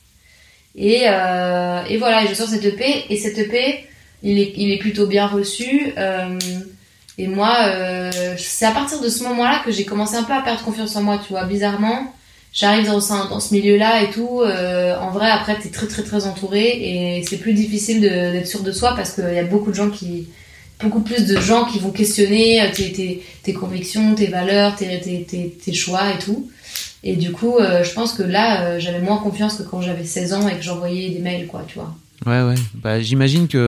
Et, 0.77 1.03
euh, 1.09 1.83
et 1.89 1.97
voilà, 1.97 2.23
et 2.25 2.29
je 2.29 2.35
sors 2.35 2.49
cette 2.49 2.65
EP. 2.65 3.07
Et 3.13 3.17
cette 3.17 3.37
EP, 3.37 3.85
il 4.23 4.39
est, 4.39 4.53
il 4.57 4.71
est 4.71 4.79
plutôt 4.79 5.09
bien 5.09 5.27
reçu. 5.27 5.93
euh, 5.99 6.39
et 7.19 7.27
moi, 7.27 7.57
euh, 7.67 8.11
c'est 8.39 8.65
à 8.65 8.71
partir 8.71 9.01
de 9.01 9.09
ce 9.09 9.25
moment-là 9.25 9.61
que 9.65 9.73
j'ai 9.73 9.85
commencé 9.85 10.15
un 10.15 10.23
peu 10.23 10.33
à 10.33 10.41
perdre 10.41 10.63
confiance 10.63 10.95
en 10.95 11.03
moi, 11.03 11.19
tu 11.25 11.33
vois, 11.33 11.45
bizarrement. 11.45 12.15
J'arrive 12.53 12.87
dans, 12.87 13.01
ce- 13.01 13.53
milieu-là 13.53 14.05
et 14.05 14.11
tout. 14.11 14.41
euh, 14.41 14.97
en 14.99 15.11
vrai, 15.11 15.29
après, 15.29 15.59
t'es 15.59 15.69
très 15.69 15.87
très 15.87 16.03
très 16.03 16.27
entouré 16.27 16.63
et 17.19 17.25
c'est 17.29 17.37
plus 17.37 17.53
difficile 17.55 18.01
d'être 18.01 18.47
sûr 18.47 18.63
de 18.63 18.71
soi 18.73 18.95
parce 18.97 19.13
qu'il 19.13 19.35
y 19.35 19.39
a 19.39 19.45
beaucoup 19.45 19.71
de 19.71 19.77
gens 19.77 19.91
qui, 19.91 20.29
beaucoup 20.83 21.01
plus 21.01 21.27
de 21.27 21.41
gens 21.41 21.65
qui 21.65 21.81
vont 21.81 21.91
questionner 21.91 22.63
euh, 22.63 22.69
tes, 22.73 23.53
convictions, 23.53 24.15
tes 24.15 24.29
valeurs, 24.29 24.77
tes, 24.77 25.73
choix 25.75 26.13
et 26.15 26.19
tout. 26.19 26.49
Et 27.03 27.17
du 27.17 27.33
coup, 27.33 27.57
je 27.61 27.93
pense 27.93 28.13
que 28.13 28.23
là, 28.23 28.79
j'avais 28.79 29.01
moins 29.01 29.19
confiance 29.19 29.57
que 29.57 29.63
quand 29.63 29.81
j'avais 29.81 30.05
16 30.05 30.35
ans 30.35 30.49
et 30.49 30.57
que 30.57 30.63
j'envoyais 30.63 31.11
des 31.11 31.21
mails, 31.21 31.47
quoi, 31.47 31.65
tu 31.67 31.79
vois. 31.79 31.95
Ouais, 32.27 32.43
ouais. 32.43 32.57
Bah, 32.75 33.01
j'imagine 33.01 33.47
que 33.47 33.68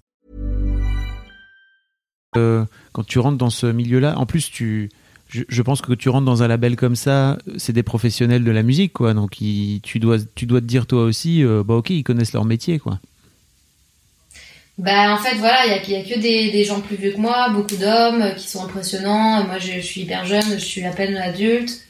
Euh, 2.37 2.65
quand 2.93 3.05
tu 3.05 3.19
rentres 3.19 3.37
dans 3.37 3.49
ce 3.49 3.67
milieu-là, 3.67 4.17
en 4.17 4.25
plus, 4.25 4.49
tu, 4.51 4.89
je, 5.27 5.61
pense 5.61 5.81
que 5.81 5.93
tu 5.93 6.09
rentres 6.09 6.25
dans 6.25 6.43
un 6.43 6.47
label 6.47 6.75
comme 6.75 6.95
ça, 6.95 7.37
c'est 7.57 7.73
des 7.73 7.83
professionnels 7.83 8.43
de 8.43 8.51
la 8.51 8.63
musique, 8.63 8.93
quoi. 8.93 9.13
Donc, 9.13 9.31
tu 9.31 9.99
dois, 9.99 10.17
tu 10.35 10.45
dois 10.45 10.61
te 10.61 10.65
dire 10.65 10.87
toi 10.87 11.03
aussi, 11.03 11.43
euh, 11.43 11.63
bah 11.65 11.75
ok, 11.75 11.89
ils 11.89 12.03
connaissent 12.03 12.33
leur 12.33 12.45
métier, 12.45 12.79
quoi. 12.79 12.99
Bah 14.77 15.13
en 15.13 15.17
fait 15.17 15.35
voilà, 15.35 15.65
il 15.65 15.91
y 15.91 15.95
a, 15.95 16.01
que 16.01 16.19
des, 16.19 16.49
des 16.49 16.63
gens 16.63 16.79
plus 16.79 16.95
vieux 16.95 17.11
que 17.11 17.19
moi, 17.19 17.49
beaucoup 17.49 17.75
d'hommes 17.75 18.21
euh, 18.21 18.31
qui 18.31 18.47
sont 18.47 18.63
impressionnants. 18.63 19.43
Moi 19.45 19.59
je, 19.59 19.73
je 19.73 19.79
suis 19.79 20.01
hyper 20.01 20.25
jeune, 20.25 20.53
je 20.53 20.65
suis 20.65 20.83
à 20.85 20.91
peine 20.91 21.17
adulte. 21.17 21.81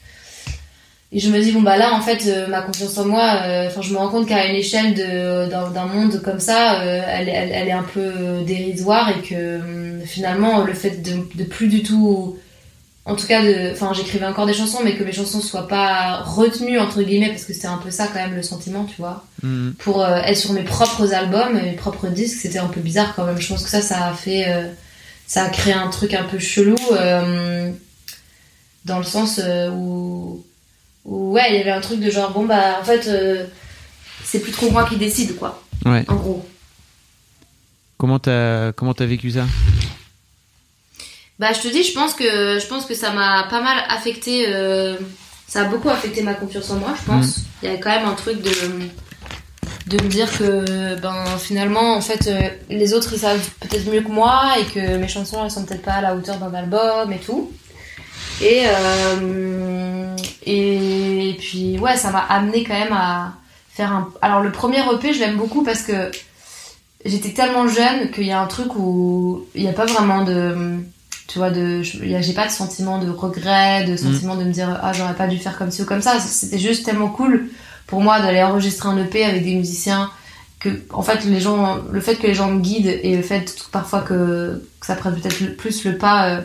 Et 1.14 1.18
je 1.20 1.28
me 1.28 1.38
dis 1.42 1.52
bon 1.52 1.60
bah 1.60 1.76
là 1.76 1.92
en 1.92 2.00
fait 2.00 2.24
euh, 2.26 2.46
ma 2.46 2.62
confiance 2.62 2.96
en 2.96 3.04
moi, 3.04 3.42
euh, 3.44 3.66
enfin 3.66 3.82
je 3.82 3.92
me 3.92 3.98
rends 3.98 4.08
compte 4.08 4.26
qu'à 4.26 4.46
une 4.46 4.56
échelle 4.56 4.94
d'un 4.94 5.86
monde 5.86 6.22
comme 6.22 6.40
ça, 6.40 6.80
euh, 6.80 7.02
elle, 7.06 7.28
elle, 7.28 7.50
elle 7.52 7.68
est 7.68 7.72
un 7.72 7.82
peu 7.82 8.40
dérisoire 8.46 9.10
et 9.10 9.20
que 9.20 9.60
finalement 10.06 10.64
le 10.64 10.72
fait 10.72 11.02
de, 11.02 11.20
de 11.34 11.44
plus 11.44 11.68
du 11.68 11.82
tout, 11.82 12.38
en 13.04 13.14
tout 13.14 13.26
cas 13.26 13.42
de, 13.42 13.72
enfin 13.72 13.92
j'écrivais 13.92 14.24
encore 14.24 14.46
des 14.46 14.54
chansons 14.54 14.78
mais 14.82 14.94
que 14.94 15.04
mes 15.04 15.12
chansons 15.12 15.42
soient 15.42 15.68
pas 15.68 16.22
retenues 16.24 16.78
entre 16.78 17.02
guillemets 17.02 17.28
parce 17.28 17.44
que 17.44 17.52
c'était 17.52 17.66
un 17.66 17.76
peu 17.76 17.90
ça 17.90 18.06
quand 18.06 18.20
même 18.20 18.34
le 18.34 18.42
sentiment 18.42 18.84
tu 18.84 18.96
vois 18.96 19.24
Mhm. 19.42 19.74
pour 19.80 20.06
être 20.06 20.38
sur 20.38 20.52
mes 20.54 20.62
propres 20.62 21.12
albums, 21.12 21.60
mes 21.60 21.72
propres 21.72 22.06
disques, 22.08 22.38
c'était 22.40 22.60
un 22.60 22.68
peu 22.68 22.80
bizarre 22.80 23.12
quand 23.14 23.24
même. 23.26 23.38
Je 23.40 23.48
pense 23.48 23.64
que 23.64 23.68
ça, 23.68 23.82
ça 23.82 24.06
a 24.06 24.14
fait, 24.14 24.46
ça 25.26 25.42
a 25.44 25.48
créé 25.50 25.74
un 25.74 25.88
truc 25.88 26.14
un 26.14 26.22
peu 26.24 26.38
chelou 26.38 26.76
dans 28.84 28.98
le 28.98 29.04
sens 29.04 29.40
où, 29.72 30.44
où, 31.04 31.32
ouais, 31.32 31.50
il 31.50 31.56
y 31.56 31.60
avait 31.60 31.70
un 31.70 31.80
truc 31.80 32.00
de 32.00 32.10
genre 32.10 32.30
bon 32.30 32.44
bah 32.46 32.78
en 32.80 32.84
fait 32.84 33.06
euh, 33.08 33.44
c'est 34.24 34.40
plus 34.40 34.52
trop 34.52 34.70
moi 34.70 34.84
qui 34.88 34.96
décide 34.96 35.36
quoi, 35.36 35.62
Ouais. 35.84 36.04
en 36.08 36.14
gros. 36.14 36.46
Comment 37.98 38.18
t'as, 38.18 38.72
comment 38.72 38.94
t'as 38.94 39.06
vécu 39.06 39.30
ça? 39.30 39.44
Bah 41.38 41.52
je 41.52 41.60
te 41.60 41.68
dis, 41.68 41.82
je 41.82 41.92
pense 41.92 42.14
que 42.14 42.58
je 42.60 42.66
pense 42.66 42.84
que 42.86 42.94
ça 42.94 43.10
m'a 43.10 43.44
pas 43.50 43.60
mal 43.60 43.78
affecté. 43.88 44.44
euh, 44.48 44.96
ça 45.48 45.62
a 45.62 45.64
beaucoup 45.64 45.90
affecté 45.90 46.22
ma 46.22 46.34
confiance 46.34 46.70
en 46.70 46.76
moi, 46.76 46.94
je 46.98 47.04
pense. 47.04 47.40
Il 47.62 47.66
y 47.66 47.68
avait 47.72 47.80
quand 47.80 47.90
même 47.90 48.06
un 48.06 48.14
truc 48.14 48.40
de 48.42 48.50
de 49.88 50.02
me 50.02 50.08
dire 50.08 50.30
que 50.38 50.94
ben 51.00 51.24
finalement 51.38 51.96
en 51.96 52.00
fait 52.00 52.26
euh, 52.28 52.48
les 52.70 52.94
autres 52.94 53.12
ils 53.12 53.18
savent 53.18 53.44
peut-être 53.60 53.90
mieux 53.92 54.00
que 54.02 54.08
moi 54.10 54.52
et 54.60 54.64
que 54.64 54.96
mes 54.96 55.08
chansons 55.08 55.44
elles 55.44 55.50
sont 55.50 55.64
peut-être 55.64 55.82
pas 55.82 55.94
à 55.94 56.00
la 56.00 56.14
hauteur 56.14 56.38
d'un 56.38 56.54
album 56.54 57.12
et 57.12 57.18
tout. 57.18 57.50
Et 58.40 58.62
euh, 58.66 60.16
et 60.46 61.36
puis 61.38 61.78
ouais, 61.78 61.96
ça 61.96 62.10
m'a 62.10 62.20
amené 62.20 62.64
quand 62.64 62.78
même 62.78 62.92
à 62.92 63.34
faire 63.70 63.92
un. 63.92 64.12
Alors 64.20 64.40
le 64.40 64.52
premier 64.52 64.78
EP, 64.78 65.12
je 65.12 65.20
l'aime 65.20 65.36
beaucoup 65.36 65.62
parce 65.62 65.82
que 65.82 66.10
j'étais 67.04 67.30
tellement 67.30 67.68
jeune 67.68 68.10
qu'il 68.10 68.26
y 68.26 68.32
a 68.32 68.40
un 68.40 68.46
truc 68.46 68.76
où 68.76 69.46
il 69.54 69.62
n'y 69.62 69.68
a 69.68 69.72
pas 69.72 69.86
vraiment 69.86 70.24
de 70.24 70.78
tu 71.26 71.38
vois 71.38 71.50
de 71.50 71.82
j'ai 71.82 72.32
pas 72.34 72.46
de 72.46 72.52
sentiment 72.52 72.98
de 72.98 73.10
regret 73.10 73.84
de 73.84 73.96
sentiment 73.96 74.36
de 74.36 74.44
me 74.44 74.52
dire 74.52 74.78
ah 74.82 74.92
j'aurais 74.92 75.14
pas 75.14 75.26
dû 75.26 75.38
faire 75.38 75.56
comme 75.56 75.70
ci 75.70 75.82
ou 75.82 75.84
comme 75.84 76.02
ça 76.02 76.20
c'était 76.20 76.58
juste 76.58 76.84
tellement 76.84 77.08
cool 77.08 77.48
pour 77.86 78.00
moi 78.00 78.20
d'aller 78.20 78.42
enregistrer 78.42 78.88
un 78.88 78.98
EP 78.98 79.24
avec 79.24 79.44
des 79.44 79.54
musiciens 79.54 80.10
que 80.60 80.68
en 80.90 81.02
fait 81.02 81.24
les 81.24 81.40
gens 81.40 81.78
le 81.90 82.00
fait 82.00 82.16
que 82.16 82.26
les 82.26 82.34
gens 82.34 82.50
me 82.50 82.60
guident 82.60 82.98
et 83.02 83.16
le 83.16 83.22
fait 83.22 83.54
parfois 83.72 84.00
que, 84.00 84.62
que 84.80 84.86
ça 84.86 84.94
prenne 84.94 85.14
peut-être 85.18 85.56
plus 85.56 85.84
le 85.84 85.96
pas 85.96 86.28
euh, 86.28 86.40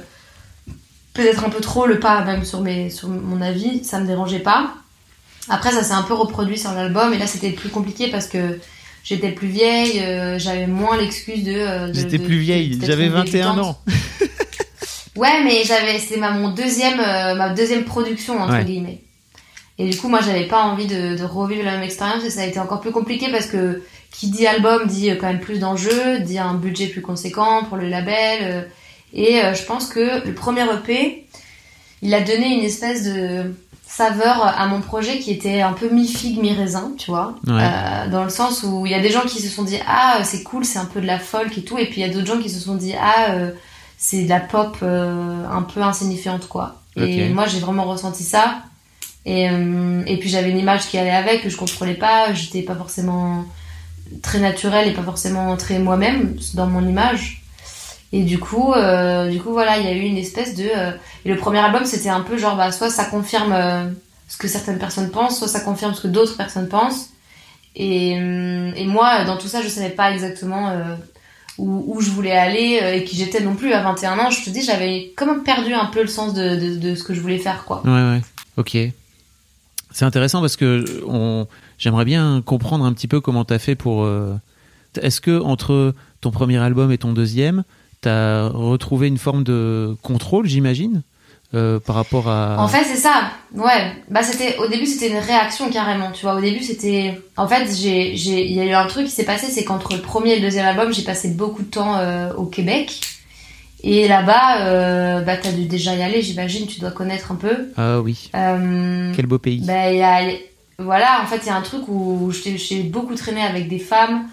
peut-être 1.17 1.43
un 1.43 1.49
peu 1.49 1.59
trop 1.59 1.85
le 1.85 1.99
pas 1.99 2.23
même 2.23 2.45
sur 2.45 2.61
mes 2.61 2.89
sur 2.89 3.09
mon 3.09 3.41
avis 3.41 3.83
ça 3.83 3.99
me 3.99 4.07
dérangeait 4.07 4.39
pas 4.39 4.73
après 5.49 5.71
ça 5.71 5.83
s'est 5.83 5.93
un 5.93 6.03
peu 6.03 6.13
reproduit 6.13 6.57
sur 6.57 6.71
l'album 6.71 7.13
et 7.13 7.17
là 7.17 7.27
c'était 7.27 7.49
plus 7.51 7.69
compliqué 7.69 8.07
parce 8.09 8.27
que 8.27 8.59
j'étais 9.03 9.31
plus 9.31 9.47
vieille 9.47 9.99
euh, 9.99 10.37
j'avais 10.39 10.67
moins 10.67 10.95
l'excuse 10.97 11.43
de, 11.43 11.53
euh, 11.53 11.87
de 11.89 11.93
J'étais 11.93 12.19
plus 12.19 12.37
vieille, 12.37 12.79
j'avais 12.81 13.07
une 13.07 13.13
21 13.13 13.23
débutante. 13.55 13.59
ans. 13.65 13.81
Ouais, 15.15 15.43
mais 15.43 15.63
j'avais, 15.65 15.97
c'était 15.97 16.19
ma, 16.19 16.29
mon 16.29 16.49
deuxième, 16.49 16.99
euh, 16.99 17.33
ma 17.33 17.49
deuxième 17.49 17.85
production, 17.85 18.39
entre 18.39 18.53
Ouais. 18.53 18.65
guillemets. 18.65 19.01
Et 19.79 19.89
du 19.89 19.97
coup, 19.97 20.09
moi, 20.09 20.19
j'avais 20.23 20.45
pas 20.45 20.61
envie 20.61 20.85
de, 20.85 21.17
de 21.17 21.23
revivre 21.23 21.63
la 21.65 21.71
même 21.71 21.81
expérience 21.81 22.23
et 22.23 22.29
ça 22.29 22.41
a 22.41 22.45
été 22.45 22.59
encore 22.59 22.81
plus 22.81 22.91
compliqué 22.91 23.29
parce 23.31 23.47
que 23.47 23.81
qui 24.11 24.29
dit 24.29 24.45
album 24.45 24.85
dit 24.85 25.09
quand 25.19 25.25
même 25.25 25.39
plus 25.39 25.57
d'enjeux, 25.57 26.19
dit 26.19 26.37
un 26.37 26.53
budget 26.53 26.85
plus 26.85 27.01
conséquent 27.01 27.63
pour 27.63 27.77
le 27.77 27.87
label. 27.89 28.67
Euh, 29.13 29.17
et 29.17 29.41
euh, 29.41 29.53
je 29.53 29.63
pense 29.63 29.87
que 29.87 30.25
le 30.25 30.33
premier 30.33 30.63
EP, 30.63 31.25
il 32.01 32.13
a 32.13 32.21
donné 32.21 32.47
une 32.47 32.63
espèce 32.63 33.03
de 33.03 33.53
saveur 33.87 34.45
à 34.45 34.67
mon 34.67 34.81
projet 34.81 35.17
qui 35.19 35.31
était 35.31 35.61
un 35.61 35.73
peu 35.73 35.89
mi-figue, 35.89 36.39
mi-raisin, 36.39 36.91
tu 36.97 37.09
vois. 37.09 37.35
Ouais. 37.47 37.53
Euh, 37.53 38.09
dans 38.09 38.23
le 38.23 38.29
sens 38.29 38.63
où 38.63 38.85
il 38.85 38.91
y 38.91 38.95
a 38.95 38.99
des 38.99 39.09
gens 39.09 39.21
qui 39.21 39.41
se 39.41 39.47
sont 39.47 39.63
dit, 39.63 39.79
ah, 39.87 40.19
c'est 40.23 40.43
cool, 40.43 40.65
c'est 40.65 40.77
un 40.77 40.85
peu 40.85 40.99
de 40.99 41.07
la 41.07 41.19
folk 41.19 41.57
et 41.57 41.63
tout. 41.63 41.77
Et 41.77 41.85
puis 41.85 42.01
il 42.01 42.07
y 42.07 42.09
a 42.09 42.13
d'autres 42.13 42.27
gens 42.27 42.39
qui 42.39 42.49
se 42.49 42.59
sont 42.59 42.75
dit, 42.75 42.93
ah, 42.99 43.31
euh, 43.31 43.51
c'est 43.97 44.23
de 44.23 44.29
la 44.29 44.41
pop 44.41 44.77
euh, 44.83 45.45
un 45.49 45.61
peu 45.63 45.81
insignifiante, 45.81 46.47
quoi. 46.47 46.81
Et 46.95 47.29
moi, 47.29 47.45
j'ai 47.45 47.59
vraiment 47.59 47.85
ressenti 47.85 48.23
ça. 48.23 48.63
Et, 49.23 49.49
euh, 49.49 50.03
et 50.07 50.17
puis 50.17 50.29
j'avais 50.29 50.49
une 50.49 50.57
image 50.57 50.87
qui 50.87 50.97
allait 50.97 51.11
avec, 51.11 51.43
que 51.43 51.49
je 51.49 51.57
contrôlais 51.57 51.93
pas. 51.93 52.33
J'étais 52.33 52.63
pas 52.63 52.75
forcément 52.75 53.45
très 54.23 54.39
naturelle 54.39 54.87
et 54.87 54.93
pas 54.93 55.03
forcément 55.03 55.55
très 55.57 55.77
moi-même 55.77 56.35
dans 56.55 56.65
mon 56.65 56.87
image. 56.87 57.43
Et 58.13 58.23
du 58.23 58.39
coup, 58.39 58.73
euh, 58.73 59.29
du 59.29 59.41
coup, 59.41 59.51
voilà, 59.51 59.77
il 59.79 59.85
y 59.85 59.89
a 59.89 59.93
eu 59.93 60.01
une 60.01 60.17
espèce 60.17 60.55
de. 60.55 60.63
euh, 60.63 60.91
et 61.25 61.29
le 61.29 61.35
premier 61.35 61.59
album, 61.59 61.85
c'était 61.85 62.09
un 62.09 62.21
peu 62.21 62.37
genre, 62.37 62.55
bah, 62.55 62.71
soit 62.71 62.89
ça 62.89 63.05
confirme 63.05 63.51
euh, 63.51 63.89
ce 64.29 64.37
que 64.37 64.47
certaines 64.47 64.79
personnes 64.79 65.11
pensent, 65.11 65.37
soit 65.37 65.47
ça 65.47 65.59
confirme 65.59 65.93
ce 65.93 66.01
que 66.01 66.07
d'autres 66.07 66.37
personnes 66.37 66.69
pensent. 66.69 67.09
Et, 67.75 68.13
et 68.13 68.85
moi, 68.87 69.23
dans 69.25 69.37
tout 69.37 69.47
ça, 69.47 69.61
je 69.61 69.67
savais 69.67 69.91
pas 69.91 70.11
exactement 70.11 70.73
où, 71.59 71.83
où 71.85 72.01
je 72.01 72.09
voulais 72.09 72.35
aller 72.35 72.79
et 72.95 73.03
qui 73.03 73.15
j'étais 73.15 73.39
non 73.39 73.53
plus 73.53 73.71
à 73.71 73.83
21 73.83 74.17
ans. 74.17 74.31
Je 74.31 74.43
te 74.43 74.49
dis, 74.49 74.63
j'avais 74.63 75.13
quand 75.15 75.27
même 75.27 75.43
perdu 75.43 75.75
un 75.75 75.85
peu 75.85 76.01
le 76.01 76.07
sens 76.07 76.33
de, 76.33 76.75
de, 76.79 76.95
ce 76.95 77.03
que 77.03 77.13
je 77.13 77.21
voulais 77.21 77.37
faire, 77.37 77.65
quoi. 77.65 77.83
Ouais, 77.85 77.91
ouais. 77.91 78.21
Ok. 78.57 78.75
C'est 79.91 80.05
intéressant 80.05 80.41
parce 80.41 80.55
que 80.55 80.83
j'aimerais 81.77 82.05
bien 82.05 82.41
comprendre 82.43 82.83
un 82.83 82.93
petit 82.93 83.07
peu 83.07 83.21
comment 83.21 83.45
t'as 83.45 83.59
fait 83.59 83.75
pour. 83.75 84.09
Est-ce 84.99 85.21
que 85.21 85.39
entre 85.39 85.93
ton 86.19 86.31
premier 86.31 86.57
album 86.57 86.91
et 86.91 86.97
ton 86.97 87.13
deuxième, 87.13 87.63
t'as 88.07 88.47
retrouvé 88.47 89.07
une 89.07 89.17
forme 89.17 89.43
de 89.43 89.95
contrôle, 90.01 90.47
j'imagine 90.47 91.03
euh, 91.53 91.79
par 91.79 91.95
rapport 91.95 92.29
à. 92.29 92.57
En 92.59 92.67
fait, 92.67 92.83
c'est 92.83 92.97
ça. 92.97 93.31
Ouais. 93.53 93.93
Bah, 94.09 94.23
c'était 94.23 94.57
au 94.57 94.67
début, 94.67 94.85
c'était 94.85 95.09
une 95.09 95.17
réaction 95.17 95.69
carrément. 95.69 96.11
Tu 96.11 96.23
vois, 96.23 96.35
au 96.35 96.41
début, 96.41 96.63
c'était. 96.63 97.21
En 97.37 97.47
fait, 97.47 97.67
j'ai, 97.73 98.13
il 98.13 98.53
y 98.53 98.59
a 98.59 98.65
eu 98.65 98.73
un 98.73 98.85
truc 98.87 99.05
qui 99.05 99.11
s'est 99.11 99.25
passé, 99.25 99.47
c'est 99.47 99.63
qu'entre 99.63 99.93
le 99.93 100.01
premier 100.01 100.33
et 100.33 100.35
le 100.37 100.41
deuxième 100.41 100.65
album, 100.65 100.93
j'ai 100.93 101.03
passé 101.03 101.29
beaucoup 101.29 101.63
de 101.63 101.69
temps 101.69 101.97
euh, 101.97 102.33
au 102.33 102.45
Québec. 102.45 102.99
Et 103.83 104.07
là-bas, 104.07 104.65
euh, 104.65 105.21
bah, 105.21 105.37
t'as 105.37 105.51
dû 105.51 105.65
déjà 105.65 105.95
y 105.95 106.01
aller, 106.01 106.21
j'imagine. 106.21 106.65
Tu 106.65 106.79
dois 106.79 106.91
connaître 106.91 107.31
un 107.31 107.35
peu. 107.35 107.69
Ah 107.77 108.01
oui. 108.01 108.29
Euh, 108.35 109.13
Quel 109.15 109.27
beau 109.27 109.37
pays. 109.37 109.61
bah, 109.65 109.91
il 109.91 109.97
y 109.97 110.01
a, 110.01 110.21
voilà, 110.79 111.21
en 111.23 111.27
fait, 111.27 111.41
il 111.43 111.47
y 111.47 111.49
a 111.49 111.55
un 111.55 111.61
truc 111.61 111.83
où 111.87 112.31
j'ai 112.31 112.57
j'ai 112.57 112.83
beaucoup 112.83 113.15
traîné 113.15 113.41
avec 113.41 113.67
des 113.69 113.79
femmes 113.79 114.27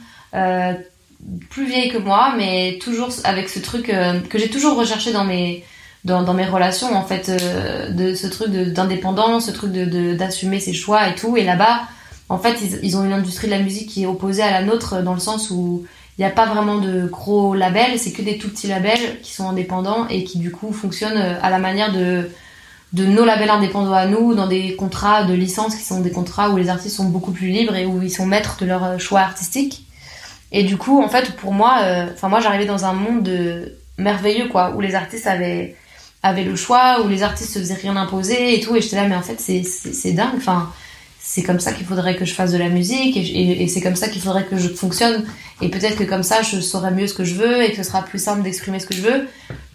plus 1.50 1.66
vieilles 1.66 1.90
que 1.90 1.98
moi, 1.98 2.34
mais 2.36 2.78
toujours 2.80 3.10
avec 3.24 3.48
ce 3.48 3.58
truc 3.58 3.88
euh, 3.88 4.20
que 4.20 4.38
j'ai 4.38 4.50
toujours 4.50 4.76
recherché 4.76 5.12
dans 5.12 5.24
mes 5.24 5.64
dans, 6.04 6.34
mes 6.34 6.44
relations, 6.44 6.94
en 6.94 7.02
fait, 7.02 7.30
euh, 7.30 7.88
de 7.88 8.14
ce 8.14 8.26
truc 8.26 8.50
d'indépendance, 8.50 9.46
ce 9.46 9.50
truc 9.50 9.72
de 9.72 10.14
d'assumer 10.14 10.60
ses 10.60 10.74
choix 10.74 11.08
et 11.08 11.14
tout. 11.14 11.36
Et 11.38 11.44
là-bas, 11.44 11.80
en 12.28 12.38
fait, 12.38 12.58
ils, 12.82 12.96
ont 12.96 13.04
une 13.04 13.12
industrie 13.12 13.46
de 13.46 13.52
la 13.52 13.58
musique 13.58 13.88
qui 13.88 14.02
est 14.02 14.06
opposée 14.06 14.42
à 14.42 14.50
la 14.50 14.62
nôtre 14.62 15.02
dans 15.02 15.14
le 15.14 15.20
sens 15.20 15.50
où 15.50 15.86
il 16.18 16.20
n'y 16.20 16.26
a 16.26 16.30
pas 16.30 16.46
vraiment 16.46 16.78
de 16.78 17.06
gros 17.06 17.54
labels, 17.54 17.98
c'est 17.98 18.12
que 18.12 18.22
des 18.22 18.38
tout 18.38 18.48
petits 18.48 18.68
labels 18.68 19.20
qui 19.22 19.32
sont 19.32 19.48
indépendants 19.48 20.06
et 20.08 20.24
qui 20.24 20.38
du 20.38 20.50
coup 20.50 20.72
fonctionnent 20.72 21.16
euh, 21.16 21.40
à 21.42 21.50
la 21.50 21.58
manière 21.58 21.92
de 21.92 22.30
de 22.92 23.04
nos 23.04 23.24
labels 23.24 23.50
indépendants 23.50 23.92
à 23.92 24.06
nous, 24.06 24.34
dans 24.34 24.46
des 24.46 24.76
contrats 24.76 25.24
de 25.24 25.34
licence 25.34 25.74
qui 25.74 25.82
sont 25.82 26.00
des 26.00 26.12
contrats 26.12 26.50
où 26.50 26.56
les 26.56 26.68
artistes 26.68 26.94
sont 26.94 27.06
beaucoup 27.06 27.32
plus 27.32 27.48
libres 27.48 27.74
et 27.74 27.86
où 27.86 28.00
ils 28.00 28.10
sont 28.10 28.24
maîtres 28.24 28.56
de 28.60 28.66
leur 28.66 28.84
euh, 28.84 28.98
choix 28.98 29.20
artistique. 29.20 29.83
Et 30.56 30.62
du 30.62 30.76
coup, 30.76 31.02
en 31.02 31.08
fait, 31.08 31.32
pour 31.36 31.52
moi, 31.52 31.80
euh, 31.82 32.06
enfin 32.14 32.28
moi, 32.28 32.38
j'arrivais 32.40 32.64
dans 32.64 32.84
un 32.84 32.92
monde 32.92 33.24
de 33.24 33.76
merveilleux, 33.98 34.46
quoi, 34.48 34.72
où 34.76 34.80
les 34.80 34.94
artistes 34.94 35.26
avaient 35.26 35.74
avaient 36.22 36.44
le 36.44 36.56
choix, 36.56 37.02
où 37.04 37.08
les 37.08 37.22
artistes 37.22 37.52
se 37.52 37.58
faisaient 37.58 37.74
rien 37.74 37.96
imposer 37.96 38.54
et 38.54 38.60
tout. 38.60 38.74
Et 38.76 38.80
j'étais 38.80 38.96
là, 38.96 39.06
mais 39.08 39.16
en 39.16 39.20
fait, 39.22 39.38
c'est 39.40 40.12
dingue. 40.12 40.36
Enfin, 40.36 40.72
c'est 41.20 41.42
comme 41.42 41.58
ça 41.60 41.72
qu'il 41.72 41.84
faudrait 41.84 42.16
que 42.16 42.24
je 42.24 42.32
fasse 42.34 42.52
de 42.52 42.56
la 42.56 42.68
musique 42.68 43.16
et, 43.16 43.62
et- 43.62 43.68
c'est 43.68 43.80
comme 43.82 43.96
ça 43.96 44.08
qu'il 44.08 44.22
faudrait 44.22 44.44
que 44.44 44.56
je 44.56 44.68
fonctionne. 44.68 45.24
Et 45.60 45.68
peut-être 45.68 45.96
que 45.96 46.04
comme 46.04 46.22
ça, 46.22 46.40
je 46.42 46.60
saurai 46.60 46.92
mieux 46.92 47.08
ce 47.08 47.14
que 47.14 47.24
je 47.24 47.34
veux 47.34 47.62
et 47.64 47.70
que 47.72 47.76
ce 47.76 47.82
sera 47.82 48.02
plus 48.02 48.22
simple 48.22 48.42
d'exprimer 48.42 48.78
ce 48.78 48.86
que 48.86 48.94
je 48.94 49.02
veux. 49.02 49.28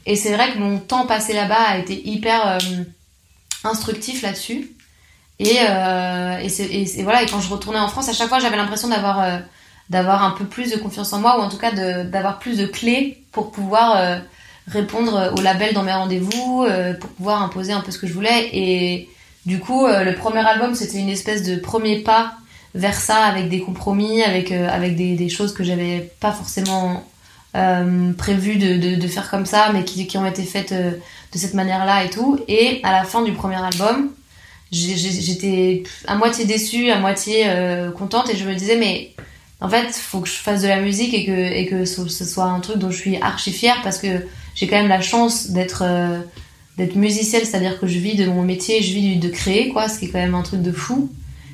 Et 0.07 0.15
c'est 0.15 0.33
vrai 0.33 0.53
que 0.53 0.57
mon 0.59 0.79
temps 0.79 1.05
passé 1.05 1.33
là-bas 1.33 1.61
a 1.73 1.77
été 1.77 2.07
hyper 2.07 2.47
euh, 2.47 2.57
instructif 3.63 4.21
là-dessus. 4.21 4.71
Et, 5.39 5.57
euh, 5.69 6.37
et, 6.41 6.99
et, 6.99 7.03
voilà, 7.03 7.23
et 7.23 7.25
quand 7.27 7.41
je 7.41 7.49
retournais 7.49 7.79
en 7.79 7.87
France, 7.89 8.09
à 8.09 8.13
chaque 8.13 8.27
fois, 8.29 8.39
j'avais 8.39 8.57
l'impression 8.57 8.87
d'avoir 8.87 9.19
d'avoir 9.89 10.23
un 10.23 10.31
peu 10.31 10.45
plus 10.45 10.71
de 10.71 10.77
confiance 10.77 11.13
en 11.13 11.19
moi 11.19 11.39
ou 11.39 11.41
en 11.41 11.49
tout 11.49 11.57
cas 11.57 11.71
d'avoir 11.71 12.39
plus 12.39 12.57
de 12.57 12.65
clés 12.65 13.23
pour 13.31 13.51
pouvoir 13.51 13.97
euh, 13.97 14.19
répondre 14.67 15.33
au 15.35 15.41
label 15.41 15.73
dans 15.73 15.83
mes 15.83 15.93
rendez-vous, 15.93 16.63
euh, 16.67 16.93
pour 16.93 17.09
pouvoir 17.09 17.41
imposer 17.41 17.73
un 17.73 17.81
peu 17.81 17.91
ce 17.91 17.97
que 17.97 18.07
je 18.07 18.13
voulais. 18.13 18.49
Et 18.53 19.09
du 19.45 19.59
coup, 19.59 19.85
euh, 19.85 20.03
le 20.03 20.13
premier 20.13 20.45
album, 20.45 20.75
c'était 20.75 20.99
une 20.99 21.09
espèce 21.09 21.43
de 21.43 21.55
premier 21.55 21.99
pas 21.99 22.33
vers 22.75 22.93
ça 22.93 23.17
avec 23.23 23.49
des 23.49 23.61
compromis, 23.61 24.21
avec, 24.21 24.51
avec 24.51 24.95
des, 24.95 25.15
des 25.15 25.29
choses 25.29 25.53
que 25.53 25.63
j'avais 25.63 26.11
pas 26.19 26.31
forcément 26.31 27.03
prévu 27.51 28.57
de, 28.57 28.77
de, 28.77 28.95
de 29.01 29.07
faire 29.07 29.27
comme 29.31 29.47
ça, 29.47 29.71
mais 29.73 29.83
qui, 29.83 30.05
qui 30.05 30.19
ont 30.19 30.25
été 30.25 30.43
faites 30.43 30.71
de 30.71 31.37
cette 31.37 31.55
manière-là 31.55 32.03
et 32.03 32.11
tout. 32.11 32.39
Et 32.47 32.79
à 32.83 32.91
la 32.91 33.05
fin 33.05 33.23
du 33.23 33.31
premier 33.31 33.55
album, 33.55 34.11
j'étais 34.71 35.81
à 36.05 36.13
moitié 36.13 36.45
déçue, 36.45 36.91
à 36.91 36.99
moitié 36.99 37.47
contente, 37.97 38.29
et 38.29 38.37
je 38.37 38.45
me 38.45 38.53
disais, 38.53 38.75
mais 38.75 39.15
en 39.61 39.69
fait, 39.69 39.91
faut 39.93 40.21
que 40.21 40.27
je 40.27 40.35
fasse 40.35 40.61
de 40.61 40.67
la 40.67 40.81
musique 40.81 41.13
et 41.13 41.25
que, 41.25 41.31
et 41.31 41.65
que 41.65 41.85
ce, 41.85 42.07
soit 42.07 42.45
un 42.45 42.59
truc 42.59 42.77
dont 42.77 42.91
je 42.91 42.97
suis 42.97 43.17
archi 43.17 43.51
fière 43.51 43.81
parce 43.83 43.97
que 43.97 44.25
j'ai 44.55 44.67
quand 44.67 44.77
même 44.77 44.87
la 44.87 45.01
chance 45.01 45.51
d'être 45.51 45.83
euh, 45.85 46.19
d'être 46.77 46.95
musicienne, 46.95 47.43
c'est-à-dire 47.43 47.77
que 47.77 47.87
je 47.87 47.99
vis 47.99 48.15
de 48.15 48.25
mon 48.25 48.41
métier, 48.41 48.81
je 48.81 48.93
vis 48.93 49.17
de 49.17 49.27
créer, 49.27 49.67
quoi, 49.67 49.89
ce 49.89 49.99
qui 49.99 50.05
est 50.05 50.09
quand 50.09 50.19
même 50.19 50.35
un 50.35 50.43
truc 50.43 50.61
de 50.61 50.71
fou. 50.71 51.11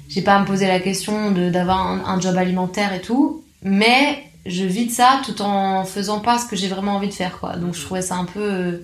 J'ai 0.07 0.21
pas 0.21 0.35
à 0.35 0.39
me 0.39 0.45
poser 0.45 0.67
la 0.67 0.79
question 0.79 1.31
d'avoir 1.31 1.87
un, 1.87 2.03
un 2.05 2.21
job 2.21 2.37
alimentaire 2.37 2.93
et 2.93 3.01
tout, 3.01 3.43
mais 3.63 4.23
je 4.45 4.63
vis 4.63 4.85
de 4.85 4.91
ça 4.91 5.21
tout 5.25 5.41
en 5.41 5.83
faisant 5.83 6.19
pas 6.19 6.37
ce 6.37 6.45
que 6.45 6.55
j'ai 6.55 6.67
vraiment 6.67 6.97
envie 6.97 7.07
de 7.07 7.13
faire, 7.13 7.39
quoi. 7.39 7.55
Donc 7.55 7.73
je 7.73 7.81
trouvais 7.81 8.03
ça 8.03 8.15
un 8.15 8.25
peu, 8.25 8.39
euh, 8.39 8.77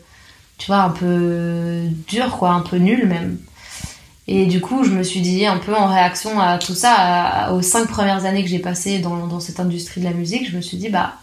tu 0.57 0.65
vois, 0.65 0.81
un 0.81 0.89
peu 0.89 1.83
dur, 2.07 2.37
quoi, 2.39 2.53
un 2.53 2.61
peu 2.61 2.77
nul 2.77 3.05
même. 3.05 3.37
Et 4.33 4.45
du 4.45 4.61
coup, 4.61 4.83
je 4.85 4.91
me 4.91 5.03
suis 5.03 5.19
dit, 5.19 5.45
un 5.45 5.57
peu 5.57 5.75
en 5.75 5.87
réaction 5.87 6.39
à 6.39 6.57
tout 6.57 6.73
ça, 6.73 6.93
à- 6.93 7.51
aux 7.53 7.61
cinq 7.61 7.87
premières 7.89 8.23
années 8.25 8.43
que 8.43 8.49
j'ai 8.49 8.59
passées 8.59 8.99
dans, 8.99 9.27
dans 9.27 9.39
cette 9.41 9.59
industrie 9.59 9.99
de 9.99 10.05
la 10.05 10.13
musique, 10.13 10.49
je 10.49 10.55
me 10.55 10.61
suis 10.61 10.77
dit, 10.77 10.87
bah, 10.89 11.15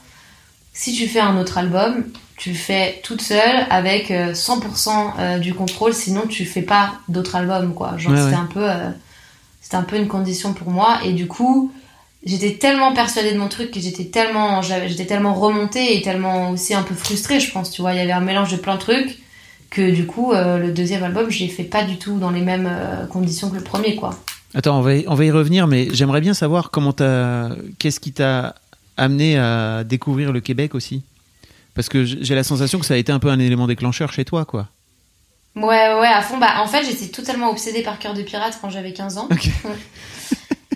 si 0.74 0.92
tu 0.92 1.08
fais 1.08 1.20
un 1.20 1.38
autre 1.38 1.56
album, 1.56 2.04
tu 2.36 2.50
le 2.50 2.54
fais 2.56 3.00
toute 3.02 3.22
seule 3.22 3.66
avec 3.70 4.10
euh, 4.10 4.32
100% 4.34 5.12
euh, 5.18 5.38
du 5.38 5.54
contrôle, 5.54 5.94
sinon 5.94 6.22
tu 6.28 6.44
fais 6.44 6.60
pas 6.62 6.92
d'autres 7.08 7.36
albums, 7.36 7.72
quoi. 7.74 7.96
Genre, 7.96 8.12
Ouais, 8.12 8.18
c'était 8.18 8.30
ouais. 8.34 8.40
un 8.40 8.44
peu, 8.46 8.70
euh, 8.70 8.90
c'était 9.62 9.76
un 9.76 9.82
peu 9.82 9.96
une 9.96 10.06
condition 10.08 10.52
pour 10.52 10.70
moi. 10.70 10.98
Et 11.04 11.12
du 11.14 11.26
coup, 11.26 11.72
j'étais 12.26 12.54
tellement 12.58 12.92
persuadée 12.92 13.32
de 13.32 13.38
mon 13.38 13.48
truc 13.48 13.70
que 13.70 13.80
j'étais 13.80 14.04
tellement, 14.04 14.60
j'étais 14.62 15.06
tellement 15.06 15.34
remontée 15.34 15.96
et 15.96 16.02
tellement 16.02 16.50
aussi 16.50 16.74
un 16.74 16.82
peu 16.82 16.94
frustrée, 16.94 17.40
je 17.40 17.50
pense, 17.52 17.70
tu 17.70 17.80
vois. 17.80 17.94
Il 17.94 17.96
y 17.96 18.00
avait 18.00 18.12
un 18.12 18.20
mélange 18.20 18.52
de 18.52 18.56
plein 18.58 18.74
de 18.74 18.80
trucs 18.80 19.18
que 19.70 19.90
du 19.90 20.06
coup, 20.06 20.32
euh, 20.32 20.58
le 20.58 20.72
deuxième 20.72 21.02
album, 21.02 21.30
je 21.30 21.40
l'ai 21.40 21.48
fait 21.48 21.64
pas 21.64 21.84
du 21.84 21.98
tout 21.98 22.18
dans 22.18 22.30
les 22.30 22.40
mêmes 22.40 22.68
euh, 22.70 23.06
conditions 23.06 23.50
que 23.50 23.56
le 23.56 23.62
premier, 23.62 23.96
quoi. 23.96 24.18
Attends, 24.54 24.78
on 24.78 24.82
va, 24.82 24.94
y, 24.94 25.04
on 25.06 25.14
va 25.14 25.24
y 25.24 25.30
revenir, 25.30 25.66
mais 25.66 25.88
j'aimerais 25.92 26.20
bien 26.20 26.34
savoir 26.34 26.70
comment 26.70 26.92
t'as, 26.92 27.50
qu'est-ce 27.78 28.00
qui 28.00 28.12
t'a 28.12 28.54
amené 28.96 29.38
à 29.38 29.84
découvrir 29.84 30.32
le 30.32 30.40
Québec 30.40 30.74
aussi, 30.74 31.02
parce 31.74 31.88
que 31.88 32.04
j'ai 32.04 32.34
la 32.34 32.44
sensation 32.44 32.78
que 32.78 32.86
ça 32.86 32.94
a 32.94 32.96
été 32.96 33.12
un 33.12 33.18
peu 33.18 33.28
un 33.28 33.38
élément 33.38 33.66
déclencheur 33.66 34.12
chez 34.12 34.24
toi, 34.24 34.44
quoi. 34.44 34.68
Ouais, 35.54 35.64
ouais, 35.64 36.06
à 36.06 36.22
fond. 36.22 36.38
Bah, 36.38 36.60
en 36.60 36.66
fait, 36.66 36.84
j'étais 36.84 37.08
totalement 37.08 37.50
obsédée 37.50 37.82
par 37.82 37.98
Cœur 37.98 38.14
de 38.14 38.22
Pirate 38.22 38.58
quand 38.60 38.70
j'avais 38.70 38.92
15 38.92 39.18
ans. 39.18 39.28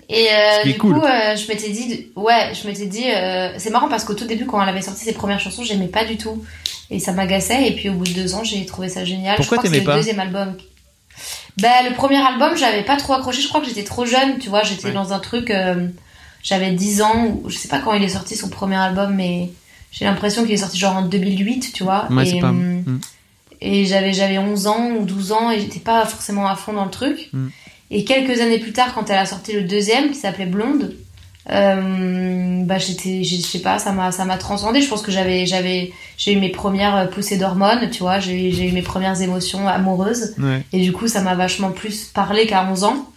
Et 0.09 0.27
euh, 0.31 0.63
du 0.63 0.77
cool. 0.77 0.95
coup, 0.95 1.01
euh, 1.05 1.35
je 1.35 1.47
m'étais 1.47 1.69
dit, 1.69 2.07
ouais, 2.15 2.51
je 2.53 2.67
m'étais 2.67 2.85
dit, 2.85 3.05
euh, 3.09 3.53
c'est 3.57 3.69
marrant 3.69 3.87
parce 3.89 4.03
qu'au 4.03 4.13
tout 4.13 4.25
début, 4.25 4.45
quand 4.45 4.61
elle 4.61 4.69
avait 4.69 4.81
sorti 4.81 5.03
ses 5.05 5.13
premières 5.13 5.39
chansons, 5.39 5.63
j'aimais 5.63 5.87
pas 5.87 6.05
du 6.05 6.17
tout. 6.17 6.43
Et 6.91 6.99
ça 6.99 7.11
m'agaçait. 7.13 7.67
Et 7.67 7.71
puis 7.71 7.89
au 7.89 7.93
bout 7.93 8.03
de 8.05 8.11
deux 8.13 8.35
ans, 8.35 8.43
j'ai 8.43 8.65
trouvé 8.65 8.89
ça 8.89 9.05
génial. 9.05 9.37
Pourquoi 9.37 9.59
t'aimais 9.59 9.77
c'est 9.79 9.83
pas 9.83 9.93
le 9.93 9.97
deuxième 9.99 10.19
album. 10.19 10.55
Bah, 11.61 11.69
le 11.87 11.95
premier 11.95 12.17
album, 12.25 12.55
j'avais 12.57 12.83
pas 12.83 12.97
trop 12.97 13.13
accroché. 13.13 13.41
Je 13.41 13.47
crois 13.47 13.61
que 13.61 13.67
j'étais 13.67 13.83
trop 13.83 14.05
jeune, 14.05 14.39
tu 14.39 14.49
vois. 14.49 14.63
J'étais 14.63 14.87
Ouais. 14.87 14.91
dans 14.93 15.13
un 15.13 15.19
truc. 15.19 15.51
j'avais 16.43 16.71
10 16.71 17.01
ans. 17.01 17.39
Je 17.47 17.55
sais 17.57 17.67
pas 17.69 17.79
quand 17.79 17.93
il 17.93 18.03
est 18.03 18.09
sorti 18.09 18.35
son 18.35 18.49
premier 18.49 18.75
album, 18.75 19.15
mais 19.15 19.49
j'ai 19.91 20.05
l'impression 20.05 20.43
qu'il 20.43 20.51
est 20.53 20.57
sorti 20.57 20.77
genre 20.77 20.97
en 20.97 21.03
2008, 21.03 21.71
tu 21.73 21.83
vois. 21.83 22.07
Ouais, 22.11 22.27
et, 22.27 22.31
c'est 22.31 22.39
pas. 22.39 22.49
hum, 22.49 22.83
Hmm. 22.85 22.99
et 23.61 23.85
j'avais 23.85 24.11
j'avais 24.13 24.37
11 24.39 24.67
ans 24.67 24.89
ou 24.99 25.05
12 25.05 25.31
ans 25.31 25.49
et 25.51 25.59
j'étais 25.61 25.79
pas 25.79 26.05
forcément 26.05 26.47
à 26.47 26.55
fond 26.55 26.73
dans 26.73 26.83
le 26.85 26.91
truc. 26.91 27.29
Mm. 27.31 27.47
Et 27.91 28.03
quelques 28.05 28.39
années 28.41 28.59
plus 28.59 28.73
tard, 28.73 28.93
quand 28.93 29.09
elle 29.09 29.17
a 29.17 29.25
sorti 29.25 29.53
le 29.53 29.61
deuxième 29.63 30.09
qui 30.09 30.15
s'appelait 30.15 30.45
Blonde, 30.45 30.95
euh, 31.51 32.63
bah 32.63 32.77
j'étais, 32.77 33.23
je 33.23 33.35
sais 33.35 33.59
pas, 33.59 33.77
ça 33.77 33.91
m'a 33.91 34.11
ça 34.11 34.25
m'a 34.25 34.37
transcendé. 34.37 34.81
Je 34.81 34.87
pense 34.89 35.01
que 35.01 35.11
j'avais 35.11 35.45
j'avais 35.45 35.91
j'ai 36.17 36.33
eu 36.33 36.37
mes 36.37 36.49
premières 36.49 36.95
euh, 36.95 37.05
poussées 37.05 37.37
d'hormones, 37.37 37.89
tu 37.91 37.99
vois, 37.99 38.19
j'ai 38.19 38.51
j'ai 38.51 38.69
eu 38.69 38.71
mes 38.71 38.81
premières 38.81 39.21
émotions 39.21 39.67
amoureuses 39.67 40.33
Ouais. 40.39 40.63
et 40.71 40.79
du 40.81 40.91
coup 40.93 41.07
ça 41.07 41.21
m'a 41.21 41.35
vachement 41.35 41.71
plus 41.71 42.05
parlé 42.05 42.47
qu'à 42.47 42.65
11 42.69 42.83
ans. 42.85 43.09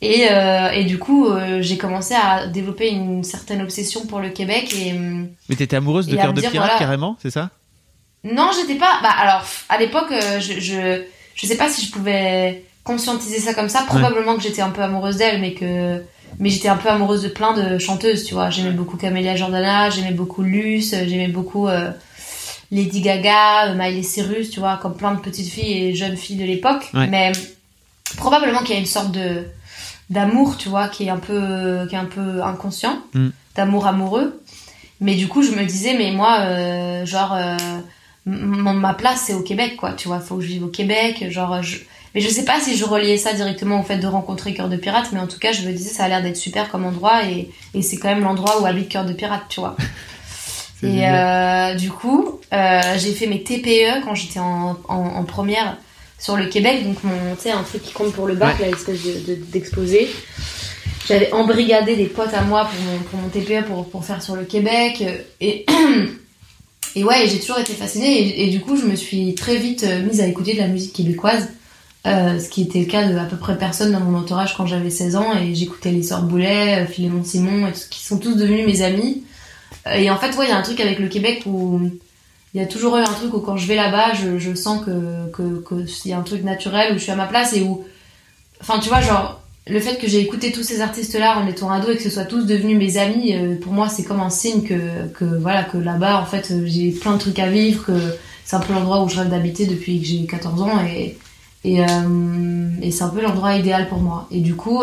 Et, 0.00 0.28
euh, 0.30 0.70
et 0.70 0.84
du 0.84 0.96
coup, 1.00 1.26
euh, 1.26 1.60
j'ai 1.60 1.76
commencé 1.76 2.14
à 2.14 2.46
développer 2.46 2.88
une 2.88 3.24
certaine 3.24 3.60
obsession 3.62 4.06
pour 4.06 4.20
le 4.20 4.28
Québec 4.28 4.72
et 4.80 4.92
hum, 4.92 5.28
Mais 5.48 5.56
t'étais 5.56 5.74
amoureuse 5.74 6.06
de 6.06 6.14
Cœur 6.14 6.32
de 6.32 6.40
Pirate 6.40 6.54
voilà. 6.54 6.78
carrément, 6.78 7.16
c'est 7.20 7.30
ça? 7.32 7.50
Non, 8.22 8.50
j'étais 8.54 8.78
pas. 8.78 9.00
Bah 9.02 9.10
alors, 9.18 9.44
à 9.68 9.76
l'époque, 9.76 10.12
euh, 10.12 10.38
je, 10.38 10.60
je 10.60 11.02
je 11.34 11.46
sais 11.46 11.56
pas 11.56 11.68
si 11.68 11.84
je 11.84 11.90
pouvais 11.90 12.62
conscientiser 12.88 13.38
ça 13.38 13.52
comme 13.54 13.68
ça. 13.68 13.82
Probablement 13.86 14.34
que 14.36 14.42
j'étais 14.42 14.62
un 14.62 14.70
peu 14.70 14.82
amoureuse 14.82 15.18
d'elle, 15.18 15.40
mais 15.40 15.52
que 15.52 16.02
mais 16.40 16.50
j'étais 16.50 16.68
un 16.68 16.76
peu 16.76 16.88
amoureuse 16.88 17.22
de 17.22 17.28
plein 17.28 17.52
de 17.52 17.78
chanteuses, 17.78 18.24
tu 18.24 18.34
vois. 18.34 18.48
J'aimais 18.50 18.70
beaucoup 18.70 18.96
Camélia 18.96 19.36
Jordana, 19.36 19.90
j'aimais 19.90 20.12
beaucoup 20.12 20.42
Luce, 20.42 20.94
j'aimais 21.06 21.28
beaucoup 21.28 21.68
euh, 21.68 21.90
Lady 22.70 23.00
Gaga, 23.00 23.68
euh, 23.68 23.74
Miley 23.74 24.02
Cyrus, 24.02 24.50
tu 24.50 24.60
vois, 24.60 24.76
comme 24.80 24.96
plein 24.96 25.12
de 25.14 25.20
petites 25.20 25.48
filles 25.50 25.72
et 25.84 25.94
jeunes 25.94 26.16
filles 26.16 26.36
de 26.36 26.44
l'époque. 26.44 26.90
Ouais. 26.94 27.06
Mais 27.08 27.32
probablement 28.16 28.60
qu'il 28.60 28.74
y 28.74 28.78
a 28.78 28.80
une 28.80 28.86
sorte 28.86 29.12
de 29.12 29.44
d'amour, 30.10 30.56
tu 30.56 30.68
vois, 30.70 30.88
qui 30.88 31.04
est 31.04 31.10
un 31.10 31.18
peu 31.18 31.86
qui 31.88 31.94
est 31.94 31.98
un 31.98 32.06
peu 32.06 32.42
inconscient, 32.42 32.98
Mm. 33.14 33.28
d'amour 33.56 33.86
amoureux. 33.86 34.40
Mais 35.00 35.14
du 35.14 35.28
coup, 35.28 35.42
je 35.42 35.52
me 35.52 35.64
disais, 35.64 35.94
mais 35.96 36.10
moi, 36.10 36.38
euh, 36.40 37.06
genre, 37.06 37.34
euh, 37.34 37.56
ma 38.26 38.94
place, 38.94 39.24
c'est 39.26 39.34
au 39.34 39.42
Québec, 39.42 39.76
quoi. 39.76 39.92
Tu 39.92 40.08
vois, 40.08 40.18
faut 40.20 40.36
que 40.36 40.42
je 40.42 40.48
vive 40.48 40.64
au 40.64 40.68
Québec. 40.68 41.26
Genre, 41.30 41.62
je... 41.62 41.76
Mais 42.18 42.24
je 42.24 42.30
sais 42.30 42.44
pas 42.44 42.58
si 42.60 42.76
je 42.76 42.84
reliais 42.84 43.16
ça 43.16 43.32
directement 43.32 43.78
au 43.78 43.84
fait 43.84 43.98
de 43.98 44.06
rencontrer 44.08 44.52
Cœur 44.52 44.68
de 44.68 44.76
Pirate, 44.76 45.10
mais 45.12 45.20
en 45.20 45.28
tout 45.28 45.38
cas, 45.38 45.52
je 45.52 45.62
me 45.62 45.70
disais, 45.72 45.90
ça 45.90 46.02
a 46.02 46.08
l'air 46.08 46.20
d'être 46.20 46.36
super 46.36 46.68
comme 46.68 46.84
endroit 46.84 47.22
et, 47.26 47.48
et 47.74 47.82
c'est 47.82 47.96
quand 47.96 48.08
même 48.08 48.22
l'endroit 48.24 48.60
où 48.60 48.66
habite 48.66 48.88
Cœur 48.88 49.04
de 49.04 49.12
Pirate, 49.12 49.42
tu 49.48 49.60
vois. 49.60 49.76
Et 50.82 51.06
euh, 51.08 51.74
du 51.74 51.90
coup, 51.90 52.40
euh, 52.52 52.80
j'ai 52.98 53.12
fait 53.12 53.28
mes 53.28 53.40
TPE 53.44 54.02
quand 54.04 54.16
j'étais 54.16 54.40
en, 54.40 54.76
en, 54.88 54.96
en 54.96 55.22
première 55.22 55.76
sur 56.18 56.36
le 56.36 56.46
Québec, 56.46 56.82
donc 56.84 57.04
mon, 57.04 57.36
tu 57.36 57.42
sais, 57.42 57.50
un 57.52 57.62
truc 57.62 57.82
qui 57.84 57.92
compte 57.92 58.12
pour 58.12 58.26
le 58.26 58.34
bac, 58.34 58.58
Ouais. 58.58 58.66
là, 58.68 58.76
espèce 58.76 59.00
de, 59.04 59.12
de- 59.34 59.40
d'exposé. 59.52 60.08
J'avais 61.06 61.32
embrigadé 61.32 61.94
des 61.94 62.06
potes 62.06 62.34
à 62.34 62.42
moi 62.42 62.64
pour 62.68 62.82
mon, 62.84 62.98
pour 62.98 63.20
mon 63.20 63.28
TPE 63.28 63.64
pour, 63.68 63.88
pour 63.88 64.04
faire 64.04 64.22
sur 64.24 64.34
le 64.34 64.42
Québec. 64.44 65.02
euh, 65.02 65.18
Et, 65.40 65.66
et 66.96 67.04
ouais, 67.04 67.28
j'ai 67.28 67.38
toujours 67.38 67.60
été 67.60 67.74
fascinée 67.74 68.42
et, 68.42 68.50
du 68.50 68.58
coup, 68.60 68.76
je 68.76 68.86
me 68.86 68.96
suis 68.96 69.36
très 69.36 69.56
vite 69.56 69.86
mise 70.04 70.20
à 70.20 70.26
écouter 70.26 70.54
de 70.54 70.58
la 70.58 70.66
musique 70.66 70.94
québécoise, 70.94 71.48
euh, 72.06 72.38
ce 72.38 72.48
qui 72.48 72.62
était 72.62 72.80
le 72.80 72.86
cas 72.86 73.08
de 73.08 73.16
à 73.18 73.24
peu 73.24 73.36
près 73.36 73.58
personne 73.58 73.92
dans 73.92 74.00
mon 74.00 74.18
entourage 74.18 74.56
quand 74.56 74.66
j'avais 74.66 74.90
16 74.90 75.16
ans 75.16 75.36
et 75.36 75.54
j'écoutais 75.54 75.90
les 75.90 76.02
Sœurs 76.02 76.22
Boulet, 76.22 76.82
euh, 76.82 76.86
Philémon 76.86 77.24
Simon, 77.24 77.66
et 77.66 77.72
tout, 77.72 77.80
qui 77.90 78.04
sont 78.04 78.18
tous 78.18 78.34
devenus 78.34 78.66
mes 78.66 78.82
amis. 78.82 79.24
Et 79.94 80.10
en 80.10 80.16
fait, 80.16 80.36
ouais, 80.36 80.46
il 80.46 80.48
y 80.50 80.52
a 80.52 80.56
un 80.56 80.62
truc 80.62 80.80
avec 80.80 80.98
le 80.98 81.08
Québec 81.08 81.42
où 81.46 81.80
il 82.54 82.60
y 82.60 82.64
a 82.64 82.66
toujours 82.66 82.96
eu 82.96 83.00
un 83.00 83.12
truc 83.12 83.34
où 83.34 83.40
quand 83.40 83.56
je 83.56 83.66
vais 83.66 83.76
là-bas, 83.76 84.14
je, 84.14 84.38
je 84.38 84.54
sens 84.54 84.84
que 84.84 85.30
qu'il 85.66 86.10
y 86.10 86.14
a 86.14 86.18
un 86.18 86.22
truc 86.22 86.44
naturel 86.44 86.94
où 86.94 86.98
je 86.98 87.02
suis 87.02 87.12
à 87.12 87.16
ma 87.16 87.26
place 87.26 87.52
et 87.52 87.62
où, 87.62 87.84
enfin, 88.60 88.78
tu 88.78 88.88
vois, 88.88 89.00
genre 89.00 89.42
le 89.68 89.80
fait 89.80 89.96
que 89.96 90.08
j'ai 90.08 90.20
écouté 90.20 90.50
tous 90.50 90.62
ces 90.62 90.80
artistes-là 90.80 91.38
en 91.38 91.46
étant 91.46 91.70
ado 91.70 91.90
et 91.90 91.96
que 91.96 92.02
ce 92.02 92.10
soit 92.10 92.24
tous 92.24 92.44
devenus 92.44 92.78
mes 92.78 92.96
amis, 92.96 93.34
euh, 93.34 93.56
pour 93.60 93.72
moi, 93.72 93.88
c'est 93.88 94.02
comme 94.02 94.20
un 94.20 94.30
signe 94.30 94.62
que, 94.62 95.08
que 95.08 95.24
voilà, 95.24 95.64
que 95.64 95.76
là-bas, 95.76 96.20
en 96.20 96.24
fait, 96.24 96.50
euh, 96.50 96.62
j'ai 96.64 96.90
plein 96.90 97.14
de 97.14 97.18
trucs 97.18 97.38
à 97.38 97.48
vivre, 97.48 97.84
que 97.84 97.92
c'est 98.44 98.56
un 98.56 98.60
peu 98.60 98.72
l'endroit 98.72 99.02
où 99.04 99.08
je 99.08 99.16
rêve 99.18 99.28
d'habiter 99.28 99.66
depuis 99.66 100.00
que 100.00 100.06
j'ai 100.06 100.24
14 100.24 100.62
ans 100.62 100.84
et, 100.86 101.18
et, 101.64 101.82
euh, 101.82 102.70
et 102.82 102.90
c'est 102.90 103.02
un 103.02 103.08
peu 103.08 103.20
l'endroit 103.20 103.54
idéal 103.56 103.88
pour 103.88 103.98
moi. 103.98 104.26
Et 104.30 104.40
du 104.40 104.54
coup, 104.54 104.82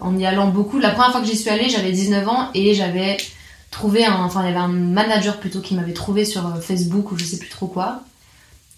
en 0.00 0.18
y 0.18 0.26
allant 0.26 0.48
beaucoup, 0.48 0.78
la 0.78 0.90
première 0.90 1.12
fois 1.12 1.20
que 1.20 1.26
j'y 1.26 1.36
suis 1.36 1.50
allée, 1.50 1.68
j'avais 1.68 1.92
19 1.92 2.28
ans 2.28 2.48
et 2.54 2.74
j'avais 2.74 3.16
trouvé 3.70 4.04
un, 4.04 4.22
enfin, 4.24 4.42
il 4.42 4.46
y 4.46 4.50
avait 4.50 4.58
un 4.58 4.68
manager 4.68 5.38
plutôt 5.38 5.60
qui 5.60 5.74
m'avait 5.74 5.92
trouvé 5.92 6.24
sur 6.24 6.62
Facebook 6.62 7.12
ou 7.12 7.18
je 7.18 7.24
sais 7.24 7.38
plus 7.38 7.50
trop 7.50 7.66
quoi. 7.66 8.02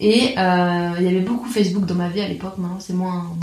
Et 0.00 0.32
il 0.34 1.02
y 1.02 1.08
avait 1.08 1.20
beaucoup 1.20 1.48
Facebook 1.48 1.86
dans 1.86 1.94
ma 1.94 2.08
vie 2.08 2.20
à 2.20 2.28
l'époque, 2.28 2.58
maintenant 2.58 2.80
c'est 2.80 2.94
moins, 2.94 3.22
moins 3.22 3.36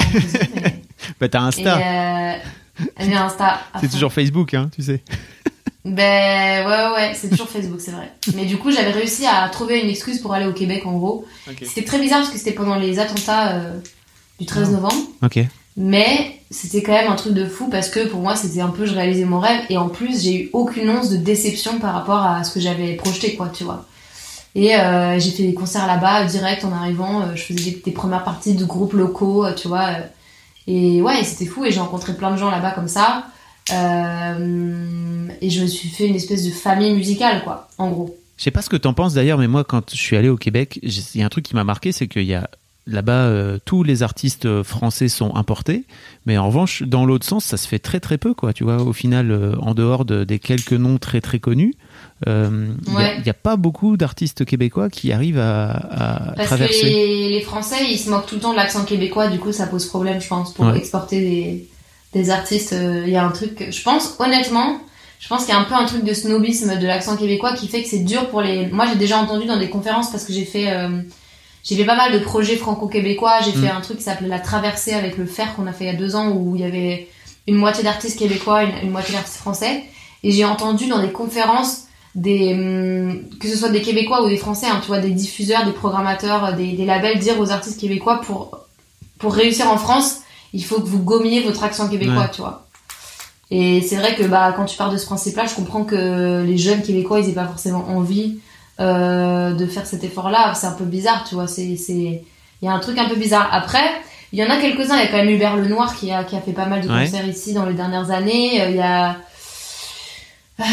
mais... 0.56 0.82
Bah, 1.20 1.30
t'as 1.30 1.42
Insta. 1.42 1.80
Et 1.80 3.14
euh, 3.14 3.18
Insta. 3.18 3.60
C'est 3.80 3.90
toujours 3.90 4.14
Facebook, 4.14 4.54
hein, 4.54 4.70
tu 4.74 4.84
sais. 4.84 5.02
Ben 5.86 6.66
ouais 6.66 6.94
ouais, 6.96 7.14
c'est 7.14 7.30
toujours 7.30 7.48
Facebook, 7.48 7.80
c'est 7.80 7.92
vrai. 7.92 8.12
Mais 8.36 8.46
du 8.46 8.58
coup, 8.58 8.72
j'avais 8.72 8.92
réussi 8.92 9.26
à 9.26 9.48
trouver 9.50 9.82
une 9.82 9.90
excuse 9.90 10.20
pour 10.20 10.34
aller 10.34 10.48
au 10.48 10.54
Québec 10.54 10.84
en 10.86 10.98
gros. 10.98 11.26
C'était 11.62 11.84
très 11.84 12.00
bizarre 12.00 12.20
parce 12.20 12.32
que 12.32 12.38
c'était 12.40 12.54
pendant 12.54 12.76
les 12.76 12.98
attentats 12.98 13.56
euh, 13.56 13.80
du 14.40 14.46
13 14.46 14.72
novembre. 14.72 14.96
Ok. 15.24 15.40
Mais 15.78 16.40
c'était 16.50 16.82
quand 16.82 16.94
même 16.94 17.12
un 17.12 17.16
truc 17.16 17.34
de 17.34 17.46
fou 17.46 17.68
parce 17.70 17.90
que 17.90 18.08
pour 18.08 18.20
moi, 18.20 18.36
c'était 18.36 18.62
un 18.62 18.70
peu 18.70 18.86
je 18.86 18.94
réalisais 18.94 19.26
mon 19.26 19.40
rêve 19.40 19.62
et 19.70 19.78
en 19.78 19.90
plus, 19.90 20.24
j'ai 20.24 20.44
eu 20.44 20.50
aucune 20.54 20.90
once 20.90 21.10
de 21.10 21.18
déception 21.18 21.80
par 21.80 21.94
rapport 21.94 22.24
à 22.26 22.44
ce 22.44 22.54
que 22.54 22.60
j'avais 22.60 22.96
projeté 22.96 23.36
quoi, 23.36 23.50
tu 23.50 23.64
vois. 23.64 23.86
Et 24.56 24.76
euh, 24.76 25.20
j'ai 25.20 25.32
fait 25.32 25.44
des 25.44 25.54
concerts 25.54 25.86
là-bas 25.86 26.24
direct 26.24 26.64
en 26.64 26.72
arrivant, 26.72 27.22
euh, 27.22 27.36
je 27.36 27.44
faisais 27.44 27.72
des, 27.72 27.82
des, 27.86 27.92
premières 27.92 28.24
parties 28.24 28.54
de 28.54 28.64
groupes 28.64 28.94
locaux, 28.94 29.46
tu 29.56 29.68
vois 29.68 29.90
et 30.68 31.02
ouais, 31.02 31.24
c'était 31.24 31.46
fou 31.46 31.66
et 31.66 31.72
j'ai 31.72 31.80
rencontré 31.80 32.14
plein 32.14 32.32
de 32.32 32.38
gens 32.38 32.50
là-bas 32.50 32.72
comme 32.72 32.88
ça. 32.88 33.28
Euh, 33.72 35.28
et 35.42 35.50
je 35.50 35.62
me 35.62 35.68
suis 35.68 35.90
fait 35.90 36.08
une 36.08 36.16
espèce 36.16 36.46
de 36.46 36.52
famille 36.52 36.94
musicale, 36.94 37.44
quoi, 37.44 37.68
en 37.78 37.90
gros. 37.90 38.18
Je 38.38 38.44
sais 38.44 38.52
pas 38.52 38.62
ce 38.62 38.70
que 38.70 38.76
t'en 38.76 38.94
penses 38.94 39.14
d'ailleurs, 39.14 39.38
mais 39.38 39.48
moi, 39.48 39.64
quand 39.64 39.92
je 39.92 39.98
suis 39.98 40.18
allé 40.18 40.30
au 40.30 40.38
Québec, 40.38 40.80
il 40.84 41.20
y 41.20 41.24
a 41.24 41.26
un 41.26 41.30
truc 41.30 41.46
qui 41.46 41.56
m'a 41.56 41.64
marqué, 41.64 41.92
c'est 41.92 42.08
qu'il 42.08 42.24
y 42.24 42.36
a 42.36 42.50
là-bas, 42.88 43.14
euh, 43.14 43.58
tous 43.66 43.84
les 43.84 44.04
artistes 44.04 44.62
français 44.64 45.08
sont 45.08 45.36
importés, 45.36 45.86
mais 46.26 46.38
en 46.38 46.48
revanche, 46.48 46.84
dans 46.84 47.06
l'autre 47.06 47.26
sens, 47.26 47.44
ça 47.44 47.58
se 47.58 47.68
fait 47.68 47.80
très 47.80 48.00
très 48.00 48.18
peu, 48.18 48.34
quoi. 48.34 48.54
Tu 48.54 48.64
vois, 48.64 48.82
au 48.82 48.94
final, 48.94 49.32
euh, 49.32 49.56
en 49.60 49.74
dehors 49.74 50.06
de, 50.06 50.24
des 50.24 50.40
quelques 50.40 50.74
noms 50.74 50.98
très 50.98 51.22
très 51.22 51.40
connus, 51.40 51.74
euh, 52.28 52.68
il 52.88 53.24
n'y 53.24 53.30
a, 53.30 53.34
pas 53.34 53.56
beaucoup 53.56 53.98
d'artistes 53.98 54.46
québécois 54.46 54.90
qui 54.90 55.12
arrivent 55.12 55.40
à, 55.40 55.72
à 55.72 56.34
Parce 56.36 56.48
traverser. 56.48 56.82
que 56.82 56.86
les, 56.86 57.30
les, 57.30 57.42
Français, 57.42 57.90
ils 57.90 57.98
se 57.98 58.10
moquent 58.10 58.28
tout 58.28 58.36
le 58.36 58.42
temps 58.42 58.52
de 58.52 58.58
l'accent 58.58 58.86
québécois, 58.86 59.28
du 59.30 59.40
coup, 59.40 59.52
ça 59.52 59.68
pose 59.68 59.86
problème, 59.86 60.22
je 60.22 60.28
pense, 60.28 60.54
pour 60.54 60.66
ouais. 60.66 60.78
exporter 60.78 61.20
des, 61.20 61.68
des 62.16 62.32
artistes. 62.32 62.74
Il 62.74 63.10
y 63.10 63.16
a 63.16 63.24
un 63.24 63.32
truc, 63.32 63.68
je 63.70 63.84
pense, 63.84 64.16
honnêtement, 64.20 64.80
je 65.20 65.28
pense 65.28 65.46
qu'il 65.46 65.54
y 65.54 65.58
a 65.58 65.60
un 65.60 65.64
peu 65.64 65.76
un 65.76 65.86
truc 65.86 66.04
de 66.04 66.14
snobisme 66.14 66.78
de 66.78 66.88
l'accent 66.88 67.18
québécois 67.18 67.54
qui 67.54 67.68
fait 67.68 67.84
que 67.84 67.90
c'est 67.90 68.04
dur 68.04 68.30
pour 68.30 68.42
les. 68.42 68.68
Moi, 68.68 68.86
j'ai 68.88 68.96
déjà 68.96 69.18
entendu 69.18 69.46
dans 69.46 69.58
des 69.58 69.70
conférences 69.70 70.12
parce 70.12 70.24
que 70.24 70.34
j'ai 70.34 70.46
fait. 70.46 70.72
Euh, 70.72 71.02
j'ai 71.64 71.76
fait 71.76 71.86
pas 71.86 71.96
mal 71.96 72.14
de 72.14 72.20
projets 72.20 72.58
franco-québécois. 72.58 73.40
J'ai 73.44 73.58
mm. 73.58 73.62
fait 73.64 73.70
un 73.70 73.82
truc 73.82 73.98
qui 73.98 74.04
s'appelait 74.04 74.28
La 74.28 74.40
Traversée 74.40 74.94
avec 74.94 75.18
le 75.18 75.26
fer 75.26 75.56
qu'on 75.56 75.66
a 75.66 75.74
fait 75.74 75.86
il 75.86 75.88
y 75.88 75.96
a 75.96 75.98
deux 75.98 76.16
ans 76.16 76.30
où 76.30 76.56
il 76.56 76.62
y 76.62 76.66
avait 76.66 77.08
une 77.48 77.56
moitié 77.56 77.84
d'artistes 77.84 78.20
québécois, 78.20 78.64
une, 78.64 78.76
une 78.84 78.92
moitié 78.92 79.16
d'artistes 79.16 79.38
français. 79.38 79.84
Et 80.24 80.32
j'ai 80.32 80.46
entendu 80.46 80.88
dans 80.88 81.00
des 81.00 81.12
conférences 81.12 81.86
des 82.14 82.54
hum, 82.54 83.24
que 83.40 83.48
ce 83.50 83.58
soit 83.58 83.70
des 83.70 83.82
Québécois 83.82 84.24
ou 84.24 84.30
des 84.30 84.38
Français, 84.38 84.68
hein, 84.68 84.80
tu 84.82 84.88
vois, 84.88 85.00
des 85.00 85.12
diffuseurs, 85.12 85.66
des 85.66 85.74
programmateurs, 85.74 86.54
des, 86.54 86.72
des, 86.72 86.86
labels 86.86 87.20
dire 87.20 87.40
aux 87.40 87.52
artistes 87.52 87.80
québécois 87.80 88.22
pour 88.22 88.60
pour 89.18 89.34
réussir 89.34 89.70
en 89.70 89.78
France, 89.78 90.22
il 90.56 90.64
faut 90.64 90.80
que 90.80 90.88
vous 90.88 91.04
gommiez 91.04 91.42
votre 91.42 91.64
accent 91.64 91.90
québécois, 91.90 92.22
ouais. 92.22 92.32
tu 92.34 92.42
vois. 92.42 92.66
Et 93.52 93.82
c'est 93.82 93.98
vrai 93.98 94.16
que 94.16 94.24
bah 94.24 94.54
quand 94.56 94.66
tu 94.66 94.78
pars 94.78 94.92
de 94.92 94.98
ce 94.98 95.06
principe-là, 95.06 95.46
je 95.46 95.54
comprends 95.54 95.84
que 95.84 96.44
les 96.44 96.58
jeunes 96.58 96.82
Québécois 96.82 97.20
ils 97.20 97.30
aient 97.30 97.34
pas 97.34 97.46
forcément 97.46 97.86
envie 97.90 98.40
euh, 98.80 99.54
de 99.54 99.68
faire 99.68 99.86
cet 99.86 100.04
effort-là. 100.04 100.54
C'est 100.56 100.66
un 100.66 100.72
peu 100.72 100.86
bizarre, 100.86 101.26
tu 101.28 101.36
vois. 101.36 101.48
C'est 101.48 101.76
c'est 101.76 102.24
il 102.62 102.66
y 102.66 102.68
a 102.68 102.72
un 102.72 102.80
truc 102.80 102.98
un 102.98 103.08
peu 103.08 103.16
bizarre. 103.16 103.48
Après, 103.52 103.86
il 104.32 104.40
y 104.40 104.44
en 104.44 104.50
a 104.50 104.58
quelques-uns. 104.58 104.96
Il 104.96 105.04
y 105.04 105.08
a 105.08 105.08
quand 105.08 105.18
même 105.18 105.30
Hubert 105.30 105.58
Lenoir 105.58 105.96
qui 105.96 106.12
a 106.12 106.24
qui 106.24 106.36
a 106.36 106.42
fait 106.42 106.54
pas 106.54 106.66
mal 106.66 106.82
de 106.82 106.88
concerts 106.88 107.28
ici 107.28 107.54
dans 107.54 107.66
les 107.66 107.74
dernières 107.74 108.10
années. 108.10 108.68
Il 108.70 108.76
y 108.76 108.82
a 108.82 109.18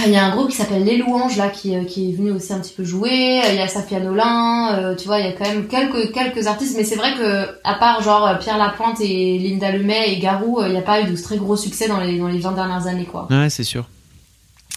il 0.06 0.12
y 0.12 0.16
a 0.16 0.24
un 0.24 0.30
groupe 0.34 0.50
qui 0.50 0.56
s'appelle 0.56 0.84
Les 0.84 0.96
Louanges 0.96 1.36
là 1.36 1.48
qui, 1.48 1.74
qui 1.86 2.10
est 2.10 2.12
venu 2.12 2.30
aussi 2.30 2.52
un 2.52 2.60
petit 2.60 2.72
peu 2.72 2.84
jouer. 2.84 3.40
Il 3.50 3.56
y 3.56 3.58
a 3.58 3.66
Safia 3.66 3.98
Nolin, 3.98 4.78
euh, 4.78 4.94
tu 4.94 5.06
vois, 5.06 5.18
il 5.18 5.26
y 5.26 5.28
a 5.28 5.32
quand 5.32 5.48
même 5.48 5.66
quelques 5.66 6.12
quelques 6.12 6.46
artistes, 6.46 6.74
mais 6.76 6.84
c'est 6.84 6.96
vrai 6.96 7.14
que 7.14 7.48
à 7.64 7.74
part 7.74 8.02
genre 8.02 8.38
Pierre 8.38 8.58
Lapointe 8.58 9.00
et 9.00 9.38
Linda 9.38 9.72
Lemay 9.72 10.12
et 10.12 10.18
Garou, 10.18 10.60
il 10.64 10.70
n'y 10.70 10.78
a 10.78 10.82
pas 10.82 11.02
eu 11.02 11.10
de 11.10 11.16
très 11.20 11.36
gros 11.36 11.56
succès 11.56 11.88
dans 11.88 12.00
les 12.00 12.18
dans 12.18 12.28
les 12.28 12.38
20 12.38 12.52
dernières 12.52 12.86
années 12.86 13.06
quoi. 13.06 13.26
Ouais, 13.30 13.50
c'est 13.50 13.64
sûr. 13.64 13.88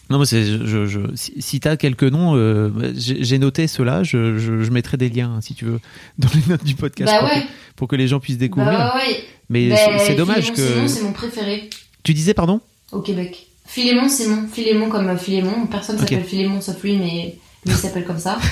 Non, 0.09 0.19
mais 0.19 0.25
c'est, 0.25 0.45
je, 0.45 0.85
je, 0.85 0.99
si, 1.15 1.59
tu 1.59 1.67
as 1.67 1.77
quelques 1.77 2.03
noms, 2.03 2.35
euh, 2.35 2.69
j'ai 2.95 3.39
noté 3.39 3.65
ceux-là, 3.65 4.03
je, 4.03 4.37
je, 4.37 4.69
mettrai 4.69 4.97
des 4.97 5.09
liens, 5.09 5.39
si 5.41 5.55
tu 5.55 5.65
veux, 5.65 5.79
dans 6.19 6.29
les 6.35 6.47
notes 6.47 6.63
du 6.63 6.75
podcast 6.75 7.11
bah 7.11 7.19
pour, 7.19 7.29
ouais. 7.29 7.41
que, 7.41 7.47
pour, 7.75 7.87
que, 7.87 7.95
les 7.95 8.07
gens 8.07 8.19
puissent 8.19 8.37
découvrir. 8.37 8.77
Bah 8.77 8.95
ouais. 8.97 9.23
Mais 9.49 9.69
bah, 9.69 9.77
c'est 10.05 10.15
dommage 10.15 10.53
que. 10.53 10.87
C'est 10.87 11.01
mon 11.01 11.11
préféré. 11.11 11.69
Tu 12.03 12.13
disais, 12.13 12.35
pardon? 12.35 12.61
Au 12.91 13.01
Québec. 13.01 13.44
Philémon, 13.65 14.09
Simon. 14.09 14.47
Philémon 14.51 14.89
comme 14.89 15.17
Philémon. 15.17 15.67
Personne 15.67 15.97
s'appelle 15.97 16.19
okay. 16.19 16.27
Philémon 16.27 16.61
sauf 16.61 16.81
lui, 16.83 16.97
mais 16.97 17.35
lui 17.65 17.73
s'appelle 17.73 18.05
comme 18.05 18.19
ça. 18.19 18.37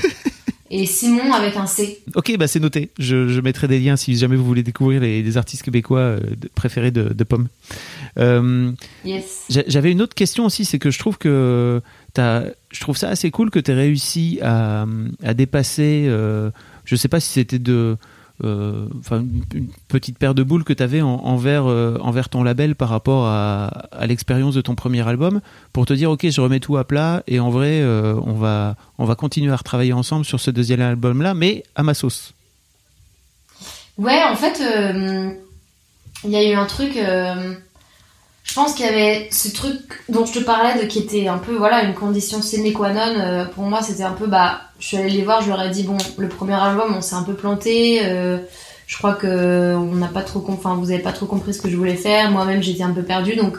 Et 0.76 0.88
Simon 0.88 1.32
avec 1.34 1.56
un 1.56 1.68
C. 1.68 2.02
Ok, 2.16 2.36
bah 2.36 2.48
c'est 2.48 2.60
noté. 2.60 2.90
Je, 2.98 3.28
je, 3.28 3.42
mettrai 3.42 3.68
des 3.68 3.80
liens 3.80 3.96
si 3.96 4.18
jamais 4.18 4.36
vous 4.36 4.44
voulez 4.44 4.64
découvrir 4.64 5.02
les, 5.02 5.22
les 5.22 5.38
artistes 5.38 5.62
québécois 5.62 6.00
euh, 6.00 6.20
préférés 6.56 6.90
de, 6.90 7.14
de 7.14 7.24
Pomme. 7.24 7.48
Euh, 8.18 8.72
yes. 9.06 9.46
J'avais 9.50 9.92
une 9.92 10.02
autre 10.02 10.16
question 10.16 10.46
aussi, 10.48 10.66
c'est 10.66 10.80
que 10.80 10.90
je 10.90 10.98
trouve 10.98 11.20
que 11.20 11.80
as, 12.18 12.46
je 12.72 12.80
trouve 12.80 12.98
ça 12.98 13.10
assez 13.10 13.30
cool 13.30 13.52
que 13.52 13.60
tu 13.60 13.70
aies 13.70 13.76
réussi 13.76 14.40
à, 14.42 14.88
à 15.24 15.36
dépasser. 15.36 16.06
Euh, 16.08 16.50
je 16.86 16.96
sais 16.96 17.08
pas 17.08 17.20
si 17.20 17.30
c'était 17.30 17.60
de 17.60 17.74
euh, 17.74 17.96
enfin 18.42 19.20
une 19.54 19.68
petite 19.88 20.18
paire 20.18 20.34
de 20.34 20.42
boules 20.44 20.64
que 20.64 20.74
tu 20.74 20.82
avais 20.82 21.02
en, 21.02 21.08
envers, 21.24 21.66
euh, 21.68 21.98
envers 22.02 22.30
ton 22.30 22.44
label 22.44 22.76
par 22.76 22.90
rapport 22.90 23.28
à, 23.28 23.68
à 23.92 24.08
l'expérience 24.08 24.56
de 24.56 24.62
ton 24.62 24.76
premier 24.76 25.08
album 25.08 25.40
pour 25.72 25.86
te 25.86 25.94
dire 25.94 26.10
ok 26.10 26.28
je 26.30 26.42
remets 26.42 26.60
tout 26.60 26.78
à 26.78 26.84
plat 26.84 27.24
et 27.28 27.40
en 27.40 27.52
vrai 27.52 27.82
euh, 27.82 28.16
on, 28.26 28.34
va, 28.34 28.76
on 28.98 29.06
va 29.06 29.16
continuer 29.16 29.52
à 29.52 29.56
retravailler 29.56 29.94
ensemble 29.94 30.26
sur 30.26 30.40
ce 30.40 30.50
deuxième 30.50 30.82
album 30.82 31.22
là 31.22 31.34
mais 31.34 31.64
à 31.76 31.84
ma 31.84 31.94
sauce. 31.94 32.34
Ouais 33.98 34.24
en 34.24 34.36
fait 34.36 34.62
il 36.24 36.30
y 36.32 36.36
a 36.36 36.52
eu 36.52 36.54
un 36.54 36.66
truc 36.66 36.98
je 38.44 38.54
pense 38.54 38.74
qu'il 38.74 38.86
y 38.86 38.90
avait 38.90 39.30
ce 39.32 39.50
truc 39.50 40.04
dont 40.10 40.26
je 40.26 40.34
te 40.34 40.40
parlais 40.40 40.82
de 40.82 40.88
qui 40.88 41.00
était 41.00 41.28
un 41.28 41.38
peu 41.38 41.56
voilà 41.56 41.84
une 41.84 41.94
condition 41.94 42.42
sine 42.42 42.72
qua 42.74 42.92
non 42.94 43.48
pour 43.56 43.64
moi 43.64 43.82
c'était 43.82 44.04
un 44.04 44.12
peu 44.12 44.28
bah 44.28 44.62
je 44.80 44.88
suis 44.88 44.98
allée 44.98 45.10
les 45.10 45.24
voir 45.24 45.42
je 45.42 45.50
leur 45.50 45.62
ai 45.62 45.70
dit 45.70 45.84
bon 45.84 45.98
le 46.18 46.28
premier 46.28 46.54
album 46.54 46.94
on 46.96 47.02
s'est 47.02 47.16
un 47.16 47.24
peu 47.24 47.34
planté 47.34 48.02
euh, 48.04 48.38
je 48.86 48.98
crois 48.98 49.14
que 49.14 49.76
n'a 49.96 50.08
pas 50.08 50.22
trop 50.22 50.42
vous 50.42 50.92
avez 50.92 51.02
pas 51.02 51.14
trop 51.14 51.26
compris 51.26 51.54
ce 51.54 51.62
que 51.62 51.70
je 51.70 51.78
voulais 51.78 51.96
faire 51.96 52.30
moi-même 52.32 52.62
j'étais 52.62 52.84
un 52.84 52.92
peu 52.92 53.02
perdue 53.02 53.36
donc 53.36 53.58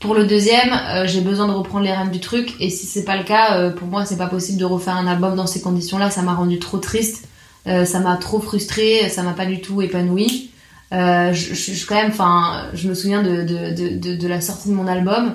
pour 0.00 0.14
le 0.14 0.24
deuxième 0.26 0.72
euh, 0.72 1.06
j'ai 1.06 1.20
besoin 1.20 1.46
de 1.46 1.52
reprendre 1.52 1.84
les 1.84 1.92
rênes 1.92 2.10
du 2.10 2.20
truc 2.20 2.54
et 2.60 2.70
si 2.70 2.86
c'est 2.86 3.04
pas 3.04 3.18
le 3.18 3.24
cas 3.24 3.58
euh, 3.58 3.70
pour 3.70 3.88
moi 3.88 4.06
c'est 4.06 4.16
pas 4.16 4.26
possible 4.26 4.58
de 4.58 4.64
refaire 4.64 4.96
un 4.96 5.06
album 5.06 5.36
dans 5.36 5.46
ces 5.46 5.60
conditions 5.60 5.98
là 5.98 6.10
ça 6.10 6.22
m'a 6.22 6.34
rendu 6.34 6.58
trop 6.58 6.78
triste 6.78 7.28
ça 7.66 7.98
m'a 7.98 8.16
trop 8.18 8.40
frustrée 8.40 9.08
ça 9.08 9.22
m'a 9.22 9.32
pas 9.32 9.46
du 9.46 9.62
tout 9.62 9.80
épanouie. 9.80 10.50
euh, 10.50 10.53
je, 10.92 11.32
je, 11.32 11.72
je, 11.72 11.86
quand 11.86 11.96
même, 11.96 12.10
enfin, 12.10 12.68
je 12.74 12.88
me 12.88 12.94
souviens 12.94 13.22
de, 13.22 13.42
de, 13.42 14.16
de, 14.16 14.28
la 14.28 14.40
sortie 14.40 14.68
de 14.68 14.74
mon 14.74 14.86
album, 14.86 15.34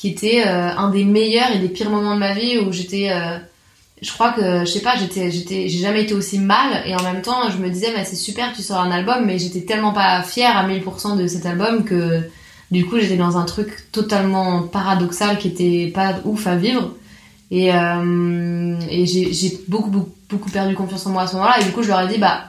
qui 0.00 0.08
était 0.08 0.44
euh, 0.46 0.70
un 0.76 0.90
des 0.90 1.04
meilleurs 1.04 1.50
et 1.52 1.58
des 1.58 1.68
pires 1.68 1.90
moments 1.90 2.14
de 2.14 2.20
ma 2.20 2.32
vie 2.32 2.58
où 2.58 2.72
j'étais, 2.72 3.10
euh, 3.10 3.38
je 4.00 4.10
crois 4.12 4.32
que, 4.32 4.60
je 4.60 4.64
sais 4.64 4.80
pas, 4.80 4.96
j'étais, 4.96 5.30
j'étais, 5.30 5.68
j'ai 5.68 5.78
jamais 5.78 6.04
été 6.04 6.14
aussi 6.14 6.38
mal 6.38 6.82
et 6.86 6.94
en 6.94 7.02
même 7.02 7.22
temps, 7.22 7.50
je 7.50 7.58
me 7.58 7.68
disais, 7.68 7.88
mais 7.94 8.04
c'est 8.04 8.16
super, 8.16 8.52
tu 8.54 8.62
sors 8.62 8.80
un 8.80 8.90
album, 8.90 9.26
mais 9.26 9.38
j'étais 9.38 9.62
tellement 9.62 9.92
pas 9.92 10.22
fière 10.22 10.56
à 10.56 10.66
1000% 10.66 11.18
de 11.18 11.26
cet 11.26 11.44
album 11.44 11.84
que 11.84 12.22
du 12.70 12.86
coup, 12.86 12.98
j'étais 12.98 13.16
dans 13.16 13.36
un 13.36 13.44
truc 13.44 13.90
totalement 13.92 14.62
paradoxal 14.62 15.38
qui 15.38 15.48
était 15.48 15.90
pas 15.92 16.14
ouf 16.24 16.46
à 16.46 16.56
vivre. 16.56 16.94
Et, 17.50 17.74
euh, 17.74 18.78
et 18.88 19.06
j'ai 19.06 19.60
beaucoup, 19.66 19.90
beaucoup, 19.90 20.14
beaucoup 20.30 20.50
perdu 20.50 20.74
confiance 20.74 21.04
en 21.06 21.10
moi 21.10 21.22
à 21.22 21.26
ce 21.26 21.34
moment-là. 21.34 21.60
Et 21.60 21.64
du 21.64 21.72
coup, 21.72 21.82
je 21.82 21.88
leur 21.88 22.00
ai 22.00 22.08
dit, 22.08 22.18
bah, 22.18 22.44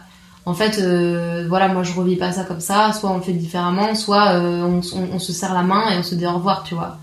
en 0.46 0.54
fait, 0.54 0.80
euh, 0.80 1.46
voilà, 1.48 1.68
moi 1.68 1.84
je 1.84 1.94
revis 1.94 2.16
pas 2.16 2.32
ça 2.32 2.44
comme 2.44 2.60
ça. 2.60 2.94
Soit 2.94 3.12
on 3.12 3.22
fait 3.22 3.34
différemment, 3.34 3.94
soit 3.96 4.34
euh, 4.34 4.64
on, 4.64 5.20
se 5.20 5.34
serre 5.34 5.54
la 5.54 5.62
main 5.62 5.92
et 5.92 5.98
on 5.98 6.04
se 6.04 6.16
dit 6.16 6.26
au 6.26 6.34
revoir, 6.34 6.64
tu 6.64 6.74
vois. 6.74 6.98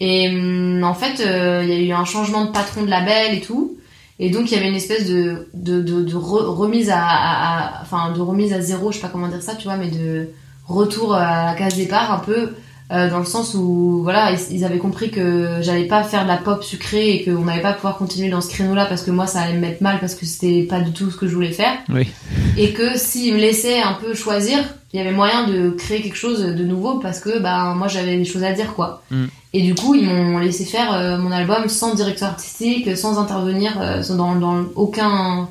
Et 0.00 0.28
hum, 0.30 0.82
en 0.82 0.94
fait, 0.94 1.16
il 1.18 1.28
euh, 1.28 1.64
y 1.64 1.72
a 1.72 1.78
eu 1.78 1.92
un 1.92 2.04
changement 2.04 2.44
de 2.46 2.50
patron 2.50 2.82
de 2.82 2.90
label 2.90 3.34
et 3.34 3.40
tout. 3.40 3.76
Et 4.18 4.30
donc 4.30 4.50
il 4.50 4.54
y 4.54 4.56
avait 4.56 4.68
une 4.68 4.76
espèce 4.76 5.08
de 5.08 5.48
remise 5.52 6.90
à 6.90 8.60
zéro, 8.60 8.92
je 8.92 8.96
sais 8.96 9.02
pas 9.02 9.08
comment 9.08 9.28
dire 9.28 9.42
ça, 9.42 9.54
tu 9.54 9.64
vois, 9.64 9.76
mais 9.76 9.88
de 9.88 10.30
retour 10.68 11.14
à 11.14 11.46
la 11.46 11.54
case 11.54 11.76
départ 11.76 12.12
un 12.12 12.18
peu 12.18 12.52
euh, 12.92 13.08
dans 13.08 13.20
le 13.20 13.24
sens 13.24 13.54
où 13.54 14.00
voilà 14.02 14.32
ils, 14.50 14.64
avaient 14.66 14.78
compris 14.78 15.10
que 15.10 15.60
j'allais 15.62 15.86
pas 15.86 16.02
faire 16.02 16.24
de 16.24 16.28
la 16.28 16.36
pop 16.36 16.62
sucrée 16.62 17.14
et 17.14 17.24
qu'on 17.24 17.44
n'allait 17.44 17.62
pas 17.62 17.72
pouvoir 17.72 17.96
continuer 17.96 18.28
dans 18.28 18.42
ce 18.42 18.50
créneau 18.50 18.74
là 18.74 18.84
parce 18.84 19.02
que 19.02 19.10
moi 19.10 19.26
ça 19.26 19.40
allait 19.40 19.54
me 19.54 19.60
mettre 19.60 19.82
mal 19.82 19.98
parce 19.98 20.14
que 20.14 20.26
c'était 20.26 20.64
pas 20.64 20.80
du 20.80 20.92
tout 20.92 21.10
ce 21.10 21.16
que 21.16 21.26
je 21.26 21.34
voulais 21.34 21.52
faire 21.52 21.72
oui. 21.88 22.08
et 22.58 22.72
que 22.72 22.98
s'ils 22.98 23.32
me 23.32 23.38
laissaient 23.38 23.80
un 23.80 23.94
peu 23.94 24.14
choisir 24.14 24.58
il 24.92 24.98
y 24.98 25.00
avait 25.00 25.12
moyen 25.12 25.48
de 25.48 25.70
créer 25.70 26.02
quelque 26.02 26.16
chose 26.16 26.40
de 26.42 26.64
nouveau 26.64 26.98
parce 26.98 27.20
que 27.20 27.38
bah 27.38 27.72
moi 27.74 27.88
j'avais 27.88 28.16
des 28.18 28.26
choses 28.26 28.44
à 28.44 28.52
dire 28.52 28.74
quoi 28.74 29.02
mm. 29.10 29.24
et 29.54 29.62
du 29.62 29.74
coup 29.74 29.94
ils 29.94 30.06
m'ont 30.06 30.38
laissé 30.38 30.66
faire 30.66 30.92
euh, 30.92 31.16
mon 31.16 31.32
album 31.32 31.70
sans 31.70 31.94
directeur 31.94 32.28
artistique 32.28 32.94
sans 32.94 33.18
intervenir 33.18 33.80
euh, 33.80 34.02
dans, 34.10 34.34
dans 34.34 34.64
aucun 34.74 35.48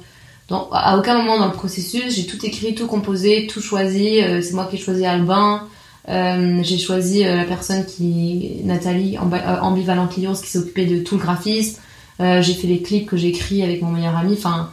dans, 0.48 0.70
à 0.72 0.96
aucun 0.96 1.18
moment 1.18 1.40
dans 1.40 1.48
le 1.48 1.54
processus 1.54 2.14
j'ai 2.14 2.28
tout 2.28 2.46
écrit 2.46 2.76
tout 2.76 2.86
composé 2.86 3.48
tout 3.48 3.62
choisi 3.62 4.20
c'est 4.44 4.54
moi 4.54 4.68
qui 4.70 4.76
ai 4.76 4.80
choisi 4.80 5.08
Albin 5.08 5.64
euh, 6.10 6.60
j'ai 6.64 6.78
choisi 6.78 7.26
euh, 7.26 7.36
la 7.36 7.46
personne 7.46 7.86
qui, 7.86 8.62
Nathalie 8.64 9.18
euh, 9.18 9.60
Ambivalente 9.62 10.18
Lyons, 10.18 10.34
qui 10.34 10.50
s'occupait 10.50 10.86
de 10.86 11.04
tout 11.04 11.16
le 11.16 11.22
graphisme. 11.22 11.80
j'ai 12.20 12.54
fait 12.54 12.68
les 12.68 12.82
clips 12.82 13.08
que 13.08 13.18
j'ai 13.18 13.30
écrits 13.30 13.64
avec 13.64 13.82
mon 13.82 13.92
meilleur 13.92 14.18
ami. 14.18 14.34
Enfin, 14.34 14.72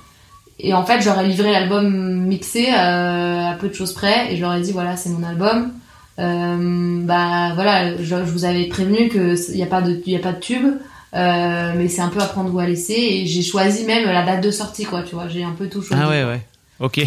et 0.58 0.74
en 0.74 0.84
fait, 0.84 1.00
j'aurais 1.02 1.26
livré 1.26 1.52
l'album 1.52 2.26
mixé 2.26 2.68
à 2.68 3.56
peu 3.60 3.68
de 3.68 3.74
choses 3.74 3.92
près, 3.92 4.32
et 4.32 4.36
je 4.36 4.40
leur 4.40 4.54
ai 4.54 4.60
dit 4.60 4.72
voilà, 4.72 4.96
c'est 4.96 5.10
mon 5.10 5.22
album. 5.22 5.72
bah 6.16 7.52
voilà, 7.54 8.02
je, 8.02 8.14
vous 8.16 8.44
avais 8.44 8.66
prévenu 8.66 9.08
que 9.08 9.34
il 9.50 9.56
n'y 9.56 9.62
a 9.62 9.66
pas 9.66 9.82
de, 9.82 10.00
y 10.06 10.16
a 10.16 10.20
pas 10.20 10.32
de 10.32 10.40
tube. 10.40 10.66
mais 11.12 11.88
c'est 11.88 12.02
un 12.02 12.08
peu 12.08 12.20
à 12.20 12.26
prendre 12.26 12.52
ou 12.54 12.58
à 12.58 12.66
laisser 12.66 12.92
et 12.92 13.26
j'ai 13.26 13.42
choisi 13.42 13.84
même 13.84 14.04
la 14.04 14.24
date 14.24 14.42
de 14.42 14.50
sortie 14.50 14.84
quoi 14.84 15.02
tu 15.02 15.14
vois 15.14 15.26
j'ai 15.28 15.42
un 15.42 15.52
peu 15.52 15.68
tout 15.68 15.80
choisi 15.80 16.02
ah 16.04 16.08
ouais 16.10 16.24
ouais 16.24 16.42
ok 16.80 17.00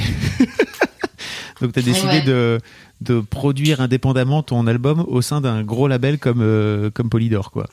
donc 1.62 1.72
t'as 1.74 1.84
décidé 1.84 2.22
de 2.22 2.60
de 3.02 3.20
produire 3.20 3.82
indépendamment 3.82 4.44
ton 4.44 4.68
album 4.68 5.04
au 5.08 5.22
sein 5.22 5.42
d'un 5.42 5.64
gros 5.64 5.88
label 5.88 6.20
comme 6.20 6.42
euh, 6.42 6.90
comme 6.92 7.10
Polydor 7.10 7.52
quoi. 7.52 7.68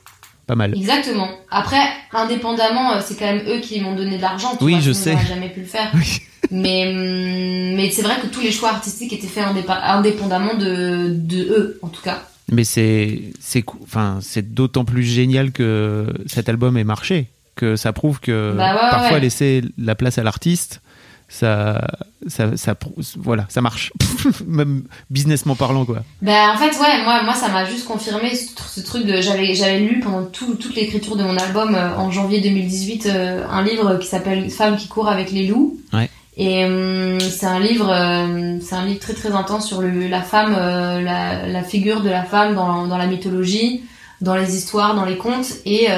Pas 0.47 0.55
mal. 0.55 0.75
Exactement. 0.75 1.29
Après, 1.51 1.83
indépendamment, 2.11 2.95
euh, 2.95 3.01
c'est 3.05 3.19
quand 3.19 3.27
même 3.27 3.47
eux 3.47 3.61
qui 3.61 3.83
m'ont 3.83 3.95
donné 3.95 4.17
de 4.17 4.23
l'argent. 4.23 4.57
Oui, 4.63 4.73
vois, 4.73 4.81
je 4.81 4.93
sais. 4.93 5.15
jamais 5.29 5.51
pu 5.51 5.61
le 5.61 5.67
faire. 5.67 5.93
Mais 6.51 6.87
hum, 6.89 7.75
mais 7.77 7.91
c'est 7.91 8.01
vrai 8.01 8.15
que 8.23 8.27
tous 8.29 8.41
les 8.41 8.53
choix 8.53 8.71
artistiques 8.71 9.13
étaient 9.13 9.27
faits 9.27 9.45
indépendamment 9.69 10.55
de 10.55 11.09
de 11.11 11.43
eux, 11.43 11.79
en 11.83 11.89
tout 11.89 12.01
cas. 12.01 12.23
Mais 12.51 12.65
c'est 12.65 13.33
c'est 13.39 13.65
enfin 13.83 14.21
c'est 14.23 14.55
d'autant 14.55 14.87
plus 14.87 15.03
génial 15.03 15.53
que 15.53 16.07
cet 16.27 16.49
album 16.49 16.79
ait 16.79 16.85
marché, 16.85 17.27
que 17.55 17.77
ça 17.77 17.93
prouve 17.93 18.21
que 18.21 18.55
bah 18.57 18.75
parfois 18.91 19.19
laisser 19.19 19.63
la 19.77 19.95
place 19.95 20.17
à 20.17 20.23
l'artiste 20.23 20.81
ça, 21.29 21.87
ça, 22.27 22.57
ça, 22.57 22.75
voilà, 23.17 23.45
ça 23.51 23.61
marche, 23.61 23.93
même 24.47 24.85
businessment 25.11 25.55
parlant 25.55 25.85
quoi. 25.85 26.03
Ben 26.23 26.51
en 26.51 26.57
fait 26.57 26.71
ouais, 26.79 27.05
moi, 27.05 27.23
moi 27.23 27.35
ça 27.35 27.49
m'a 27.49 27.67
juste 27.67 27.87
confirmé 27.87 28.35
ce, 28.35 28.81
truc 28.81 29.05
de, 29.05 29.21
j'avais, 29.21 29.55
j'avais 29.55 29.81
lu 29.81 30.01
pendant 30.01 30.25
tout, 30.25 30.55
toute 30.55 30.75
l'écriture 30.75 31.17
de 31.17 31.23
mon 31.23 31.37
album 31.37 31.75
euh, 31.75 31.95
en 31.97 32.11
janvier 32.11 32.41
2018 32.41 33.07
euh, 33.07 33.47
un 33.51 33.63
livre 33.63 33.97
qui 33.97 34.07
s'appelle 34.07 34.51
Femme 34.51 34.77
qui 34.77 34.89
court 34.89 35.09
avec 35.09 35.31
les 35.31 35.47
loups. 35.47 35.79
Ouais. 35.93 36.09
Et 36.39 36.65
hum, 36.65 37.21
c'est 37.21 37.47
un 37.47 37.61
livre, 37.61 37.91
euh, 37.91 38.59
c'est 38.63 38.77
un 38.77 38.87
livre 38.87 39.01
très 39.01 39.13
très 39.15 39.33
intense 39.33 39.67
sur 39.67 39.83
le, 39.83 40.09
la 40.09 40.23
femme, 40.23 40.53
la, 40.53 41.47
la, 41.47 41.63
figure 41.63 42.01
de 42.01 42.09
la 42.09 42.23
femme 42.23 42.55
dans, 42.55 42.87
dans 42.87 42.97
la 42.97 43.07
mythologie, 43.07 43.83
dans 44.23 44.37
les 44.37 44.57
histoires, 44.57 44.95
dans 44.95 45.05
les 45.05 45.17
contes 45.17 45.49
et 45.67 45.89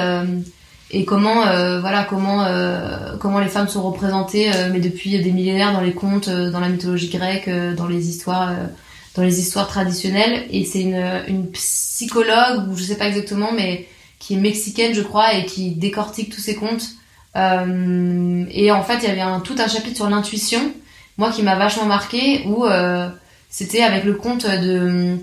et 0.93 1.05
comment 1.05 1.47
euh, 1.47 1.79
voilà 1.79 2.03
comment 2.03 2.43
euh, 2.43 3.15
comment 3.17 3.39
les 3.39 3.47
femmes 3.47 3.67
sont 3.67 3.81
représentées 3.81 4.51
euh, 4.53 4.69
mais 4.71 4.79
depuis 4.79 5.17
des 5.21 5.31
millénaires 5.31 5.73
dans 5.73 5.81
les 5.81 5.93
contes 5.93 6.29
dans 6.29 6.59
la 6.59 6.69
mythologie 6.69 7.09
grecque 7.09 7.49
dans 7.77 7.87
les 7.87 8.09
histoires 8.09 8.53
dans 9.15 9.23
les 9.23 9.39
histoires 9.39 9.67
traditionnelles. 9.67 10.45
Et 10.51 10.65
c'est 10.65 10.81
une 10.81 11.03
une 11.27 11.49
psychologue 11.51 12.69
ou 12.69 12.77
je 12.77 12.83
sais 12.83 12.97
pas 12.97 13.07
exactement 13.07 13.51
mais 13.53 13.87
qui 14.19 14.35
est 14.35 14.37
mexicaine 14.37 14.93
je 14.93 15.01
crois 15.01 15.33
et 15.33 15.45
qui 15.45 15.71
décortique 15.71 16.33
tous 16.33 16.41
ces 16.41 16.55
contes. 16.55 16.89
Et 17.35 18.71
en 18.71 18.83
fait 18.83 18.97
il 18.97 19.03
y 19.03 19.11
avait 19.11 19.21
un 19.21 19.39
tout 19.39 19.55
un 19.57 19.67
chapitre 19.67 19.95
sur 19.95 20.09
l'intuition 20.09 20.73
moi 21.17 21.31
qui 21.31 21.43
m'a 21.43 21.55
vachement 21.55 21.85
marqué 21.85 22.43
où 22.45 22.65
c'était 23.49 23.83
avec 23.83 24.03
le 24.03 24.15
conte 24.15 24.45
de 24.45 25.17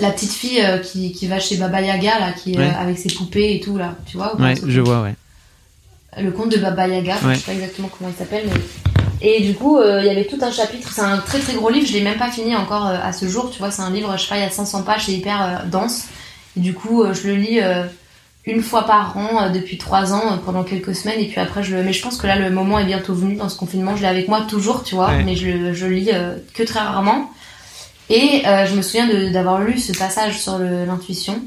la 0.00 0.10
petite 0.10 0.32
fille 0.32 0.60
euh, 0.60 0.78
qui, 0.78 1.12
qui, 1.12 1.26
va 1.26 1.38
chez 1.38 1.56
Baba 1.56 1.80
Yaga 1.80 2.18
là 2.18 2.32
qui 2.32 2.58
euh, 2.58 2.68
avec 2.78 2.98
ses 2.98 3.12
poupées 3.12 3.56
et 3.56 3.60
tout 3.60 3.76
là. 3.76 3.94
Tu 4.06 4.16
vois 4.16 4.36
ouais 4.36 4.54
je 4.66 4.80
vois 4.80 5.02
ouais. 5.02 5.14
Le 6.20 6.30
conte 6.30 6.52
de 6.52 6.58
Baba 6.58 6.88
Yaga 6.88 7.16
je 7.22 7.34
sais 7.34 7.44
pas 7.44 7.52
exactement 7.52 7.88
comment 7.96 8.10
il 8.10 8.16
s'appelle 8.16 8.44
mais 8.52 8.60
et 9.20 9.42
du 9.42 9.54
coup 9.54 9.78
euh, 9.78 10.00
il 10.00 10.06
y 10.06 10.10
avait 10.10 10.26
tout 10.26 10.38
un 10.42 10.50
chapitre 10.50 10.90
c'est 10.92 11.00
un 11.00 11.18
très 11.18 11.38
très 11.38 11.54
gros 11.54 11.70
livre 11.70 11.86
je 11.86 11.92
l'ai 11.92 12.02
même 12.02 12.18
pas 12.18 12.30
fini 12.30 12.54
encore 12.56 12.86
à 12.86 13.12
ce 13.12 13.26
jour 13.26 13.50
tu 13.50 13.58
vois 13.58 13.70
c'est 13.70 13.82
un 13.82 13.90
livre 13.90 14.12
je 14.16 14.22
sais 14.22 14.28
pas 14.28 14.36
il 14.36 14.42
y 14.42 14.46
a 14.46 14.50
500 14.50 14.82
pages 14.82 15.06
c'est 15.06 15.12
hyper 15.12 15.64
dense. 15.70 16.06
Et 16.56 16.60
du 16.60 16.74
coup 16.74 17.04
je 17.12 17.28
le 17.28 17.36
lis 17.36 17.60
une 18.46 18.62
fois 18.62 18.84
par 18.84 19.16
an 19.16 19.50
depuis 19.50 19.78
trois 19.78 20.12
ans 20.12 20.38
pendant 20.44 20.64
quelques 20.64 20.94
semaines 20.94 21.20
et 21.20 21.26
puis 21.26 21.40
après 21.40 21.62
je 21.62 21.74
le 21.74 21.82
mais 21.82 21.92
je 21.92 22.02
pense 22.02 22.16
que 22.16 22.26
là 22.26 22.36
le 22.36 22.50
moment 22.50 22.78
est 22.78 22.84
bientôt 22.84 23.14
venu 23.14 23.36
dans 23.36 23.48
ce 23.48 23.56
confinement 23.56 23.96
je 23.96 24.02
l'ai 24.02 24.08
avec 24.08 24.28
moi 24.28 24.42
toujours 24.42 24.82
tu 24.82 24.94
vois 24.96 25.12
mais 25.24 25.36
je, 25.36 25.72
je 25.72 25.86
lis 25.86 26.10
que 26.52 26.62
très 26.62 26.80
rarement 26.80 27.30
et 28.10 28.46
euh, 28.46 28.66
je 28.66 28.74
me 28.74 28.82
souviens 28.82 29.30
d'avoir 29.30 29.60
lu 29.60 29.78
ce 29.78 29.92
passage 29.92 30.40
sur 30.40 30.58
l'intuition 30.58 31.40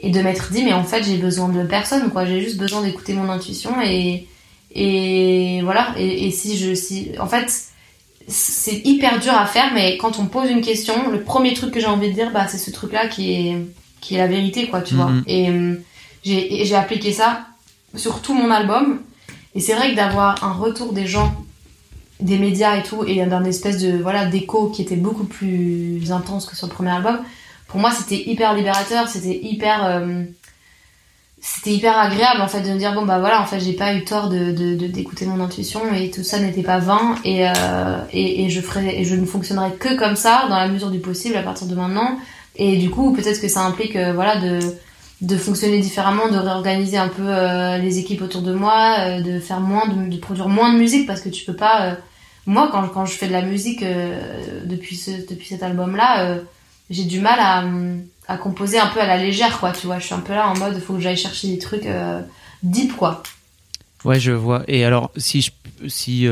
et 0.00 0.10
de 0.10 0.20
m'être 0.20 0.52
dit 0.52 0.64
mais 0.64 0.72
en 0.72 0.84
fait 0.84 1.02
j'ai 1.02 1.16
besoin 1.16 1.48
de 1.48 1.64
personne 1.64 2.10
quoi, 2.10 2.24
j'ai 2.24 2.40
juste 2.40 2.56
besoin 2.56 2.82
d'écouter 2.82 3.14
mon 3.14 3.28
intuition 3.28 3.80
et 3.82 4.26
et 4.74 5.60
voilà 5.62 5.94
et, 5.96 6.26
et 6.26 6.30
si 6.30 6.56
je 6.56 6.74
si 6.74 7.10
en 7.18 7.26
fait 7.26 7.50
c'est 8.28 8.82
hyper 8.84 9.18
dur 9.20 9.32
à 9.32 9.46
faire 9.46 9.72
mais 9.74 9.96
quand 9.96 10.18
on 10.18 10.26
pose 10.26 10.50
une 10.50 10.60
question, 10.60 11.10
le 11.10 11.22
premier 11.22 11.54
truc 11.54 11.72
que 11.72 11.80
j'ai 11.80 11.86
envie 11.86 12.10
de 12.10 12.14
dire 12.14 12.30
bah 12.30 12.46
c'est 12.46 12.58
ce 12.58 12.70
truc 12.70 12.92
là 12.92 13.08
qui 13.08 13.32
est 13.32 13.56
qui 14.00 14.14
est 14.14 14.18
la 14.18 14.26
vérité 14.26 14.68
quoi, 14.68 14.82
tu 14.82 14.94
vois. 14.94 15.10
Mm-hmm. 15.10 15.22
Et 15.26 15.50
euh, 15.50 15.74
j'ai 16.22 16.64
j'ai 16.64 16.74
appliqué 16.74 17.12
ça 17.12 17.46
sur 17.96 18.20
tout 18.20 18.34
mon 18.34 18.50
album 18.50 19.00
et 19.54 19.60
c'est 19.60 19.74
vrai 19.74 19.90
que 19.90 19.96
d'avoir 19.96 20.44
un 20.44 20.52
retour 20.52 20.92
des 20.92 21.06
gens 21.06 21.34
des 22.20 22.38
médias 22.38 22.76
et 22.76 22.82
tout 22.82 23.04
et 23.06 23.24
d'un 23.26 23.44
espèce 23.44 23.78
de 23.78 23.96
voilà 23.98 24.26
d'écho 24.26 24.68
qui 24.70 24.82
était 24.82 24.96
beaucoup 24.96 25.24
plus 25.24 26.10
intense 26.10 26.46
que 26.46 26.56
sur 26.56 26.68
premier 26.68 26.90
album. 26.90 27.18
Pour 27.68 27.80
moi 27.80 27.90
c'était 27.90 28.28
hyper 28.28 28.54
libérateur 28.54 29.08
c'était 29.08 29.38
hyper 29.40 29.84
euh, 29.86 30.24
c'était 31.40 31.72
hyper 31.72 31.96
agréable 31.96 32.40
en 32.40 32.48
fait 32.48 32.62
de 32.62 32.70
me 32.70 32.78
dire 32.78 32.92
bon 32.94 33.06
bah 33.06 33.20
voilà 33.20 33.40
en 33.40 33.46
fait 33.46 33.60
j'ai 33.60 33.74
pas 33.74 33.94
eu 33.94 34.04
tort 34.04 34.28
de 34.28 34.50
d'écouter 34.88 35.26
mon 35.26 35.42
intuition 35.42 35.80
et 35.94 36.10
tout 36.10 36.24
ça 36.24 36.40
n'était 36.40 36.62
pas 36.62 36.78
vain 36.78 37.14
et, 37.24 37.48
euh, 37.48 37.52
et, 38.12 38.50
je 38.50 38.60
ferai 38.60 39.00
et 39.00 39.04
je 39.04 39.14
ne 39.14 39.24
fonctionnerai 39.24 39.72
que 39.74 39.96
comme 39.96 40.16
ça 40.16 40.46
dans 40.48 40.56
la 40.56 40.66
mesure 40.66 40.90
du 40.90 40.98
possible 40.98 41.36
à 41.36 41.42
partir 41.42 41.68
de 41.68 41.74
maintenant. 41.76 42.18
Et 42.56 42.76
du 42.78 42.90
coup 42.90 43.12
peut-être 43.12 43.40
que 43.40 43.48
ça 43.48 43.60
implique 43.60 43.94
euh, 43.94 44.12
voilà 44.12 44.36
de 44.40 44.58
de 45.20 45.36
fonctionner 45.36 45.80
différemment, 45.80 46.28
de 46.28 46.36
réorganiser 46.36 46.96
un 46.96 47.08
peu 47.08 47.28
les 47.82 47.98
équipes 47.98 48.22
autour 48.22 48.40
de 48.40 48.52
moi, 48.52 49.20
de 49.20 49.40
faire 49.40 49.58
moins, 49.58 49.88
de, 49.88 50.16
produire 50.16 50.48
moins 50.48 50.72
de 50.72 50.78
musique 50.78 51.08
parce 51.08 51.20
que 51.20 51.28
tu 51.28 51.44
peux 51.44 51.56
pas 51.56 51.96
moi, 52.48 52.70
quand, 52.72 52.88
quand 52.88 53.04
je 53.04 53.12
fais 53.12 53.28
de 53.28 53.32
la 53.32 53.42
musique 53.42 53.82
euh, 53.82 54.64
depuis, 54.64 54.96
ce, 54.96 55.10
depuis 55.28 55.46
cet 55.48 55.62
album-là, 55.62 56.22
euh, 56.22 56.40
j'ai 56.88 57.04
du 57.04 57.20
mal 57.20 57.38
à, 57.38 57.62
à, 58.26 58.38
composer 58.38 58.78
un 58.78 58.86
peu 58.86 59.00
à 59.00 59.06
la 59.06 59.18
légère, 59.18 59.60
quoi, 59.60 59.72
tu 59.72 59.86
vois. 59.86 59.98
Je 59.98 60.06
suis 60.06 60.14
un 60.14 60.20
peu 60.20 60.32
là 60.32 60.48
en 60.48 60.56
mode, 60.56 60.80
faut 60.80 60.94
que 60.94 61.00
j'aille 61.00 61.18
chercher 61.18 61.48
des 61.48 61.58
trucs 61.58 61.84
euh, 61.84 62.22
deep, 62.62 62.96
quoi. 62.96 63.22
Ouais, 64.06 64.18
je 64.18 64.32
vois. 64.32 64.62
Et 64.66 64.82
alors, 64.86 65.10
si 65.18 65.42
je, 65.42 65.50
si, 65.88 66.26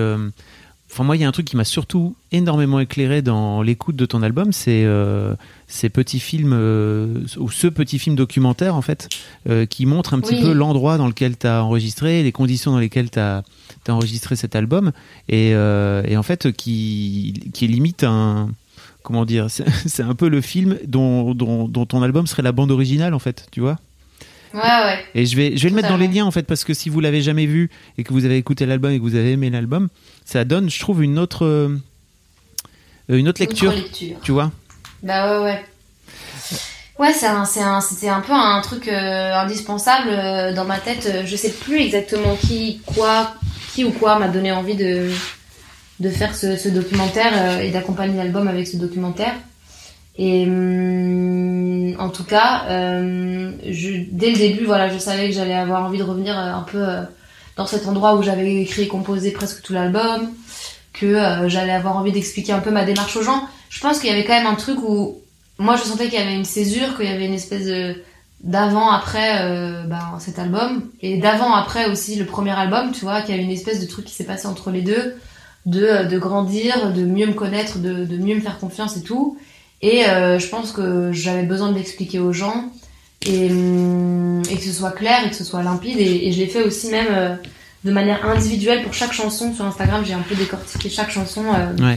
enfin 0.90 1.04
moi, 1.04 1.16
il 1.16 1.22
y 1.22 1.24
a 1.24 1.28
un 1.28 1.32
truc 1.32 1.46
qui 1.46 1.56
m'a 1.56 1.64
surtout 1.64 2.16
énormément 2.32 2.80
éclairé 2.80 3.22
dans 3.22 3.62
l'écoute 3.62 3.96
de 3.96 4.06
ton 4.06 4.22
album, 4.22 4.52
c'est 4.52 4.86
ces 5.66 5.88
petits 5.88 6.20
films 6.20 6.52
ou 7.38 7.50
ce 7.50 7.66
petit 7.66 7.98
film 7.98 8.16
documentaire 8.16 8.74
en 8.74 8.82
fait, 8.82 9.08
qui 9.68 9.86
montre 9.86 10.14
un 10.14 10.20
petit 10.20 10.40
peu 10.40 10.52
l'endroit 10.52 10.96
dans 10.96 11.06
lequel 11.06 11.36
tu 11.36 11.46
as 11.46 11.64
enregistré, 11.64 12.22
les 12.22 12.32
conditions 12.32 12.72
dans 12.72 12.78
lesquelles 12.78 13.10
tu 13.10 13.18
as 13.18 13.42
enregistré 13.92 14.36
cet 14.36 14.56
album 14.56 14.92
et, 15.28 15.52
euh, 15.54 16.02
et, 16.06 16.16
en 16.16 16.22
fait 16.22 16.52
qui, 16.52 17.34
limite 17.60 18.04
un 18.04 18.50
comment 19.02 19.24
dire 19.24 19.46
c'est 19.86 20.02
un 20.02 20.14
peu 20.14 20.28
le 20.28 20.40
film 20.40 20.78
dont, 20.86 21.34
dont, 21.34 21.68
dont, 21.68 21.86
ton 21.86 22.02
album 22.02 22.26
serait 22.26 22.42
la 22.42 22.52
bande 22.52 22.70
originale 22.70 23.14
en 23.14 23.18
fait 23.18 23.46
tu 23.50 23.60
vois. 23.60 23.78
Ouais 24.54 24.60
ouais. 24.60 24.98
Et 25.14 25.26
je 25.26 25.36
vais 25.36 25.56
je 25.56 25.62
vais 25.64 25.70
le 25.70 25.74
mettre 25.74 25.88
dans 25.88 25.96
les 25.96 26.08
liens 26.08 26.24
en 26.24 26.30
fait 26.30 26.44
parce 26.44 26.64
que 26.64 26.72
si 26.72 26.88
vous 26.88 27.00
l'avez 27.00 27.20
jamais 27.20 27.46
vu 27.46 27.70
et 27.98 28.04
que 28.04 28.12
vous 28.12 28.24
avez 28.24 28.36
écouté 28.36 28.64
l'album 28.64 28.90
et 28.90 28.98
que 28.98 29.02
vous 29.02 29.16
avez 29.16 29.32
aimé 29.32 29.50
l'album 29.50 29.88
ça 30.26 30.44
donne 30.44 30.68
je 30.68 30.78
trouve 30.78 31.02
une 31.02 31.18
autre 31.18 31.46
euh, 31.46 31.78
une 33.08 33.28
autre 33.28 33.40
lecture, 33.40 33.72
tu 34.22 34.32
vois 34.32 34.50
bah 35.02 35.40
ouais 35.40 35.44
ouais 35.44 35.64
Ouais, 36.98 37.12
c'est 37.12 37.26
un, 37.26 37.44
c'est 37.44 37.60
un, 37.60 37.82
c'était 37.82 38.08
un 38.08 38.22
peu 38.22 38.32
un 38.32 38.58
truc 38.62 38.88
euh, 38.88 39.34
indispensable 39.34 40.54
dans 40.54 40.64
ma 40.64 40.78
tête. 40.78 41.26
Je 41.26 41.36
sais 41.36 41.50
plus 41.50 41.82
exactement 41.82 42.34
qui, 42.36 42.80
quoi, 42.86 43.34
ou 43.84 43.90
quoi 43.90 44.18
m'a 44.18 44.28
donné 44.28 44.52
envie 44.52 44.76
de, 44.76 45.10
de 46.00 46.10
faire 46.10 46.34
ce, 46.34 46.68
documentaire 46.68 47.32
euh, 47.34 47.60
et 47.60 47.70
d'accompagner 47.70 48.16
l'album 48.16 48.48
avec 48.48 48.66
ce 48.66 48.76
documentaire. 48.76 49.34
Et 50.18 50.44
hum, 50.46 51.94
en 51.98 52.08
tout 52.08 52.24
cas, 52.24 52.64
euh, 52.68 53.52
je, 53.68 53.90
dès 54.10 54.30
le 54.30 54.36
début, 54.36 54.64
voilà, 54.64 54.88
je 54.88 54.98
savais 54.98 55.28
que 55.28 55.34
j'allais 55.34 55.54
avoir 55.54 55.84
envie 55.84 55.98
de 55.98 56.04
revenir 56.04 56.38
euh, 56.38 56.52
un 56.52 56.62
peu 56.62 56.84
dans 57.56 57.66
cet 57.66 57.88
endroit 57.88 58.14
où 58.14 58.22
j'avais 58.22 58.62
écrit 58.62 58.82
et 58.82 58.88
composé 58.88 59.30
presque 59.30 59.62
tout 59.62 59.72
l'album, 59.72 60.30
que 60.92 61.06
euh, 61.06 61.48
j'allais 61.48 61.72
avoir 61.72 61.96
envie 61.96 62.12
d'expliquer 62.12 62.52
un 62.52 62.60
peu 62.60 62.70
ma 62.70 62.84
démarche 62.84 63.16
aux 63.16 63.22
gens. 63.22 63.48
Je 63.70 63.80
pense 63.80 63.98
qu'il 63.98 64.10
y 64.10 64.12
avait 64.12 64.24
quand 64.24 64.34
même 64.34 64.46
un 64.46 64.54
truc 64.54 64.78
où 64.82 65.20
moi 65.58 65.76
je 65.76 65.82
sentais 65.82 66.04
qu'il 66.04 66.18
y 66.18 66.22
avait 66.22 66.36
une 66.36 66.44
césure, 66.44 66.96
qu'il 66.96 67.06
y 67.06 67.12
avait 67.12 67.26
une 67.26 67.34
espèce 67.34 67.68
d'avant 68.42 68.90
après 68.90 69.40
euh, 69.42 69.84
ben, 69.84 70.18
cet 70.18 70.38
album 70.38 70.90
et 71.00 71.16
d'avant 71.18 71.54
après 71.54 71.90
aussi 71.90 72.16
le 72.16 72.26
premier 72.26 72.52
album, 72.52 72.92
tu 72.92 73.00
vois, 73.00 73.22
qu'il 73.22 73.34
y 73.34 73.34
avait 73.34 73.44
une 73.44 73.50
espèce 73.50 73.80
de 73.80 73.86
truc 73.86 74.04
qui 74.04 74.14
s'est 74.14 74.24
passé 74.24 74.46
entre 74.46 74.70
les 74.70 74.82
deux, 74.82 75.16
de, 75.64 75.84
euh, 75.84 76.04
de 76.04 76.18
grandir, 76.18 76.92
de 76.92 77.04
mieux 77.04 77.26
me 77.26 77.32
connaître, 77.32 77.78
de, 77.78 78.04
de 78.04 78.16
mieux 78.18 78.36
me 78.36 78.40
faire 78.40 78.58
confiance 78.58 78.96
et 78.96 79.02
tout. 79.02 79.38
Et 79.82 80.04
je 80.04 80.48
pense 80.48 80.72
que 80.72 81.12
j'avais 81.12 81.42
besoin 81.42 81.70
de 81.70 81.74
l'expliquer 81.74 82.18
aux 82.18 82.32
gens 82.32 82.70
et, 83.26 83.50
hum, 83.50 84.42
et, 84.50 84.56
que 84.56 84.62
ce 84.62 84.72
soit 84.72 84.92
clair 84.92 85.26
et 85.26 85.30
que 85.30 85.36
ce 85.36 85.44
soit 85.44 85.62
limpide. 85.62 85.98
Et, 85.98 86.28
et 86.28 86.32
je 86.32 86.38
l'ai 86.38 86.46
fait 86.46 86.62
aussi 86.62 86.88
même 86.88 87.38
de 87.86 87.92
manière 87.92 88.26
individuelle 88.26 88.82
pour 88.82 88.92
chaque 88.92 89.12
chanson 89.12 89.54
sur 89.54 89.64
Instagram. 89.64 90.02
J'ai 90.04 90.12
un 90.12 90.20
peu 90.20 90.34
décortiqué 90.34 90.90
chaque 90.90 91.10
chanson 91.10 91.44
euh, 91.54 91.96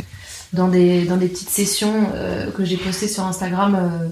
dans, 0.54 0.70
des, 0.70 1.04
dans 1.06 1.18
des 1.18 1.28
petites 1.28 1.50
sessions 1.50 2.12
euh, 2.14 2.52
que 2.52 2.64
j'ai 2.64 2.78
postées 2.78 3.08
sur 3.08 3.26
Instagram 3.26 3.76
euh, 3.76 4.08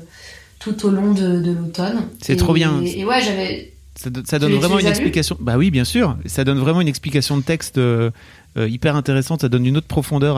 tout 0.59 0.85
au 0.85 0.89
long 0.89 1.13
de, 1.13 1.39
de 1.39 1.51
l'automne. 1.51 2.01
C'est 2.21 2.35
trop 2.35 2.53
bien. 2.53 2.81
Et, 2.81 3.05
ouais, 3.05 3.21
j'avais. 3.21 3.73
Ça, 3.95 4.37
donne 4.37 4.53
vraiment 4.53 4.79
une 4.79 4.87
explication. 4.87 5.37
Bah 5.39 5.57
oui, 5.57 5.71
bien 5.71 5.83
sûr. 5.83 6.17
Ça 6.25 6.43
donne 6.43 6.59
vraiment 6.59 6.81
une 6.81 6.87
explication 6.87 7.37
de 7.37 7.41
texte 7.41 7.79
hyper 8.55 8.95
intéressante. 8.95 9.41
Ça 9.41 9.49
donne 9.49 9.65
une 9.65 9.77
autre 9.77 9.87
profondeur 9.87 10.37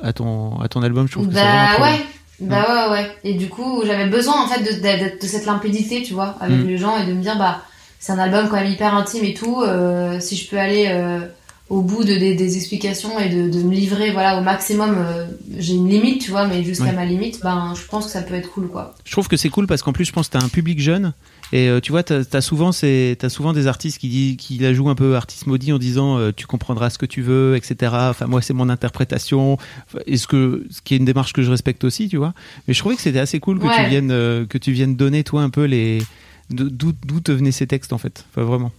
à, 0.00 0.12
ton, 0.12 0.60
à 0.60 0.68
ton 0.68 0.82
album, 0.82 1.08
je 1.08 1.12
trouve. 1.12 1.26
Bah 1.26 1.80
ouais. 1.80 1.98
Bah 2.40 2.88
ouais, 2.88 2.92
ouais. 2.92 3.10
Et 3.24 3.34
du 3.34 3.48
coup, 3.48 3.82
j'avais 3.84 4.06
besoin 4.06 4.42
en 4.42 4.46
fait 4.46 4.62
de, 4.62 5.20
de, 5.20 5.26
cette 5.26 5.46
limpidité, 5.46 6.02
tu 6.02 6.14
vois, 6.14 6.36
avec 6.40 6.58
mm. 6.58 6.66
les 6.66 6.78
gens 6.78 6.96
et 6.96 7.06
de 7.06 7.12
me 7.12 7.22
dire, 7.22 7.36
bah 7.38 7.62
c'est 7.98 8.12
un 8.12 8.18
album 8.18 8.48
quand 8.48 8.56
même 8.56 8.72
hyper 8.72 8.94
intime 8.94 9.24
et 9.24 9.34
tout. 9.34 9.62
Euh, 9.62 10.18
si 10.20 10.36
je 10.36 10.48
peux 10.48 10.58
aller 10.58 10.86
euh, 10.88 11.20
au 11.68 11.82
bout 11.82 12.02
de, 12.02 12.14
des 12.14 12.56
explications 12.56 13.20
et 13.20 13.28
de, 13.28 13.50
de, 13.50 13.62
me 13.62 13.74
livrer 13.74 14.10
voilà 14.10 14.38
au 14.38 14.42
maximum, 14.42 14.96
euh, 14.98 15.26
j'ai 15.58 15.74
une 15.74 15.88
limite, 15.88 16.22
tu 16.22 16.30
vois, 16.30 16.46
mais 16.46 16.64
jusqu'à 16.64 16.92
ma 16.92 17.04
limite, 17.04 17.40
ben 17.42 17.74
je 17.76 17.86
pense 17.86 18.06
que 18.06 18.10
ça 18.10 18.22
peut 18.22 18.34
être 18.34 18.50
cool, 18.50 18.68
quoi. 18.68 18.94
Je 19.04 19.12
trouve 19.12 19.28
que 19.28 19.36
c'est 19.36 19.50
cool 19.50 19.66
parce 19.66 19.82
qu'en 19.82 19.92
plus, 19.92 20.06
je 20.06 20.12
pense 20.12 20.28
que 20.28 20.38
t'as 20.38 20.44
un 20.44 20.48
public 20.48 20.80
jeune. 20.80 21.12
Et 21.52 21.68
tu 21.82 21.90
vois, 21.90 22.02
t'as 22.04 22.22
as 22.32 22.40
souvent, 22.40 22.70
as 22.70 23.28
souvent 23.28 23.52
des 23.52 23.66
artistes 23.66 23.98
qui, 23.98 24.36
qui 24.36 24.58
la 24.58 24.72
jouent 24.72 24.88
un 24.88 24.94
peu 24.94 25.16
artiste 25.16 25.46
maudit 25.46 25.72
en 25.72 25.78
disant 25.78 26.30
tu 26.32 26.46
comprendras 26.46 26.90
ce 26.90 26.98
que 26.98 27.06
tu 27.06 27.22
veux, 27.22 27.56
etc. 27.56 27.92
Enfin, 27.92 28.26
moi, 28.26 28.40
c'est 28.40 28.52
mon 28.52 28.68
interprétation. 28.68 29.58
est 30.06 30.16
ce 30.16 30.28
que, 30.28 30.64
ce 30.70 30.80
qui 30.80 30.94
est 30.94 30.98
une 30.98 31.04
démarche 31.04 31.32
que 31.32 31.42
je 31.42 31.50
respecte 31.50 31.82
aussi, 31.82 32.08
tu 32.08 32.18
vois. 32.18 32.34
Mais 32.68 32.74
je 32.74 32.78
trouvais 32.78 32.94
que 32.94 33.02
c'était 33.02 33.18
assez 33.18 33.40
cool 33.40 33.58
que 33.58 33.66
tu 33.66 33.88
viennes, 33.88 34.46
que 34.46 34.58
tu 34.58 34.70
viennes 34.70 34.94
donner 34.94 35.24
toi 35.24 35.42
un 35.42 35.50
peu 35.50 35.64
les, 35.64 36.02
D'où 36.50 37.20
te 37.20 37.32
venaient 37.32 37.52
ces 37.52 37.66
textes 37.66 37.92
en 37.92 37.98
fait 37.98 38.24
Enfin, 38.30 38.44
vraiment. 38.44 38.72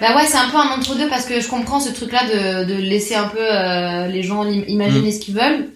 Bah 0.00 0.16
ouais, 0.16 0.26
c'est 0.26 0.38
un 0.38 0.48
peu 0.48 0.56
un 0.56 0.68
entre-deux 0.68 1.08
parce 1.08 1.26
que 1.26 1.40
je 1.40 1.48
comprends 1.48 1.80
ce 1.80 1.90
truc-là 1.90 2.64
de, 2.64 2.72
de, 2.72 2.74
laisser 2.74 3.14
un 3.14 3.28
peu 3.28 3.38
euh, 3.40 4.06
les 4.06 4.22
gens 4.22 4.44
imaginer 4.46 5.08
mm. 5.08 5.12
ce 5.12 5.20
qu'ils 5.20 5.34
veulent. 5.34 5.68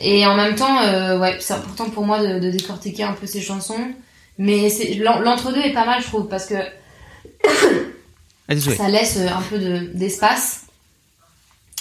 Et 0.00 0.26
en 0.26 0.36
même 0.36 0.54
temps, 0.54 0.80
euh, 0.82 1.18
ouais, 1.18 1.36
c'est 1.40 1.54
important 1.54 1.88
pour 1.88 2.04
moi 2.04 2.20
de, 2.20 2.38
de, 2.38 2.50
décortiquer 2.50 3.04
un 3.04 3.12
peu 3.12 3.26
ces 3.26 3.40
chansons. 3.40 3.92
Mais 4.38 4.68
l'entre-deux 4.98 5.60
est 5.60 5.72
pas 5.72 5.84
mal, 5.84 6.00
je 6.00 6.06
trouve, 6.06 6.28
parce 6.28 6.46
que 6.46 6.54
ça 8.48 8.88
laisse 8.88 9.18
euh, 9.18 9.28
un 9.28 9.42
peu 9.42 9.58
d'espace. 9.94 10.66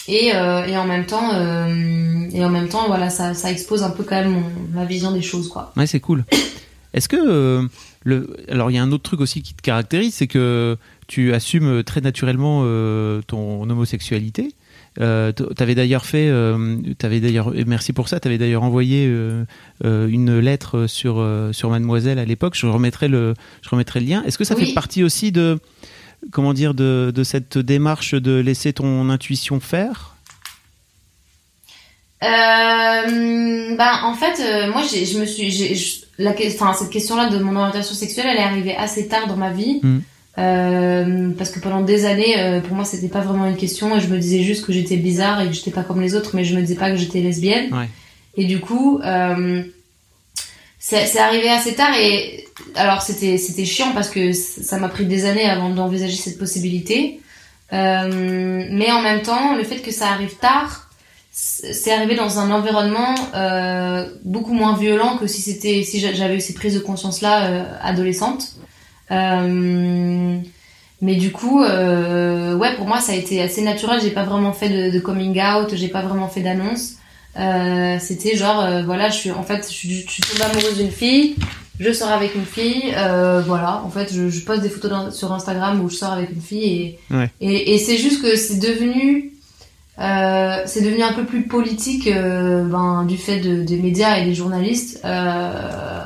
et, 0.08 0.28
et 0.28 0.78
en 0.78 0.86
même 0.86 1.06
temps, 1.06 1.32
et 2.34 2.44
en 2.44 2.50
même 2.50 2.70
temps, 2.70 2.88
voilà, 2.88 3.10
ça, 3.10 3.34
ça 3.34 3.52
expose 3.52 3.84
un 3.84 3.90
peu 3.90 4.04
quand 4.04 4.16
même 4.16 4.44
ma 4.74 4.86
vision 4.86 5.12
des 5.12 5.22
choses, 5.22 5.50
quoi. 5.50 5.74
Ouais, 5.76 5.88
c'est 5.88 6.00
cool. 6.00 6.24
Est-ce 6.94 7.10
que 7.10 7.68
alors 8.50 8.72
il 8.72 8.76
y 8.76 8.78
a 8.78 8.84
un 8.84 8.92
autre 8.92 9.04
truc 9.04 9.20
aussi 9.20 9.42
qui 9.42 9.54
te 9.54 9.62
caractérise, 9.62 10.16
c'est 10.16 10.28
que 10.28 10.78
tu 11.08 11.34
assumes 11.34 11.84
très 11.84 12.02
naturellement 12.02 12.62
euh, 12.64 13.22
ton 13.26 13.70
homosexualité. 13.70 14.54
Euh, 15.00 15.32
avais 15.60 15.76
d'ailleurs 15.76 16.06
fait, 16.06 16.28
euh, 16.30 16.78
avais 17.04 17.20
d'ailleurs, 17.20 17.54
merci 17.66 17.94
pour 17.94 18.10
ça, 18.10 18.20
tu 18.20 18.28
avais 18.28 18.38
d'ailleurs 18.38 18.64
envoyé 18.64 19.06
euh, 19.08 19.46
une 19.84 20.40
lettre 20.40 20.88
sur 20.88 21.24
sur 21.52 21.70
Mademoiselle 21.70 22.20
à 22.20 22.26
l'époque. 22.26 22.56
Je 22.56 22.66
remettrai 22.68 23.08
le, 23.08 23.34
je 23.62 23.70
remettrai 23.70 24.00
le 24.00 24.08
lien. 24.08 24.24
Est-ce 24.26 24.38
que 24.38 24.44
ça 24.44 24.56
fait 24.56 24.74
partie 24.74 25.04
aussi 25.04 25.32
de, 25.32 25.60
comment 26.32 26.54
dire, 26.54 26.74
de, 26.74 27.12
de, 27.14 27.24
cette 27.24 27.58
démarche 27.58 28.16
de 28.16 28.40
laisser 28.40 28.74
ton 28.74 29.10
intuition 29.10 29.60
faire? 29.60 30.16
Ben 32.22 34.00
en 34.04 34.16
fait, 34.16 34.70
moi 34.72 34.82
je 34.82 35.20
me 35.20 35.26
suis, 35.26 36.06
la, 36.18 36.34
enfin, 36.48 36.74
cette 36.74 36.90
question-là 36.90 37.30
de 37.30 37.38
mon 37.38 37.56
orientation 37.56 37.94
sexuelle, 37.94 38.26
elle 38.32 38.38
est 38.38 38.44
arrivée 38.44 38.76
assez 38.76 39.08
tard 39.08 39.28
dans 39.28 39.38
ma 39.38 39.52
vie. 39.52 39.80
Mm. 39.84 40.00
Euh, 40.38 41.32
parce 41.38 41.50
que 41.50 41.60
pendant 41.60 41.82
des 41.82 42.06
années, 42.06 42.40
euh, 42.40 42.62
pour 42.62 42.76
moi, 42.76 42.86
c'était 42.86 43.08
pas 43.08 43.22
vraiment 43.22 43.48
une 43.48 43.58
question 43.58 43.96
et 43.98 44.02
je 44.02 44.08
me 44.08 44.20
disais 44.20 44.44
juste 44.44 44.66
que 44.66 44.72
j'étais 44.72 44.98
bizarre 44.98 45.42
et 45.42 45.48
que 45.48 45.54
j'étais 45.54 45.72
pas 45.72 45.84
comme 45.84 46.00
les 46.00 46.16
autres, 46.16 46.36
mais 46.36 46.44
je 46.44 46.56
me 46.56 46.62
disais 46.62 46.76
pas 46.76 46.92
que 46.92 46.98
j'étais 46.98 47.22
lesbienne. 47.22 47.74
Ouais. 47.74 47.90
Et 48.36 48.46
du 48.46 48.60
coup, 48.60 49.00
euh, 49.04 49.64
c'est 50.80 51.18
arrivé 51.18 51.50
assez 51.50 51.74
tard 51.74 51.94
et 51.98 52.46
alors 52.76 53.02
c'était 53.02 53.38
c'était 53.38 53.66
chiant 53.66 53.92
parce 53.94 54.10
que 54.10 54.32
ça 54.32 54.78
m'a 54.78 54.90
pris 54.90 55.06
des 55.06 55.26
années 55.26 55.46
avant 55.46 55.70
d'envisager 55.70 56.16
cette 56.16 56.38
possibilité. 56.38 57.20
Euh, 57.74 58.68
mais 58.70 58.92
en 58.92 59.02
même 59.02 59.22
temps, 59.22 59.56
le 59.56 59.64
fait 59.64 59.80
que 59.80 59.92
ça 59.92 60.10
arrive 60.10 60.36
tard, 60.38 60.90
c'est 61.32 61.92
arrivé 61.92 62.16
dans 62.16 62.40
un 62.40 62.50
environnement 62.50 63.14
euh, 63.36 64.10
beaucoup 64.24 64.54
moins 64.54 64.76
violent 64.76 65.18
que 65.18 65.28
si 65.28 65.42
c'était 65.42 65.84
si 65.84 66.00
j'avais 66.00 66.36
eu 66.36 66.42
ces 66.42 66.56
prises 66.56 66.74
de 66.74 66.80
conscience 66.80 67.22
là 67.22 67.46
euh, 67.46 67.64
adolescente 67.82 68.56
mais 69.10 70.42
du 71.16 71.32
coup 71.32 71.64
euh, 71.64 72.56
ouais 72.56 72.76
pour 72.76 72.88
moi 72.88 73.00
ça 73.00 73.14
a 73.14 73.16
été 73.16 73.42
assez 73.42 73.62
naturel. 73.62 74.00
J'ai 74.02 74.12
pas 74.12 74.24
vraiment 74.24 74.54
fait 74.54 74.70
de, 74.70 74.92
de 74.92 75.00
coming 75.00 75.40
out 75.42 75.74
j'ai 75.76 75.88
pas 75.88 76.02
vraiment 76.02 76.28
fait 76.28 76.42
d'annonce. 76.42 76.94
Euh, 77.40 77.98
c'était 78.00 78.36
genre 78.36 78.62
euh, 78.62 78.84
voilà 78.84 79.10
je 79.10 79.16
suis 79.16 79.32
en 79.32 79.44
fait 79.44 79.68
je 79.70 79.74
suis, 79.74 80.06
je 80.08 80.12
suis 80.12 80.24
tombée 80.24 80.44
amoureuse 80.44 80.78
d'une 80.78 80.92
fille 80.92 81.36
je 81.80 81.92
sors 81.92 82.10
avec 82.10 82.34
une 82.34 82.46
fille 82.46 82.94
voilà. 83.46 83.84
En 83.86 83.90
fait 83.90 84.12
je, 84.12 84.30
je 84.30 84.40
poste 84.42 84.64
des 84.64 84.70
photos 84.70 85.16
sur 85.16 85.32
Instagram 85.32 85.80
où 85.84 85.90
je 85.90 85.96
sors 85.96 86.14
avec 86.14 86.32
une 86.32 86.42
fille 86.42 86.66
et 86.66 87.00
et, 87.42 87.76
et 87.76 87.78
c'est 87.78 87.98
juste 87.98 88.22
que 88.22 88.36
c'est 88.36 88.60
devenu 88.60 89.34
euh, 90.00 90.62
c'est 90.66 90.82
devenu 90.82 91.02
un 91.02 91.14
peu 91.14 91.26
plus 91.26 91.44
politique 91.44 92.08
euh, 92.08 92.64
ben, 92.66 93.04
du 93.06 93.18
fait 93.18 93.40
de, 93.40 93.64
des 93.64 93.78
médias 93.78 94.20
et 94.20 94.26
des 94.26 94.36
journalistes. 94.36 95.02
Euh, 95.06 96.04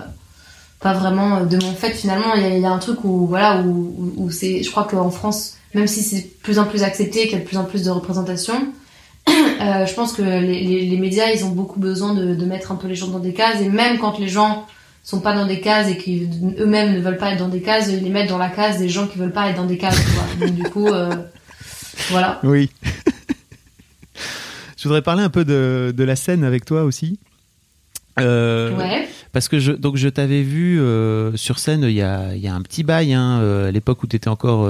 pas 0.81 0.93
vraiment 0.93 1.45
de 1.45 1.57
mon 1.57 1.73
fait 1.73 1.91
finalement. 1.91 2.33
Il 2.35 2.41
y 2.41 2.45
a, 2.45 2.57
y 2.57 2.65
a, 2.65 2.71
un 2.71 2.79
truc 2.79 3.03
où 3.03 3.27
voilà 3.27 3.61
où, 3.61 4.13
où, 4.17 4.31
c'est, 4.31 4.63
je 4.63 4.71
crois 4.71 4.85
qu'en 4.85 5.11
France, 5.11 5.57
même 5.73 5.87
si 5.87 6.01
c'est 6.01 6.27
plus 6.41 6.59
en 6.59 6.65
plus 6.65 6.83
accepté, 6.83 7.23
qu'il 7.23 7.33
y 7.33 7.35
a 7.35 7.39
de 7.39 7.45
plus 7.45 7.57
en 7.57 7.65
plus 7.65 7.83
de 7.83 7.91
représentation, 7.91 8.67
euh, 9.29 9.85
je 9.85 9.93
pense 9.93 10.13
que 10.13 10.23
les, 10.23 10.63
les, 10.63 10.85
les, 10.87 10.97
médias 10.97 11.29
ils 11.31 11.45
ont 11.45 11.49
beaucoup 11.49 11.79
besoin 11.79 12.15
de, 12.15 12.33
de, 12.33 12.45
mettre 12.45 12.71
un 12.71 12.75
peu 12.75 12.87
les 12.87 12.95
gens 12.95 13.07
dans 13.07 13.19
des 13.19 13.33
cases 13.33 13.61
et 13.61 13.69
même 13.69 13.99
quand 13.99 14.17
les 14.17 14.27
gens 14.27 14.65
sont 15.03 15.19
pas 15.19 15.33
dans 15.33 15.45
des 15.45 15.61
cases 15.61 15.87
et 15.89 15.97
qui 15.97 16.27
eux-mêmes 16.59 16.93
ne 16.93 16.99
veulent 16.99 17.17
pas 17.17 17.31
être 17.31 17.39
dans 17.39 17.47
des 17.47 17.61
cases, 17.61 17.87
ils 17.89 18.03
les 18.03 18.09
mettent 18.09 18.29
dans 18.29 18.39
la 18.39 18.49
case 18.49 18.79
des 18.79 18.89
gens 18.89 19.07
qui 19.07 19.19
veulent 19.19 19.31
pas 19.31 19.49
être 19.49 19.57
dans 19.57 19.65
des 19.65 19.77
cases. 19.77 20.01
Donc 20.39 20.51
du 20.51 20.63
coup, 20.63 20.87
euh, 20.87 21.15
voilà. 22.09 22.39
Oui. 22.43 22.71
Je 24.77 24.87
voudrais 24.87 25.03
parler 25.03 25.21
un 25.21 25.29
peu 25.29 25.45
de, 25.45 25.93
de 25.95 26.03
la 26.03 26.15
scène 26.15 26.43
avec 26.43 26.65
toi 26.65 26.83
aussi. 26.83 27.19
Euh, 28.21 28.77
ouais. 28.77 29.07
Parce 29.33 29.47
que 29.47 29.59
je, 29.59 29.71
donc 29.71 29.95
je 29.95 30.09
t'avais 30.09 30.41
vu 30.41 30.79
euh, 30.79 31.35
sur 31.37 31.59
scène 31.59 31.83
il 31.83 31.93
y 31.93 32.01
a, 32.01 32.35
y 32.35 32.47
a 32.47 32.53
un 32.53 32.61
petit 32.61 32.83
bail, 32.83 33.13
hein, 33.13 33.39
euh, 33.41 33.69
à 33.69 33.71
l'époque 33.71 34.03
où 34.03 34.07
tu 34.07 34.15
étais 34.15 34.27
encore, 34.27 34.69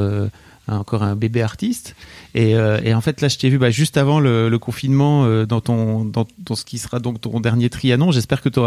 encore 0.67 1.03
un 1.03 1.15
bébé 1.15 1.41
artiste. 1.41 1.95
Et, 2.35 2.51
et 2.51 2.93
en 2.93 3.01
fait, 3.01 3.21
là, 3.21 3.27
je 3.27 3.37
t'ai 3.37 3.49
vu 3.49 3.57
bah, 3.57 3.71
juste 3.71 3.97
avant 3.97 4.19
le, 4.19 4.49
le 4.49 4.59
confinement 4.59 5.25
dans, 5.45 5.61
ton, 5.61 6.05
dans, 6.05 6.27
dans, 6.39 6.55
ce 6.55 6.63
qui 6.63 6.77
sera 6.77 6.99
donc 6.99 7.19
ton 7.19 7.39
dernier 7.39 7.69
Trianon. 7.69 8.11
J'espère 8.11 8.41
qu'il 8.41 8.53
y 8.55 8.59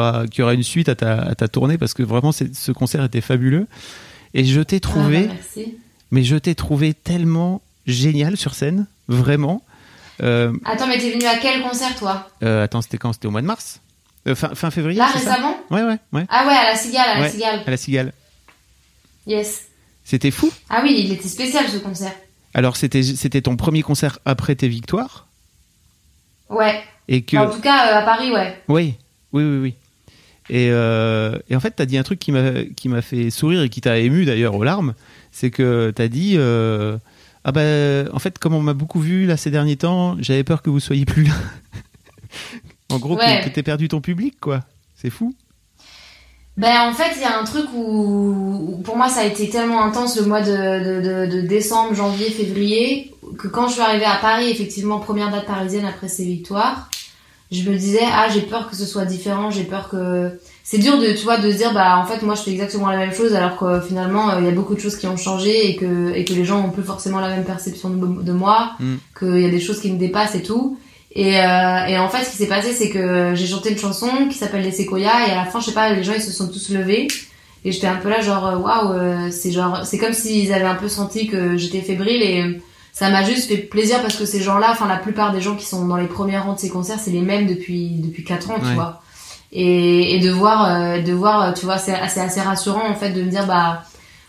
aura 0.43 0.55
une 0.55 0.62
suite 0.62 0.89
à 0.89 0.95
ta, 0.95 1.14
à 1.14 1.35
ta 1.35 1.49
tournée 1.49 1.78
parce 1.78 1.95
que 1.95 2.03
vraiment, 2.03 2.32
ce 2.32 2.72
concert 2.72 3.05
était 3.05 3.20
fabuleux. 3.20 3.66
Et 4.35 4.45
je 4.45 4.61
t'ai 4.61 4.80
trouvé, 4.80 5.28
ah, 5.30 5.35
bah, 5.57 5.62
mais 6.11 6.24
je 6.24 6.37
t'ai 6.37 6.57
trouvé 6.57 6.93
tellement 6.93 7.62
génial 7.87 8.37
sur 8.37 8.55
scène, 8.55 8.87
vraiment. 9.07 9.62
Attends, 10.20 10.89
mais 10.89 10.99
t'es 10.99 11.12
venu 11.12 11.24
à 11.24 11.39
quel 11.41 11.62
concert, 11.62 11.95
toi? 11.97 12.28
Attends, 12.43 12.82
c'était 12.82 12.99
quand? 12.99 13.12
C'était 13.12 13.26
au 13.26 13.30
mois 13.30 13.43
de 13.43 13.47
mars 13.47 13.80
euh, 14.27 14.35
fin, 14.35 14.55
fin, 14.55 14.70
février 14.70 14.99
Là, 14.99 15.07
récemment 15.07 15.57
Ouais, 15.70 15.83
ouais, 15.83 15.99
ouais. 16.12 16.27
Ah 16.29 16.47
ouais, 16.47 16.55
à 16.55 16.70
la 16.70 16.77
Cigale, 16.77 17.09
à 17.09 17.20
la 17.20 17.29
Cigale. 17.29 17.62
À 17.66 17.70
la 17.70 17.77
Cigale. 17.77 18.12
Yes. 19.27 19.68
C'était 20.05 20.31
fou 20.31 20.51
Ah 20.68 20.81
oui, 20.83 20.95
il 20.99 21.12
était 21.12 21.29
spécial, 21.29 21.68
ce 21.68 21.79
concert. 21.79 22.12
Alors, 22.53 22.77
c'était, 22.77 23.43
ton 23.43 23.57
premier 23.57 23.83
concert 23.83 24.18
après 24.25 24.55
tes 24.55 24.68
victoires? 24.68 25.27
Ouais. 26.49 26.83
Et 27.09 27.22
que... 27.22 27.37
En 27.37 27.51
tout 27.51 27.61
cas, 27.61 27.99
à 27.99 28.03
Paris, 28.03 28.31
ouais. 28.33 28.62
Oui, 28.68 28.95
oui, 29.33 29.43
oui, 29.45 29.59
oui. 29.59 29.75
Et, 30.51 30.68
euh, 30.70 31.39
et 31.49 31.57
en 31.57 31.61
fait, 31.61 31.72
t'as 31.72 31.87
dit 31.87 31.99
un 31.99 32.03
truc 32.03 32.18
qui 32.18 32.31
m'a, 32.31 33.03
fait 33.03 33.31
sourire 33.31 33.62
et 33.62 33.68
qui 33.68 33.81
t'a 33.81 33.99
ému 33.99 34.25
d'ailleurs 34.25 34.55
aux 34.55 34.64
larmes. 34.64 34.95
C'est 35.33 35.51
que 35.51 35.93
t'as 35.95 36.09
dit... 36.09 36.35
Euh, 36.37 36.97
ah 37.45 37.53
ben, 37.53 38.09
en 38.12 38.18
fait, 38.18 38.39
comme 38.39 38.55
on 38.55 38.62
m'a 38.62 38.72
beaucoup 38.72 39.01
vu 39.01 39.27
là 39.27 39.37
ces 39.37 39.51
derniers 39.51 39.77
temps, 39.77 40.16
j'avais 40.18 40.45
peur 40.45 40.62
que 40.62 40.70
vous 40.70 40.81
soyez 40.81 41.05
plus 41.05 41.25
là. 41.25 41.35
En 42.95 42.99
gros, 42.99 43.17
que, 43.17 43.45
tu 43.45 43.53
t'aies 43.53 43.63
perdu 43.63 43.89
ton 43.89 44.01
public, 44.01 44.35
quoi. 44.41 44.61
C'est 44.95 45.11
fou. 45.11 45.35
Ben 46.57 46.89
en 46.89 46.93
fait, 46.93 47.11
il 47.17 47.23
y 47.23 47.25
a 47.25 47.37
un 47.41 47.45
truc 47.45 47.67
où, 47.75 47.81
où 47.81 48.81
pour 48.85 48.97
moi 48.97 49.09
ça 49.09 49.21
a 49.21 49.25
été 49.25 49.49
tellement 49.51 49.83
intense 49.83 50.17
le 50.17 50.25
mois 50.25 50.41
de, 50.41 50.53
de, 50.53 51.01
de, 51.27 51.37
de 51.37 51.41
décembre, 51.41 51.95
janvier, 51.97 52.31
février 52.31 53.13
que 53.39 53.49
quand 53.49 53.67
je 53.67 53.73
suis 53.73 53.83
arrivée 53.83 54.05
à 54.05 54.17
Paris, 54.21 54.51
effectivement 54.51 55.01
première 55.01 55.33
date 55.33 55.47
parisienne 55.47 55.85
après 55.85 56.07
ces 56.07 56.25
victoires, 56.25 56.89
je 57.51 57.69
me 57.69 57.77
disais 57.77 58.05
ah 58.05 58.29
j'ai 58.33 58.43
peur 58.43 58.71
que 58.71 58.77
ce 58.77 58.87
soit 58.87 59.05
différent, 59.05 59.51
j'ai 59.51 59.65
peur 59.65 59.89
que 59.89 60.39
c'est 60.63 60.79
dur 60.79 60.99
de 61.01 61.09
tu 61.09 61.25
vois 61.25 61.39
de 61.39 61.51
se 61.51 61.57
dire 61.57 61.73
bah 61.75 61.99
en 61.99 62.07
fait 62.07 62.23
moi 62.23 62.37
je 62.37 62.43
fais 62.43 62.53
exactement 62.53 62.89
la 62.89 62.99
même 62.99 63.13
chose 63.13 63.35
alors 63.35 63.57
que 63.57 63.81
finalement 63.81 64.31
euh, 64.31 64.39
il 64.39 64.45
y 64.45 64.49
a 64.49 64.53
beaucoup 64.53 64.77
de 64.77 64.81
choses 64.81 64.97
qui 64.97 65.09
ont 65.09 65.17
changé 65.17 65.71
et 65.71 65.75
que 65.77 66.13
et 66.15 66.25
que 66.25 66.33
les 66.35 66.45
gens 66.45 66.65
ont 66.65 66.71
plus 66.71 66.85
forcément 66.85 67.19
la 67.19 67.31
même 67.31 67.45
perception 67.45 67.91
de, 67.91 68.23
de 68.23 68.33
moi, 68.33 68.73
Mm. 68.79 68.95
qu'il 69.19 69.41
y 69.41 69.45
a 69.47 69.51
des 69.51 69.61
choses 69.61 69.81
qui 69.81 69.91
me 69.91 69.99
dépassent 69.99 70.37
et 70.37 70.43
tout. 70.43 70.79
Et, 71.17 71.41
euh, 71.41 71.87
et 71.87 71.99
en 71.99 72.09
fait, 72.09 72.25
ce 72.25 72.31
qui 72.31 72.37
s'est 72.37 72.49
passé, 72.49 72.73
c'est 72.73 72.91
que 72.91 73.35
j'ai 73.35 73.47
chanté 73.47 73.71
une 73.71 73.79
chanson 73.79 74.09
qui 74.29 74.37
s'appelle 74.37 74.62
Les 74.62 74.73
Séquoias, 74.73 75.29
et 75.29 75.31
à 75.31 75.37
la 75.37 75.45
fin, 75.45 75.61
je 75.61 75.67
sais 75.67 75.73
pas, 75.73 75.93
les 75.93 76.03
gens 76.03 76.12
ils 76.15 76.23
se 76.23 76.33
sont 76.33 76.49
tous 76.49 76.71
levés, 76.71 77.07
et 77.65 77.73
j'étais 77.73 77.87
un 77.87 77.97
peu 77.97 78.09
là, 78.09 78.21
genre, 78.21 78.47
euh, 78.47 78.57
waouh, 78.57 78.93
euh, 78.93 79.31
c'est 79.31 79.53
genre, 79.53 79.87
c'est 79.87 79.99
comme 79.99 80.12
s'ils 80.12 80.53
avaient 80.53 80.65
un 80.65 80.75
peu 80.75 80.89
senti 80.89 81.29
que 81.29 81.57
j'étais 81.57 81.83
fébrile, 81.83 82.21
et 82.23 82.61
ça 82.93 83.11
m'a 83.11 83.25
juste 83.25 83.49
fait 83.49 83.59
plaisir 83.59 84.01
parce 84.03 84.17
que 84.17 84.25
ces 84.25 84.41
gens-là, 84.41 84.69
enfin, 84.71 84.89
la 84.89 84.97
plupart 84.97 85.33
des 85.33 85.41
gens 85.41 85.55
qui 85.55 85.67
sont 85.67 85.87
dans 85.87 85.97
les 85.97 86.07
premiers 86.07 86.39
rangs 86.39 86.55
de 86.55 86.59
ces 86.59 86.69
concerts, 86.69 86.99
c'est 87.01 87.11
les 87.11 87.23
mêmes 87.23 87.47
depuis 87.47 87.91
depuis 87.99 88.25
quatre 88.25 88.51
ans, 88.51 88.59
tu 88.61 88.75
vois. 88.75 89.01
Et, 89.53 90.17
et 90.17 90.21
de 90.21 90.31
voir, 90.31 90.65
euh, 90.65 91.01
de 91.01 91.12
voir, 91.12 91.55
tu 91.55 91.65
vois, 91.65 91.79
c'est 91.79 91.95
assez, 91.95 92.21
assez 92.21 92.41
rassurant 92.41 92.89
en 92.89 92.95
fait 92.97 93.11
de 93.11 93.23
me 93.23 93.31
dire, 93.31 93.47
bah, 93.47 93.85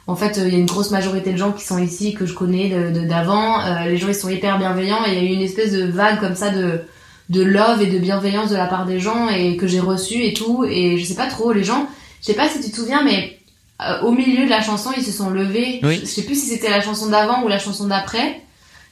en 0.07 0.15
fait, 0.15 0.37
il 0.43 0.53
y 0.53 0.55
a 0.55 0.59
une 0.59 0.65
grosse 0.67 0.91
majorité 0.91 1.31
de 1.31 1.37
gens 1.37 1.51
qui 1.51 1.63
sont 1.65 1.77
ici 1.79 2.13
que 2.13 2.25
je 2.25 2.33
connais 2.33 2.69
de 2.69 2.99
de- 2.99 3.05
d'avant. 3.07 3.59
Euh, 3.61 3.85
les 3.85 3.97
gens 3.97 4.07
ils 4.07 4.15
sont 4.15 4.29
hyper 4.29 4.57
bienveillants 4.59 5.03
et 5.07 5.11
il 5.11 5.23
y 5.23 5.27
a 5.27 5.31
eu 5.31 5.33
une 5.33 5.41
espèce 5.41 5.71
de 5.71 5.85
vague 5.85 6.19
comme 6.19 6.35
ça 6.35 6.49
de 6.51 6.81
de 7.29 7.41
love 7.43 7.81
et 7.81 7.87
de 7.87 7.97
bienveillance 7.97 8.51
de 8.51 8.55
la 8.55 8.67
part 8.67 8.85
des 8.85 8.99
gens 8.99 9.29
et 9.29 9.57
que 9.57 9.65
j'ai 9.65 9.79
reçu 9.79 10.23
et 10.23 10.33
tout. 10.33 10.63
Et 10.69 10.97
je 10.99 11.05
sais 11.05 11.15
pas 11.15 11.25
trop, 11.25 11.51
les 11.53 11.63
gens, 11.63 11.87
je 12.21 12.27
sais 12.27 12.33
pas 12.35 12.47
si 12.49 12.61
tu 12.61 12.69
te 12.69 12.75
souviens, 12.75 13.01
mais 13.03 13.39
euh, 13.81 14.01
au 14.03 14.11
milieu 14.11 14.45
de 14.45 14.49
la 14.49 14.61
chanson, 14.61 14.91
ils 14.95 15.03
se 15.03 15.11
sont 15.11 15.31
levés. 15.31 15.79
Oui. 15.81 15.95
Je, 15.95 16.01
je 16.01 16.05
sais 16.05 16.21
plus 16.21 16.35
si 16.39 16.45
c'était 16.47 16.69
la 16.69 16.81
chanson 16.81 17.07
d'avant 17.09 17.43
ou 17.43 17.47
la 17.47 17.57
chanson 17.57 17.87
d'après. 17.87 18.41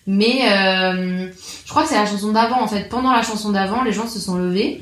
Mais 0.07 0.39
euh, 0.51 1.28
je 1.64 1.70
crois 1.70 1.84
que 1.84 1.89
c'est 1.89 1.95
la 1.95 2.05
chanson 2.07 2.32
d'avant 2.32 2.61
en 2.61 2.68
fait. 2.68 2.89
Pendant 2.89 3.11
la 3.11 3.22
chanson 3.22 3.51
d'avant, 3.51 3.84
les 3.84 3.93
gens 3.93 4.07
se 4.07 4.20
sont 4.20 4.36
levés. 4.36 4.82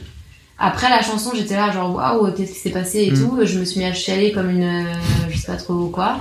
Après 0.64 0.90
la 0.90 1.02
chanson, 1.02 1.32
j'étais 1.36 1.56
là 1.56 1.72
genre 1.72 1.96
waouh, 1.96 2.32
qu'est-ce 2.34 2.54
qui 2.54 2.60
s'est 2.60 2.70
passé 2.70 3.00
et 3.04 3.12
Mm. 3.12 3.16
tout. 3.20 3.40
Je 3.44 3.60
me 3.60 3.66
suis 3.66 3.80
mis 3.80 3.86
à 3.86 3.94
chialer 3.94 4.32
comme 4.32 4.50
une, 4.52 4.64
euh, 4.64 4.94
je 5.32 5.38
sais 5.38 5.48
pas 5.48 5.58
trop 5.58 5.88
quoi. 5.88 6.18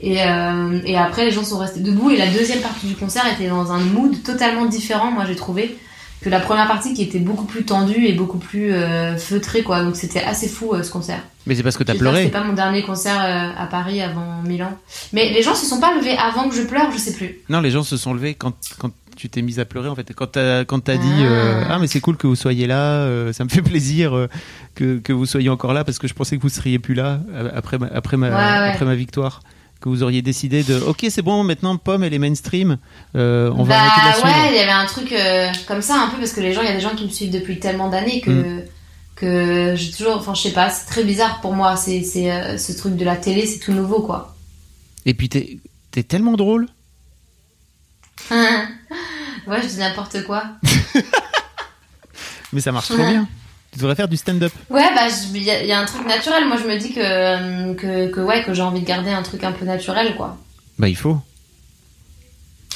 Et, 0.00 0.22
euh, 0.22 0.80
et 0.84 0.96
après, 0.96 1.24
les 1.24 1.30
gens 1.32 1.44
sont 1.44 1.58
restés 1.58 1.80
debout. 1.80 2.10
Et 2.10 2.16
la 2.16 2.26
deuxième 2.28 2.60
partie 2.60 2.86
du 2.86 2.94
concert 2.94 3.24
était 3.34 3.48
dans 3.48 3.72
un 3.72 3.78
mood 3.80 4.22
totalement 4.22 4.66
différent, 4.66 5.10
moi 5.10 5.24
j'ai 5.26 5.36
trouvé, 5.36 5.76
que 6.22 6.28
la 6.28 6.38
première 6.40 6.68
partie 6.68 6.94
qui 6.94 7.02
était 7.02 7.18
beaucoup 7.18 7.44
plus 7.44 7.64
tendue 7.64 8.06
et 8.06 8.12
beaucoup 8.12 8.38
plus 8.38 8.72
euh, 8.72 9.16
feutrée, 9.16 9.62
quoi. 9.64 9.82
Donc 9.82 9.96
c'était 9.96 10.22
assez 10.22 10.48
fou 10.48 10.74
ce 10.82 10.90
concert. 10.90 11.20
Mais 11.46 11.56
c'est 11.56 11.64
parce 11.64 11.76
que 11.76 11.82
t'as 11.82 11.94
pleuré. 11.96 12.20
C'était 12.24 12.38
pas 12.38 12.44
mon 12.44 12.52
dernier 12.52 12.82
concert 12.82 13.18
à 13.58 13.66
Paris 13.66 14.00
avant 14.00 14.42
Milan. 14.46 14.70
Mais 15.12 15.30
les 15.32 15.42
gens 15.42 15.56
se 15.56 15.66
sont 15.66 15.80
pas 15.80 15.92
levés 15.96 16.16
avant 16.16 16.48
que 16.48 16.54
je 16.54 16.62
pleure, 16.62 16.92
je 16.92 16.98
sais 16.98 17.12
plus. 17.14 17.40
Non, 17.48 17.60
les 17.60 17.70
gens 17.72 17.82
se 17.82 17.96
sont 17.96 18.14
levés 18.14 18.34
quand, 18.34 18.54
quand 18.78 18.90
tu 19.16 19.28
t'es 19.28 19.42
mise 19.42 19.58
à 19.60 19.64
pleurer, 19.64 19.88
en 19.88 19.94
fait. 19.94 20.12
Quand 20.14 20.26
t'as, 20.26 20.64
quand 20.64 20.80
t'as 20.80 20.96
dit, 20.96 21.08
Ah. 21.18 21.22
euh, 21.22 21.64
ah, 21.68 21.78
mais 21.78 21.86
c'est 21.86 22.00
cool 22.00 22.16
que 22.16 22.26
vous 22.26 22.36
soyez 22.36 22.66
là, 22.66 23.02
euh, 23.04 23.32
ça 23.32 23.44
me 23.44 23.48
fait 23.48 23.62
plaisir 23.72 24.14
euh, 24.16 24.28
que, 24.74 24.98
que 24.98 25.12
vous 25.12 25.26
soyez 25.26 25.48
encore 25.48 25.72
là 25.72 25.84
parce 25.84 25.98
que 25.98 26.08
je 26.08 26.14
pensais 26.14 26.36
que 26.36 26.42
vous 26.42 26.48
seriez 26.48 26.78
plus 26.78 26.94
là 26.94 27.20
après 27.54 27.78
ma, 27.78 27.86
après 27.88 28.16
ma, 28.16 28.28
Ouais, 28.28 28.34
ouais. 28.34 28.68
après 28.70 28.84
ma 28.84 28.94
victoire. 28.94 29.40
Que 29.80 29.88
vous 29.88 30.04
auriez 30.04 30.22
décidé 30.22 30.62
de, 30.62 30.78
ok, 30.78 31.06
c'est 31.10 31.22
bon, 31.22 31.42
maintenant 31.42 31.76
Pomme, 31.76 32.04
elle 32.04 32.14
est 32.14 32.18
mainstream, 32.20 32.78
on 33.14 33.18
va 33.18 33.64
bah 33.64 33.74
arrêter 33.80 34.00
de 34.00 34.06
la 34.06 34.12
suivre. 34.14 34.44
ouais, 34.44 34.50
il 34.52 34.56
y 34.56 34.60
avait 34.60 34.70
un 34.70 34.86
truc 34.86 35.12
comme 35.66 35.82
ça 35.82 36.00
un 36.00 36.08
peu 36.08 36.18
parce 36.18 36.32
que 36.32 36.40
les 36.40 36.52
gens, 36.52 36.60
il 36.62 36.68
y 36.68 36.70
a 36.70 36.74
des 36.74 36.80
gens 36.80 36.94
qui 36.94 37.04
me 37.04 37.10
suivent 37.10 37.32
depuis 37.32 37.58
tellement 37.58 37.88
d'années 37.90 38.20
que 38.20 38.30
Mm. 38.30 38.62
que 39.16 39.74
j'ai 39.76 39.90
toujours, 39.90 40.16
enfin 40.16 40.34
je 40.34 40.42
sais 40.42 40.52
pas, 40.52 40.70
c'est 40.70 40.86
très 40.86 41.02
bizarre 41.02 41.40
pour 41.40 41.52
moi. 41.54 41.74
C'est 41.76 42.02
c'est 42.04 42.58
ce 42.58 42.72
truc 42.78 42.96
de 42.96 43.04
la 43.04 43.16
télé, 43.16 43.44
c'est 43.46 43.58
tout 43.58 43.72
nouveau 43.72 44.02
quoi. 44.02 44.36
Et 45.04 45.14
puis 45.14 45.28
t'es, 45.28 45.58
t'es 45.90 46.04
tellement 46.04 46.34
drôle. 46.36 46.68
ouais, 48.30 49.62
je 49.62 49.66
dis 49.68 49.78
n'importe 49.78 50.22
quoi. 50.24 50.44
Mais 52.52 52.60
ça 52.60 52.72
marche 52.72 52.88
trop 52.88 52.96
bien. 53.04 53.26
Tu 53.72 53.78
devrais 53.78 53.94
faire 53.94 54.08
du 54.08 54.16
stand-up. 54.18 54.52
Ouais, 54.68 54.94
bah 54.94 55.06
il 55.32 55.42
y, 55.42 55.50
a- 55.50 55.62
il 55.62 55.68
y 55.68 55.72
a 55.72 55.80
un 55.80 55.86
truc 55.86 56.06
naturel. 56.06 56.46
Moi, 56.46 56.58
je 56.58 56.64
me 56.68 56.76
dis 56.78 56.92
que 56.92 57.72
que, 57.74 58.10
que 58.10 58.20
ouais, 58.20 58.42
que 58.44 58.52
j'ai 58.52 58.60
envie 58.62 58.80
de 58.82 58.86
garder 58.86 59.10
un 59.10 59.22
truc 59.22 59.42
un 59.44 59.52
peu 59.52 59.64
naturel 59.64 60.14
quoi, 60.16 60.36
Bah, 60.78 60.88
il 60.90 60.96
faut. 60.96 61.18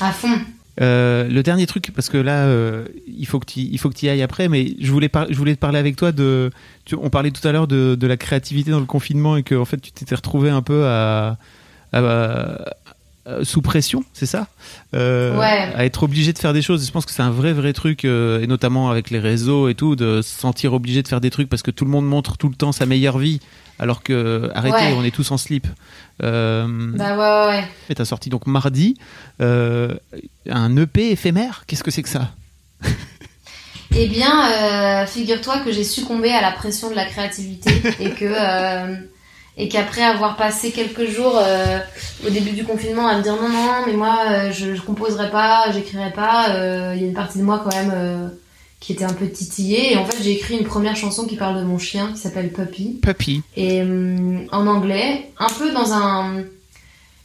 à 0.00 0.10
fond. 0.12 0.40
Euh, 0.80 1.26
le 1.28 1.42
dernier 1.42 1.66
truc, 1.66 1.90
parce 1.94 2.08
que 2.10 2.16
là, 2.18 2.44
euh, 2.46 2.86
il 3.06 3.26
faut 3.26 3.38
que 3.40 3.46
tu 3.46 3.60
il 3.60 3.78
faut 3.78 3.88
que 3.90 3.94
tu 3.94 4.06
y 4.06 4.08
ailles 4.08 4.22
après, 4.22 4.48
mais 4.48 4.74
je 4.80 4.90
voulais, 4.92 5.08
par- 5.10 5.26
je 5.30 5.34
voulais 5.36 5.54
te 5.54 5.60
parler 5.60 5.78
avec 5.78 5.96
toi 5.96 6.12
de. 6.12 6.50
tu- 6.86 6.96
on 6.96 7.10
parlait 7.10 7.30
tout 7.30 7.46
à 7.46 7.52
l'heure 7.52 7.66
de, 7.66 7.94
de 7.94 8.06
la 8.06 8.16
créativité 8.16 8.70
dans 8.70 8.80
le 8.80 8.86
confinement 8.86 9.36
et 9.36 9.42
que 9.42 9.54
en 9.54 9.64
fait, 9.66 9.78
tu 9.78 9.92
t'étais 9.92 10.14
retrouvé 10.14 10.48
un 10.50 10.62
peu 10.62 10.86
à, 10.86 11.36
à- 11.92 12.58
à- 13.26 13.44
sous 13.44 13.60
pression, 13.62 14.04
c'est 14.12 14.26
ça 14.26 14.46
Euh, 14.94 15.36
Ouais. 15.38 15.72
À 15.74 15.84
être 15.84 16.02
obligé 16.04 16.32
de 16.32 16.38
faire 16.38 16.52
des 16.52 16.62
choses. 16.62 16.86
Je 16.86 16.92
pense 16.92 17.04
que 17.06 17.12
c'est 17.12 17.22
un 17.22 17.30
vrai, 17.30 17.52
vrai 17.52 17.72
truc, 17.72 18.04
euh, 18.04 18.40
et 18.40 18.46
notamment 18.46 18.90
avec 18.90 19.10
les 19.10 19.18
réseaux 19.18 19.68
et 19.68 19.74
tout, 19.74 19.96
de 19.96 20.22
se 20.22 20.38
sentir 20.40 20.72
obligé 20.72 21.02
de 21.02 21.08
faire 21.08 21.20
des 21.20 21.30
trucs 21.30 21.48
parce 21.48 21.62
que 21.62 21.70
tout 21.70 21.84
le 21.84 21.90
monde 21.90 22.06
montre 22.06 22.36
tout 22.36 22.48
le 22.48 22.54
temps 22.54 22.72
sa 22.72 22.86
meilleure 22.86 23.18
vie, 23.18 23.40
alors 23.78 24.02
que 24.02 24.50
arrêtez, 24.54 24.76
Ouais. 24.76 24.94
on 24.96 25.04
est 25.04 25.10
tous 25.10 25.30
en 25.32 25.36
slip. 25.38 25.66
Euh, 26.22 26.66
Bah 26.94 27.46
ouais, 27.48 27.56
ouais, 27.58 27.64
et 27.90 27.94
t'as 27.94 28.04
sorti 28.06 28.30
donc 28.30 28.46
mardi 28.46 28.96
euh, 29.42 29.94
un 30.48 30.74
EP 30.76 31.10
éphémère. 31.10 31.64
Qu'est-ce 31.66 31.82
que 31.84 31.90
c'est 31.90 32.02
que 32.02 32.08
ça 32.08 32.30
Eh 33.98 34.08
bien, 34.08 34.50
euh, 34.50 35.06
figure-toi 35.06 35.60
que 35.60 35.72
j'ai 35.72 35.84
succombé 35.84 36.30
à 36.30 36.40
la 36.42 36.52
pression 36.52 36.90
de 36.90 36.94
la 36.94 37.06
créativité 37.06 37.70
et 38.00 38.10
que 38.10 38.24
euh, 38.26 38.94
et 39.56 39.68
qu'après 39.68 40.02
avoir 40.02 40.36
passé 40.36 40.70
quelques 40.70 41.08
jours 41.08 41.38
euh, 41.38 41.78
au 42.26 42.30
début 42.30 42.50
du 42.50 42.64
confinement 42.64 43.06
à 43.06 43.16
me 43.16 43.22
dire 43.22 43.36
non 43.36 43.48
non 43.48 43.86
mais 43.86 43.94
moi 43.94 44.16
euh, 44.28 44.52
je, 44.52 44.74
je 44.74 44.82
composerai 44.82 45.30
pas, 45.30 45.70
j'écrirai 45.72 46.12
pas, 46.12 46.50
euh, 46.50 46.92
il 46.94 47.02
y 47.02 47.04
a 47.04 47.08
une 47.08 47.14
partie 47.14 47.38
de 47.38 47.44
moi 47.44 47.62
quand 47.64 47.74
même 47.74 48.30
qui 48.80 48.92
était 48.92 49.04
un 49.04 49.14
peu 49.14 49.28
titillée 49.28 49.94
et 49.94 49.96
en 49.96 50.04
fait 50.04 50.22
j'ai 50.22 50.32
écrit 50.32 50.58
une 50.58 50.66
première 50.66 50.96
chanson 50.96 51.26
qui 51.26 51.36
parle 51.36 51.58
de 51.58 51.64
mon 51.64 51.78
chien 51.78 52.12
qui 52.12 52.18
s'appelle 52.18 52.52
Puppy 52.52 53.00
Puppy. 53.02 53.42
et 53.56 53.82
en 53.82 54.66
anglais, 54.66 55.30
un 55.38 55.48
peu 55.48 55.72
dans 55.72 55.92
un 55.92 56.42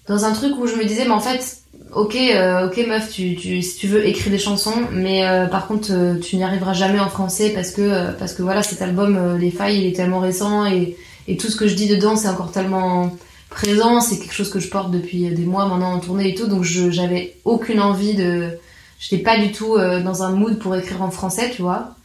dans 0.08 0.26
un 0.26 0.34
truc 0.34 0.54
où 0.58 0.68
je 0.68 0.76
me 0.76 0.86
disais 0.86 1.06
mais 1.06 1.12
en 1.12 1.20
fait 1.20 1.62
ok 1.94 2.16
euh, 2.16 2.68
ok 2.68 2.88
meuf 2.88 3.12
tu, 3.12 3.36
tu 3.36 3.62
si 3.62 3.78
tu 3.78 3.88
veux 3.88 4.06
écrire 4.08 4.32
des 4.32 4.40
chansons 4.40 4.74
mais 4.92 5.28
euh, 5.28 5.48
par 5.48 5.68
contre 5.68 5.90
euh, 5.92 6.20
tu 6.20 6.38
n'y 6.38 6.44
arriveras 6.44 6.74
jamais 6.74 7.00
en 7.00 7.10
français 7.10 7.52
parce 7.54 7.72
que 7.72 8.12
parce 8.14 8.34
que 8.34 8.42
voilà 8.42 8.64
cet 8.64 8.82
album 8.82 9.38
les 9.38 9.52
failles 9.52 9.80
il 9.80 9.86
est 9.88 9.96
tellement 9.96 10.20
récent 10.20 10.66
et 10.66 10.96
et 11.28 11.38
tout 11.38 11.48
ce 11.48 11.56
que 11.56 11.68
je 11.68 11.76
dis 11.76 11.88
dedans 11.88 12.16
c'est 12.16 12.28
encore 12.28 12.52
tellement 12.52 13.16
présent 13.50 14.02
c'est 14.02 14.20
quelque 14.20 14.34
chose 14.34 14.50
que 14.50 14.60
je 14.60 14.70
porte 14.70 14.92
depuis 14.92 15.30
des 15.30 15.46
mois 15.46 15.66
maintenant 15.66 15.94
en 15.94 16.00
tournée 16.00 16.30
et 16.30 16.36
tout 16.36 16.48
donc 16.48 16.64
j'avais 16.64 17.38
aucune 17.46 17.82
envie 17.82 18.14
de 18.16 18.50
j'étais 19.00 19.24
pas 19.24 19.38
du 19.38 19.52
tout 19.52 19.76
euh, 19.76 20.02
dans 20.02 20.24
un 20.24 20.32
mood 20.32 20.60
pour 20.60 20.76
écrire 20.76 21.02
en 21.02 21.12
français 21.12 21.52
tu 21.56 21.62
vois 21.62 21.96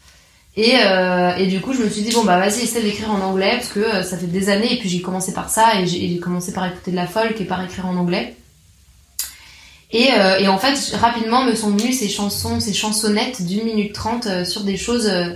et, 0.59 0.73
euh, 0.81 1.37
et 1.37 1.49
du 1.49 1.61
coup, 1.61 1.75
je 1.75 1.83
me 1.83 1.89
suis 1.91 2.01
dit, 2.01 2.13
bon, 2.13 2.25
bah 2.25 2.39
vas-y, 2.39 2.63
essaie 2.63 2.81
d'écrire 2.81 3.11
en 3.11 3.21
anglais, 3.21 3.57
parce 3.57 3.69
que 3.69 3.81
euh, 3.81 4.03
ça 4.03 4.17
fait 4.17 4.27
des 4.27 4.49
années, 4.49 4.73
et 4.73 4.79
puis 4.79 4.89
j'ai 4.89 5.03
commencé 5.03 5.35
par 5.35 5.51
ça, 5.51 5.79
et 5.79 5.87
j'ai 5.87 6.17
commencé 6.17 6.51
par 6.55 6.65
écouter 6.65 6.93
de 6.93 6.97
la 6.97 7.07
folk 7.07 7.39
et 7.39 7.45
par 7.45 7.63
écrire 7.63 7.85
en 7.85 7.95
anglais. 7.95 8.35
Et, 9.93 10.13
euh, 10.13 10.39
et 10.39 10.49
en 10.49 10.59
fait, 10.59 10.97
rapidement 10.97 11.45
me 11.45 11.55
sont 11.55 11.71
venues 11.71 11.93
ces 11.93 12.09
chansons, 12.09 12.59
ces 12.61 12.75
chansonnettes 12.75 13.47
d'une 13.47 13.65
minute 13.65 13.93
trente 13.93 14.27
euh, 14.27 14.45
sur 14.45 14.63
des 14.63 14.77
choses 14.77 15.07
euh, 15.07 15.35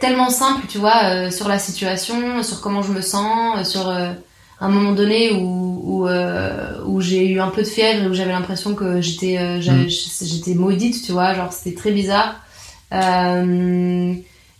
tellement 0.00 0.30
simples, 0.30 0.66
tu 0.68 0.78
vois, 0.78 1.04
euh, 1.04 1.30
sur 1.30 1.46
la 1.48 1.58
situation, 1.58 2.42
sur 2.42 2.60
comment 2.60 2.82
je 2.82 2.90
me 2.92 3.00
sens, 3.02 3.58
euh, 3.58 3.64
sur 3.64 3.88
euh, 3.88 4.12
un 4.60 4.68
moment 4.68 4.92
donné 4.92 5.32
où, 5.32 5.80
où, 5.84 6.08
euh, 6.08 6.82
où 6.86 7.00
j'ai 7.00 7.26
eu 7.28 7.40
un 7.40 7.48
peu 7.48 7.62
de 7.62 7.66
fièvre 7.66 8.04
et 8.04 8.08
où 8.08 8.14
j'avais 8.14 8.32
l'impression 8.32 8.74
que 8.74 9.00
j'étais 9.00 9.60
j'avais- 9.62 9.88
j'étais 9.88 10.54
maudite, 10.54 11.04
tu 11.04 11.12
vois, 11.12 11.34
genre 11.34 11.52
c'était 11.52 11.74
très 11.76 11.92
bizarre. 11.92 12.36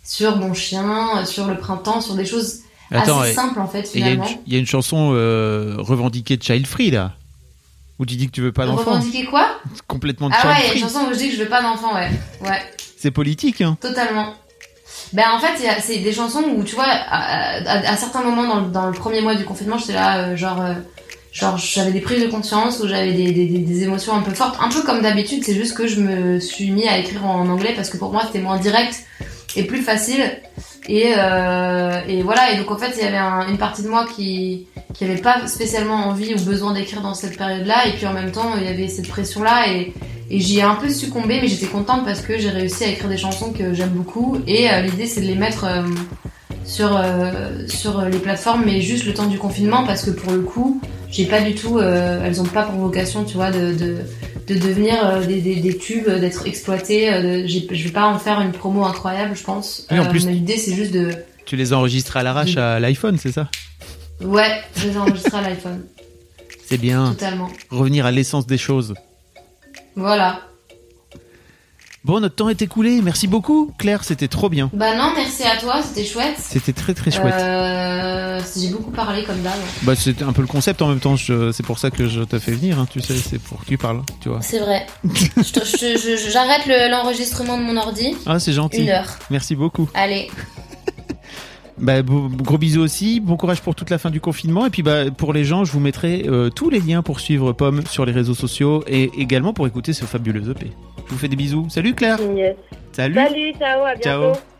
Sur 0.05 0.37
mon 0.37 0.55
chien, 0.55 1.25
sur 1.25 1.47
le 1.47 1.57
printemps, 1.57 2.01
sur 2.01 2.15
des 2.15 2.25
choses 2.27 2.61
Attends, 2.91 3.21
assez 3.21 3.35
simples 3.35 3.61
en 3.61 3.69
fait 3.69 3.87
et 3.95 3.99
il 3.99 4.01
y, 4.01 4.09
a 4.09 4.13
une- 4.13 4.23
finalement. 4.25 4.43
il 4.47 4.53
y 4.53 4.57
a 4.57 4.59
une 4.59 4.67
chanson 4.67 5.11
revendiquée 5.11 6.37
de 6.37 6.43
Child 6.43 6.67
Free 6.67 6.91
là, 6.91 7.13
où 7.99 8.07
tu 8.07 8.17
dis 8.17 8.27
que 8.27 8.33
tu 8.33 8.41
veux 8.41 8.53
pas 8.53 8.67
d'enfant. 8.67 8.93
Revendiquer 8.93 9.25
quoi? 9.27 9.49
Complètement 9.87 10.29
de 10.29 10.35
Ah 10.37 10.41
Child 10.41 10.53
ouais, 10.53 10.61
il 10.63 10.67
y 10.67 10.71
a 10.71 10.75
une 10.75 10.81
chanson 10.91 11.07
où 11.09 11.13
je 11.13 11.19
dis 11.19 11.29
que 11.31 11.37
je 11.37 11.43
veux 11.43 11.49
pas 11.49 11.63
d'enfant, 11.63 11.95
ouais. 11.95 12.11
Ouais, 12.43 12.61
C'est 12.97 13.11
politique, 13.13 13.61
hein. 13.61 13.77
totalement. 13.81 14.35
Ben 15.13 15.25
en 15.33 15.41
fait, 15.41 15.61
c'est 15.81 15.99
des 15.99 16.13
chansons 16.13 16.45
où 16.57 16.63
tu 16.63 16.75
vois, 16.75 16.87
à, 16.87 17.97
certains 17.97 18.23
moments 18.23 18.47
dans, 18.47 18.61
dans 18.63 18.87
le 18.87 18.93
premier 18.93 19.21
mois 19.21 19.35
du 19.35 19.45
confinement, 19.45 19.77
j'étais 19.79 19.95
là, 19.95 20.19
euh, 20.19 20.37
genre, 20.37 20.61
euh, 20.61 20.75
genre 21.33 21.59
j'avais 21.59 21.91
des 21.91 22.01
prises 22.01 22.23
de 22.23 22.29
conscience, 22.29 22.81
où 22.81 22.89
j'avais 22.89 23.13
des, 23.13 23.33
des, 23.33 23.47
des, 23.47 23.83
émotions 23.83 24.15
un 24.15 24.23
peu 24.23 24.33
fortes, 24.33 24.57
un 24.61 24.69
peu 24.69 24.83
comme 24.83 25.03
d'habitude. 25.03 25.43
C'est 25.45 25.55
juste 25.55 25.77
que 25.77 25.87
je 25.87 26.01
me 26.01 26.39
suis 26.39 26.71
mis 26.71 26.89
à 26.89 26.99
écrire 26.99 27.27
en 27.27 27.49
anglais 27.49 27.73
parce 27.75 27.91
que 27.91 27.97
pour 27.97 28.13
moi 28.13 28.23
c'était 28.27 28.41
moins 28.41 28.59
direct 28.59 28.95
et 29.57 29.65
plus 29.65 29.83
facile. 29.83 30.23
Et, 30.89 31.13
euh, 31.17 32.01
et 32.09 32.23
voilà, 32.23 32.53
et 32.53 32.57
donc 32.57 32.71
en 32.71 32.77
fait, 32.77 32.93
il 32.97 33.05
y 33.05 33.07
avait 33.07 33.17
un- 33.17 33.47
une 33.49 33.59
partie 33.59 33.83
de 33.83 33.89
moi 33.89 34.07
qui 34.17 34.67
qui 34.95 35.07
pas 35.23 35.47
spécialement 35.47 35.95
envie 36.09 36.35
ou 36.35 36.41
besoin 36.41 36.75
d'écrire 36.75 37.01
dans 37.01 37.15
cette 37.15 37.39
période-là, 37.39 37.87
et 37.87 37.93
puis 37.93 38.07
en 38.07 38.13
même 38.13 38.33
temps, 38.33 38.53
il 38.57 38.65
y 38.65 38.69
avait 38.69 38.89
cette 38.89 39.09
pression-là, 39.09 39.69
et 40.31 40.39
j'y 40.41 40.59
ai 40.59 40.63
un 40.63 40.77
peu 40.77 40.89
succombé, 40.89 41.41
mais 41.41 41.49
j'étais 41.49 41.67
contente 41.67 42.05
parce 42.05 42.21
que 42.21 42.39
j'ai 42.39 42.51
réussi 42.51 42.85
à 42.85 42.89
écrire 42.89 43.09
des 43.09 43.17
chansons 43.17 43.53
que 43.53 43.75
j'aime 43.75 43.91
beaucoup, 43.91 44.39
et 44.47 44.71
euh, 44.71 44.81
l'idée 44.83 45.07
c'est 45.07 45.21
de 45.21 45.27
les 45.27 45.35
mettre, 45.35 45.65
euh, 45.65 45.83
sur 46.65 46.97
euh, 46.97 47.67
sur 47.69 48.03
les 48.03 48.19
plateformes, 48.19 48.63
mais 48.65 48.81
juste 48.81 49.05
le 49.07 49.15
temps 49.15 49.27
du 49.27 49.39
confinement 49.39 49.85
parce 49.85 50.05
que 50.05 50.11
pour 50.11 50.33
le 50.33 50.41
coup, 50.43 50.81
j'ai 51.11 51.25
pas 51.27 51.41
du 51.41 51.55
tout, 51.55 51.81
elles 51.81 52.41
ont 52.41 52.45
pas 52.45 52.63
pour 52.63 52.79
vocation, 52.79 53.25
tu 53.25 53.35
vois, 53.35 53.51
de 53.51 53.73
de, 53.75 53.97
de 54.47 54.55
devenir 54.55 55.27
des, 55.27 55.41
des, 55.41 55.57
des 55.57 55.77
tubes, 55.77 56.09
d'être 56.09 56.47
exploitées. 56.47 57.07
je 57.47 57.85
vais 57.85 57.91
pas 57.91 58.07
en 58.07 58.19
faire 58.19 58.41
une 58.41 58.53
promo 58.53 58.85
incroyable, 58.85 59.35
je 59.35 59.43
pense. 59.43 59.87
Oui, 59.91 59.99
en 59.99 60.07
plus- 60.07 60.25
mais 60.27 60.33
l'idée 60.33 60.57
c'est 60.59 60.75
juste 60.75 60.93
de, 60.93 61.11
Tu 61.47 61.57
les 61.57 61.73
as 61.73 61.77
enregistrés 61.79 62.21
à 62.21 62.23
l'arrache 62.23 62.57
à 62.57 62.79
l'iPhone, 62.79 63.17
c'est 63.19 63.33
ça? 63.33 63.49
Ouais, 64.23 64.61
je 64.77 64.89
les 64.89 64.95
ai 64.95 64.99
enregistrés 64.99 65.39
à 65.39 65.43
l'iPhone, 65.43 65.81
C'est 66.69 66.79
bien. 66.79 67.11
totalement. 67.13 67.49
Revenir 67.71 68.07
à 68.07 68.13
l'essence 68.13 68.47
des 68.47 68.59
choses. 68.59 68.95
Voilà. 69.97 70.41
Bon, 72.03 72.19
notre 72.19 72.35
temps 72.35 72.49
est 72.49 72.63
écoulé. 72.63 73.03
Merci 73.03 73.27
beaucoup, 73.29 73.75
Claire. 73.77 74.05
C'était 74.05 74.27
trop 74.29 74.49
bien. 74.49 74.71
Bah 74.73 74.97
non, 74.97 75.13
merci 75.15 75.43
à 75.43 75.59
toi, 75.59 75.83
c'était 75.83 76.07
chouette. 76.07 76.37
C'était 76.39 76.73
très 76.73 76.95
très 76.95 77.11
chouette. 77.11 77.35
Euh, 77.35 78.41
j'ai 78.57 78.69
beaucoup 78.71 78.91
parlé 78.91 79.23
comme 79.25 79.43
d'hab. 79.43 79.53
Bah, 79.83 79.95
c'était 79.95 80.25
un 80.25 80.33
peu 80.33 80.41
le 80.41 80.47
concept 80.49 80.81
en 80.81 80.89
même 80.89 81.01
temps. 81.01 81.17
C'est 81.19 81.63
pour 81.63 81.79
ça 81.79 81.91
que 81.91 82.09
je 82.09 82.23
te 82.23 82.39
fais 82.39 82.53
venir. 82.53 82.79
hein, 82.79 82.87
tu 82.91 83.03
sais, 83.03 83.15
c'est 83.17 83.39
pour 83.39 83.61
que 83.61 83.67
tu 83.67 83.77
parles. 83.77 84.01
Tu 84.23 84.31
vois. 84.31 84.41
C'est 84.41 84.61
vrai. 84.61 84.87
Je 85.05 85.53
te- 85.53 85.65
je- 85.65 85.99
je- 85.99 86.17
je- 86.17 86.31
J'arrête 86.31 86.65
le- 86.67 86.91
l'enregistrement 86.91 87.59
de 87.59 87.65
mon 87.65 87.77
ordi. 87.77 88.17
Ah, 88.25 88.39
c'est 88.39 88.55
gentil. 88.55 88.85
Une 88.85 88.89
heure. 88.89 89.19
Merci 89.29 89.55
beaucoup. 89.55 89.91
Allez. 89.93 90.31
Bah, 91.81 92.03
gros 92.03 92.59
bisous 92.59 92.83
aussi. 92.83 93.21
Bon 93.21 93.37
courage 93.37 93.63
pour 93.63 93.75
toute 93.75 93.91
la 93.91 93.99
fin 93.99 94.11
du 94.11 94.21
confinement. 94.21 94.67
Et 94.67 94.71
puis, 94.71 94.83
bah, 94.83 95.11
pour 95.11 95.33
les 95.33 95.45
gens, 95.45 95.65
je 95.65 95.73
vous 95.73 95.81
mettrai 95.81 96.25
euh, 96.29 96.51
tous 96.51 96.71
les 96.71 96.81
liens 96.81 97.03
pour 97.03 97.21
suivre 97.21 97.53
Pomme 97.53 97.83
sur 97.87 98.05
les 98.05 98.13
réseaux 98.13 98.35
sociaux 98.35 98.85
et 98.87 99.11
également 99.19 99.53
pour 99.53 99.67
écouter 99.67 99.93
ce 99.93 100.05
fabuleux 100.05 100.51
EP. 100.51 100.71
Je 101.07 101.13
vous 101.13 101.19
fais 101.19 101.29
des 101.29 101.37
bisous. 101.37 101.67
Salut 101.71 101.95
Claire. 101.95 102.19
Yes. 102.37 102.57
Salut. 102.93 103.15
Salut, 103.15 103.53
ciao, 103.59 103.85
à 103.85 103.95
bientôt. 103.95 104.35
Ciao. 104.35 104.60